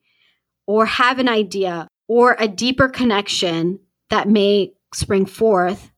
or 0.65 0.87
have 0.87 1.19
an 1.19 1.29
idea 1.29 1.87
or 2.07 2.35
a 2.39 2.47
deeper 2.47 2.89
connection 2.89 3.77
that 4.09 4.27
may 4.27 4.73
spring 4.91 5.27
forth, 5.27 5.91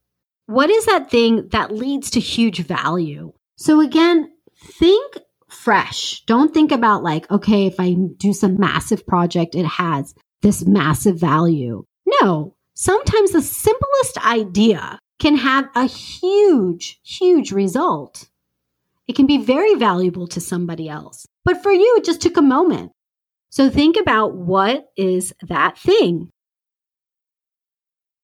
what 0.47 0.69
is 0.69 0.85
that 0.85 1.09
thing 1.09 1.47
that 1.53 1.71
leads 1.71 2.09
to 2.09 2.19
huge 2.19 2.59
value? 2.59 3.31
So 3.55 3.79
again, 3.79 4.33
think 4.79 5.17
fresh. 5.47 6.23
Don't 6.25 6.53
think 6.53 6.73
about 6.73 7.03
like, 7.03 7.31
okay, 7.31 7.67
if 7.67 7.79
I 7.79 7.95
do 8.17 8.33
some 8.33 8.59
massive 8.59 9.07
project, 9.07 9.55
it 9.55 9.65
has 9.65 10.13
this 10.41 10.65
massive 10.65 11.19
value. 11.19 11.85
No, 12.05 12.55
sometimes 12.73 13.31
the 13.31 13.41
simplest 13.41 14.25
idea 14.25 14.99
can 15.19 15.37
have 15.37 15.69
a 15.75 15.85
huge, 15.85 16.99
huge 17.03 17.51
result. 17.51 18.29
It 19.07 19.15
can 19.15 19.27
be 19.27 19.37
very 19.37 19.75
valuable 19.75 20.27
to 20.27 20.41
somebody 20.41 20.89
else. 20.89 21.27
But 21.43 21.61
for 21.61 21.71
you, 21.71 21.95
it 21.97 22.05
just 22.05 22.21
took 22.21 22.37
a 22.37 22.41
moment. 22.41 22.91
So 23.49 23.69
think 23.69 23.95
about 23.97 24.35
what 24.35 24.87
is 24.97 25.33
that 25.47 25.77
thing? 25.77 26.31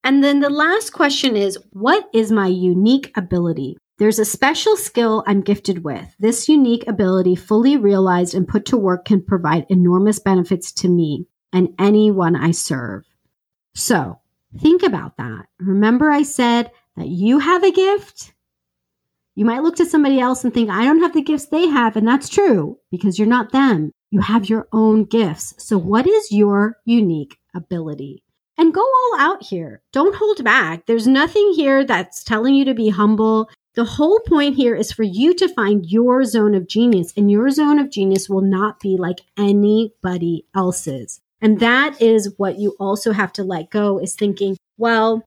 And 0.04 0.24
then 0.24 0.40
the 0.40 0.50
last 0.50 0.92
question 0.92 1.36
is 1.36 1.58
what 1.72 2.10
is 2.14 2.32
my 2.32 2.48
unique 2.48 3.12
ability? 3.16 3.78
There's 4.00 4.18
a 4.18 4.26
special 4.26 4.76
skill 4.76 5.24
I'm 5.28 5.42
gifted 5.42 5.84
with. 5.84 6.16
This 6.20 6.50
unique 6.50 6.88
ability, 6.88 7.36
fully 7.36 7.78
realized 7.78 8.34
and 8.34 8.48
put 8.48 8.66
to 8.66 8.78
work, 8.78 9.06
can 9.06 9.24
provide 9.24 9.68
enormous 9.70 10.18
benefits 10.18 10.72
to 10.74 10.90
me 10.90 11.28
and 11.54 11.74
anyone 11.80 12.36
I 12.36 12.52
serve. 12.52 13.06
So 13.76 14.20
think 14.60 14.84
about 14.84 15.18
that. 15.18 15.48
Remember, 15.60 16.12
I 16.12 16.24
said 16.24 16.72
that 16.98 17.08
you 17.08 17.40
have 17.40 17.64
a 17.64 17.72
gift 17.72 18.34
you 19.36 19.46
might 19.46 19.64
look 19.64 19.78
to 19.78 19.86
somebody 19.86 20.20
else 20.20 20.44
and 20.44 20.54
think, 20.54 20.70
I 20.70 20.84
don't 20.84 21.00
have 21.00 21.14
the 21.14 21.22
gifts 21.22 21.46
they 21.46 21.68
have. 21.68 21.96
And 21.96 22.08
that's 22.08 22.28
true 22.28 22.78
because 22.92 23.18
you're 23.18 23.28
not 23.28 23.52
them. 23.52 23.92
You 24.10 24.20
have 24.20 24.50
your 24.50 24.68
own 24.74 25.06
gifts. 25.06 25.54
So, 25.58 25.78
what 25.78 26.06
is 26.06 26.32
your 26.32 26.78
unique 26.84 27.38
ability? 27.56 28.24
And 28.58 28.74
go 28.74 28.82
all 28.82 29.20
out 29.20 29.42
here. 29.42 29.82
Don't 29.94 30.16
hold 30.16 30.44
back. 30.44 30.86
There's 30.86 31.08
nothing 31.08 31.54
here 31.56 31.86
that's 31.86 32.24
telling 32.24 32.56
you 32.56 32.66
to 32.66 32.74
be 32.74 32.90
humble. 32.90 33.50
The 33.74 33.86
whole 33.86 34.20
point 34.28 34.58
here 34.58 34.76
is 34.76 34.92
for 34.92 35.04
you 35.04 35.34
to 35.36 35.48
find 35.48 35.90
your 35.90 36.26
zone 36.26 36.54
of 36.54 36.68
genius, 36.68 37.14
and 37.16 37.32
your 37.32 37.50
zone 37.52 37.80
of 37.80 37.90
genius 37.90 38.28
will 38.28 38.42
not 38.42 38.82
be 38.82 38.98
like 38.98 39.22
anybody 39.38 40.46
else's. 40.54 41.21
And 41.42 41.60
that 41.60 42.02
is 42.02 42.34
what 42.38 42.60
you 42.60 42.76
also 42.80 43.12
have 43.12 43.34
to 43.34 43.44
let 43.44 43.72
go 43.72 44.00
is 44.00 44.16
thinking, 44.16 44.58
well, 44.78 45.24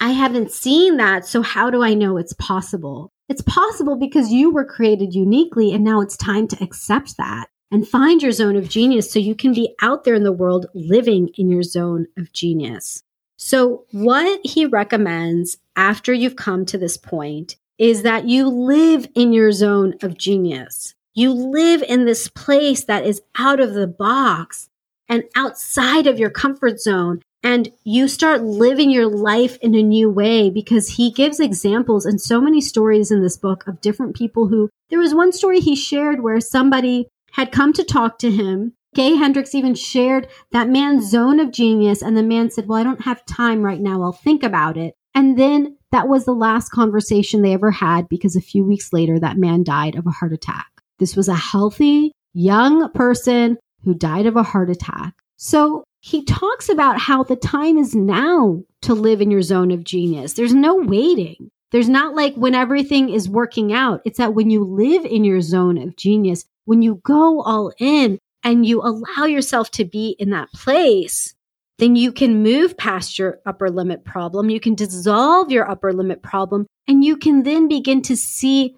I 0.00 0.10
haven't 0.10 0.52
seen 0.52 0.98
that. 0.98 1.26
So 1.26 1.42
how 1.42 1.70
do 1.70 1.82
I 1.82 1.94
know 1.94 2.18
it's 2.18 2.34
possible? 2.34 3.10
It's 3.28 3.42
possible 3.42 3.96
because 3.96 4.30
you 4.30 4.52
were 4.52 4.64
created 4.64 5.14
uniquely 5.14 5.72
and 5.72 5.82
now 5.82 6.00
it's 6.00 6.16
time 6.16 6.46
to 6.48 6.62
accept 6.62 7.16
that 7.16 7.48
and 7.70 7.88
find 7.88 8.22
your 8.22 8.32
zone 8.32 8.56
of 8.56 8.68
genius 8.68 9.10
so 9.10 9.18
you 9.18 9.34
can 9.34 9.52
be 9.52 9.74
out 9.82 10.04
there 10.04 10.14
in 10.14 10.22
the 10.22 10.32
world 10.32 10.66
living 10.74 11.30
in 11.36 11.50
your 11.50 11.62
zone 11.62 12.06
of 12.16 12.32
genius. 12.32 13.02
So, 13.38 13.84
what 13.90 14.40
he 14.44 14.64
recommends 14.64 15.58
after 15.74 16.12
you've 16.12 16.36
come 16.36 16.64
to 16.66 16.78
this 16.78 16.96
point 16.96 17.56
is 17.78 18.02
that 18.02 18.26
you 18.26 18.48
live 18.48 19.06
in 19.14 19.32
your 19.32 19.52
zone 19.52 19.94
of 20.02 20.16
genius. 20.16 20.94
You 21.12 21.32
live 21.32 21.82
in 21.82 22.06
this 22.06 22.28
place 22.28 22.84
that 22.84 23.04
is 23.04 23.20
out 23.38 23.60
of 23.60 23.74
the 23.74 23.86
box 23.86 24.70
and 25.08 25.24
outside 25.34 26.06
of 26.06 26.18
your 26.18 26.30
comfort 26.30 26.80
zone 26.80 27.20
and 27.42 27.70
you 27.84 28.08
start 28.08 28.42
living 28.42 28.90
your 28.90 29.06
life 29.06 29.56
in 29.58 29.74
a 29.74 29.82
new 29.82 30.10
way 30.10 30.50
because 30.50 30.90
he 30.90 31.10
gives 31.10 31.38
examples 31.38 32.04
and 32.04 32.20
so 32.20 32.40
many 32.40 32.60
stories 32.60 33.10
in 33.10 33.22
this 33.22 33.36
book 33.36 33.66
of 33.66 33.80
different 33.80 34.16
people 34.16 34.48
who 34.48 34.68
there 34.90 34.98
was 34.98 35.14
one 35.14 35.32
story 35.32 35.60
he 35.60 35.76
shared 35.76 36.22
where 36.22 36.40
somebody 36.40 37.06
had 37.32 37.52
come 37.52 37.72
to 37.72 37.84
talk 37.84 38.18
to 38.18 38.30
him 38.30 38.72
Gay 38.96 39.14
Hendricks 39.14 39.54
even 39.54 39.74
shared 39.74 40.26
that 40.52 40.70
man's 40.70 41.10
zone 41.10 41.38
of 41.38 41.52
genius, 41.52 42.00
and 42.00 42.16
the 42.16 42.22
man 42.22 42.50
said, 42.50 42.66
Well, 42.66 42.78
I 42.78 42.82
don't 42.82 43.02
have 43.02 43.26
time 43.26 43.60
right 43.62 43.78
now. 43.78 44.00
I'll 44.00 44.12
think 44.12 44.42
about 44.42 44.78
it. 44.78 44.94
And 45.14 45.38
then 45.38 45.76
that 45.92 46.08
was 46.08 46.24
the 46.24 46.32
last 46.32 46.70
conversation 46.70 47.42
they 47.42 47.52
ever 47.52 47.70
had 47.70 48.08
because 48.08 48.36
a 48.36 48.40
few 48.40 48.64
weeks 48.64 48.94
later, 48.94 49.20
that 49.20 49.36
man 49.36 49.64
died 49.64 49.96
of 49.96 50.06
a 50.06 50.10
heart 50.10 50.32
attack. 50.32 50.66
This 50.98 51.14
was 51.14 51.28
a 51.28 51.34
healthy, 51.34 52.12
young 52.32 52.90
person 52.92 53.58
who 53.86 53.94
died 53.94 54.26
of 54.26 54.36
a 54.36 54.42
heart 54.42 54.68
attack. 54.68 55.14
So 55.36 55.84
he 56.00 56.24
talks 56.24 56.68
about 56.68 56.98
how 56.98 57.22
the 57.22 57.36
time 57.36 57.78
is 57.78 57.94
now 57.94 58.64
to 58.82 58.94
live 58.94 59.20
in 59.20 59.30
your 59.30 59.42
zone 59.42 59.70
of 59.70 59.84
genius. 59.84 60.32
There's 60.32 60.52
no 60.52 60.74
waiting. 60.74 61.50
There's 61.70 61.88
not 61.88 62.14
like 62.14 62.34
when 62.34 62.54
everything 62.54 63.10
is 63.10 63.28
working 63.28 63.72
out. 63.72 64.02
It's 64.04 64.18
that 64.18 64.34
when 64.34 64.50
you 64.50 64.64
live 64.64 65.04
in 65.04 65.24
your 65.24 65.40
zone 65.40 65.78
of 65.78 65.96
genius, 65.96 66.44
when 66.64 66.82
you 66.82 67.00
go 67.04 67.42
all 67.42 67.72
in 67.78 68.18
and 68.42 68.66
you 68.66 68.82
allow 68.82 69.24
yourself 69.24 69.70
to 69.72 69.84
be 69.84 70.16
in 70.18 70.30
that 70.30 70.50
place, 70.52 71.34
then 71.78 71.94
you 71.94 72.10
can 72.10 72.42
move 72.42 72.76
past 72.76 73.20
your 73.20 73.38
upper 73.46 73.70
limit 73.70 74.04
problem. 74.04 74.50
You 74.50 74.58
can 74.58 74.74
dissolve 74.74 75.52
your 75.52 75.70
upper 75.70 75.92
limit 75.92 76.22
problem 76.22 76.66
and 76.88 77.04
you 77.04 77.16
can 77.16 77.44
then 77.44 77.68
begin 77.68 78.02
to 78.02 78.16
see 78.16 78.76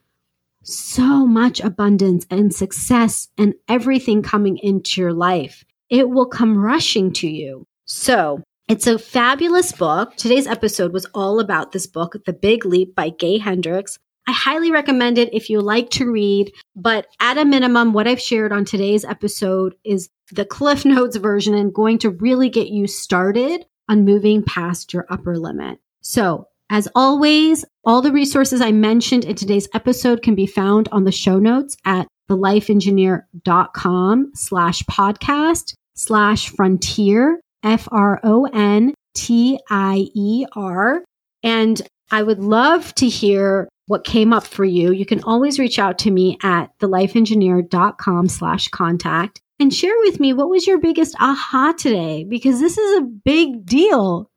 so 0.68 1.26
much 1.26 1.60
abundance 1.60 2.26
and 2.30 2.54
success 2.54 3.28
and 3.38 3.54
everything 3.68 4.22
coming 4.22 4.58
into 4.58 5.00
your 5.00 5.12
life 5.12 5.64
it 5.90 6.10
will 6.10 6.26
come 6.26 6.58
rushing 6.58 7.12
to 7.14 7.28
you. 7.28 7.66
So 7.84 8.42
it's 8.68 8.86
a 8.86 8.98
fabulous 8.98 9.72
book. 9.72 10.14
Today's 10.16 10.46
episode 10.46 10.92
was 10.92 11.06
all 11.14 11.40
about 11.40 11.72
this 11.72 11.86
book, 11.86 12.16
The 12.26 12.32
Big 12.32 12.66
Leap 12.66 12.94
by 12.94 13.10
Gay 13.10 13.38
Hendricks. 13.38 13.98
I 14.26 14.32
highly 14.32 14.70
recommend 14.70 15.16
it 15.16 15.32
if 15.32 15.48
you 15.48 15.62
like 15.62 15.88
to 15.90 16.10
read, 16.10 16.52
but 16.76 17.06
at 17.18 17.38
a 17.38 17.46
minimum, 17.46 17.94
what 17.94 18.06
I've 18.06 18.20
shared 18.20 18.52
on 18.52 18.66
today's 18.66 19.04
episode 19.04 19.74
is 19.84 20.10
the 20.30 20.44
Cliff 20.44 20.84
Notes 20.84 21.16
version 21.16 21.54
and 21.54 21.72
going 21.72 21.96
to 21.98 22.10
really 22.10 22.50
get 22.50 22.68
you 22.68 22.86
started 22.86 23.64
on 23.88 24.04
moving 24.04 24.42
past 24.42 24.92
your 24.92 25.06
upper 25.08 25.38
limit. 25.38 25.78
So 26.02 26.48
as 26.70 26.88
always, 26.94 27.64
all 27.84 28.02
the 28.02 28.12
resources 28.12 28.60
I 28.60 28.72
mentioned 28.72 29.24
in 29.24 29.34
today's 29.34 29.68
episode 29.74 30.22
can 30.22 30.34
be 30.34 30.46
found 30.46 30.88
on 30.92 31.04
the 31.04 31.12
show 31.12 31.38
notes 31.38 31.76
at 31.84 32.06
thelifeengineer.com 32.30 34.30
slash 34.34 34.82
podcast 34.84 35.74
slash 35.94 36.50
frontier, 36.50 37.40
F 37.62 37.88
R 37.90 38.20
O 38.22 38.44
N 38.46 38.94
T 39.14 39.58
I 39.70 40.06
E 40.14 40.44
R. 40.54 41.02
And 41.42 41.80
I 42.10 42.22
would 42.22 42.40
love 42.40 42.94
to 42.96 43.08
hear 43.08 43.68
what 43.86 44.04
came 44.04 44.32
up 44.32 44.44
for 44.44 44.64
you. 44.64 44.92
You 44.92 45.06
can 45.06 45.22
always 45.24 45.58
reach 45.58 45.78
out 45.78 45.98
to 46.00 46.10
me 46.10 46.36
at 46.42 46.70
thelifeengineer.com 46.78 48.28
slash 48.28 48.68
contact 48.68 49.40
and 49.58 49.72
share 49.72 49.94
with 50.00 50.20
me 50.20 50.32
what 50.32 50.50
was 50.50 50.66
your 50.66 50.78
biggest 50.78 51.16
aha 51.18 51.72
today, 51.76 52.24
because 52.24 52.60
this 52.60 52.76
is 52.76 52.98
a 52.98 53.02
big 53.02 53.64
deal. 53.64 54.30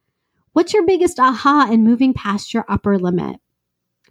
What's 0.54 0.74
your 0.74 0.86
biggest 0.86 1.18
aha 1.18 1.70
in 1.72 1.86
moving 1.86 2.14
past 2.14 2.54
your 2.54 2.66
upper 2.68 2.98
limit? 2.98 3.40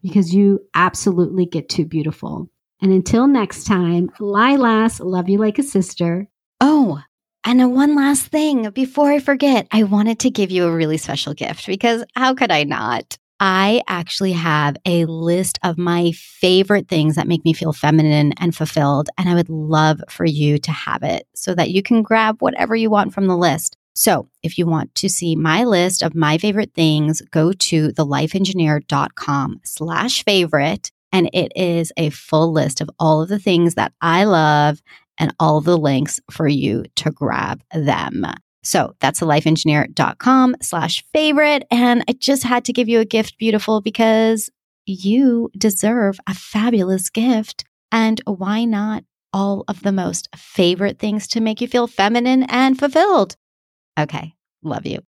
Because 0.03 0.35
you 0.35 0.61
absolutely 0.75 1.45
get 1.45 1.69
too 1.69 1.85
beautiful. 1.85 2.49
And 2.81 2.93
until 2.93 3.27
next 3.27 3.65
time, 3.65 4.09
Lilas, 4.19 5.05
love 5.05 5.29
you 5.29 5.37
like 5.37 5.59
a 5.59 5.63
sister. 5.63 6.29
Oh, 6.59 7.03
and 7.45 7.75
one 7.75 7.95
last 7.95 8.27
thing 8.29 8.71
before 8.71 9.11
I 9.11 9.19
forget, 9.19 9.69
I 9.71 9.83
wanted 9.83 10.19
to 10.21 10.31
give 10.31 10.51
you 10.51 10.65
a 10.65 10.75
really 10.75 10.97
special 10.97 11.35
gift 11.35 11.67
because 11.67 12.05
how 12.17 12.35
could 12.35 12.51
I 12.51 12.65
not? 12.65 13.19
I 13.39 13.83
actually 13.87 14.33
have 14.33 14.77
a 14.87 15.05
list 15.05 15.59
of 15.63 15.77
my 15.77 16.13
favorite 16.13 16.89
things 16.89 17.17
that 17.17 17.29
make 17.29 17.45
me 17.45 17.53
feel 17.53 17.75
feminine 17.75 18.33
and 18.39 18.57
fulfilled. 18.57 19.11
And 19.19 19.29
I 19.29 19.35
would 19.35 19.51
love 19.51 20.01
for 20.09 20.25
you 20.25 20.59
to 20.59 20.71
have 20.71 21.03
it 21.03 21.27
so 21.35 21.55
that 21.55 21.71
you 21.71 21.83
can 21.83 22.03
grab 22.03 22.41
whatever 22.41 22.75
you 22.75 22.89
want 22.89 23.13
from 23.13 23.27
the 23.27 23.37
list. 23.37 23.77
So 23.95 24.29
if 24.43 24.57
you 24.57 24.67
want 24.67 24.95
to 24.97 25.09
see 25.09 25.37
my 25.37 25.65
list 25.65 26.03
of 26.03 26.15
my 26.15 26.39
favorite 26.39 26.75
things, 26.75 27.21
go 27.31 27.53
to 27.53 27.89
thelifeengineer.com 27.89 29.61
slash 29.65 30.25
favorite 30.25 30.91
and 31.13 31.29
it 31.33 31.53
is 31.57 31.93
a 31.97 32.11
full 32.11 32.53
list 32.53 32.81
of 32.81 32.91
all 32.99 33.23
of 33.23 33.29
the 33.29 33.39
things 33.39 33.75
that 33.75 33.93
I 34.01 34.25
love 34.25 34.81
and 35.19 35.35
all 35.39 35.61
the 35.61 35.77
links 35.77 36.21
for 36.31 36.49
you 36.49 36.85
to 36.97 37.11
grab 37.11 37.63
them. 37.75 38.25
So 38.63 38.95
that's 39.01 39.21
thelifeengineer.com 39.21 40.57
slash 40.63 41.05
favorite. 41.13 41.65
And 41.71 42.05
I 42.09 42.13
just 42.13 42.43
had 42.43 42.65
to 42.67 42.73
give 42.73 42.89
you 42.89 43.01
a 43.01 43.05
gift, 43.05 43.39
beautiful, 43.39 43.81
because 43.81 44.51
you 44.87 45.51
deserve 45.57 46.19
a 46.27 46.35
fabulous 46.35 47.11
gift. 47.11 47.65
And 47.93 48.21
why 48.25 48.65
not 48.65 49.05
all 49.33 49.65
of 49.69 49.83
the 49.83 49.93
most 49.93 50.29
favorite 50.37 50.99
things 50.99 51.27
to 51.29 51.41
make 51.41 51.61
you 51.61 51.69
feel 51.69 51.87
feminine 51.87 52.45
and 52.45 52.79
fulfilled? 52.79 53.37
Okay. 54.01 54.35
Love 54.63 54.87
you. 54.87 55.10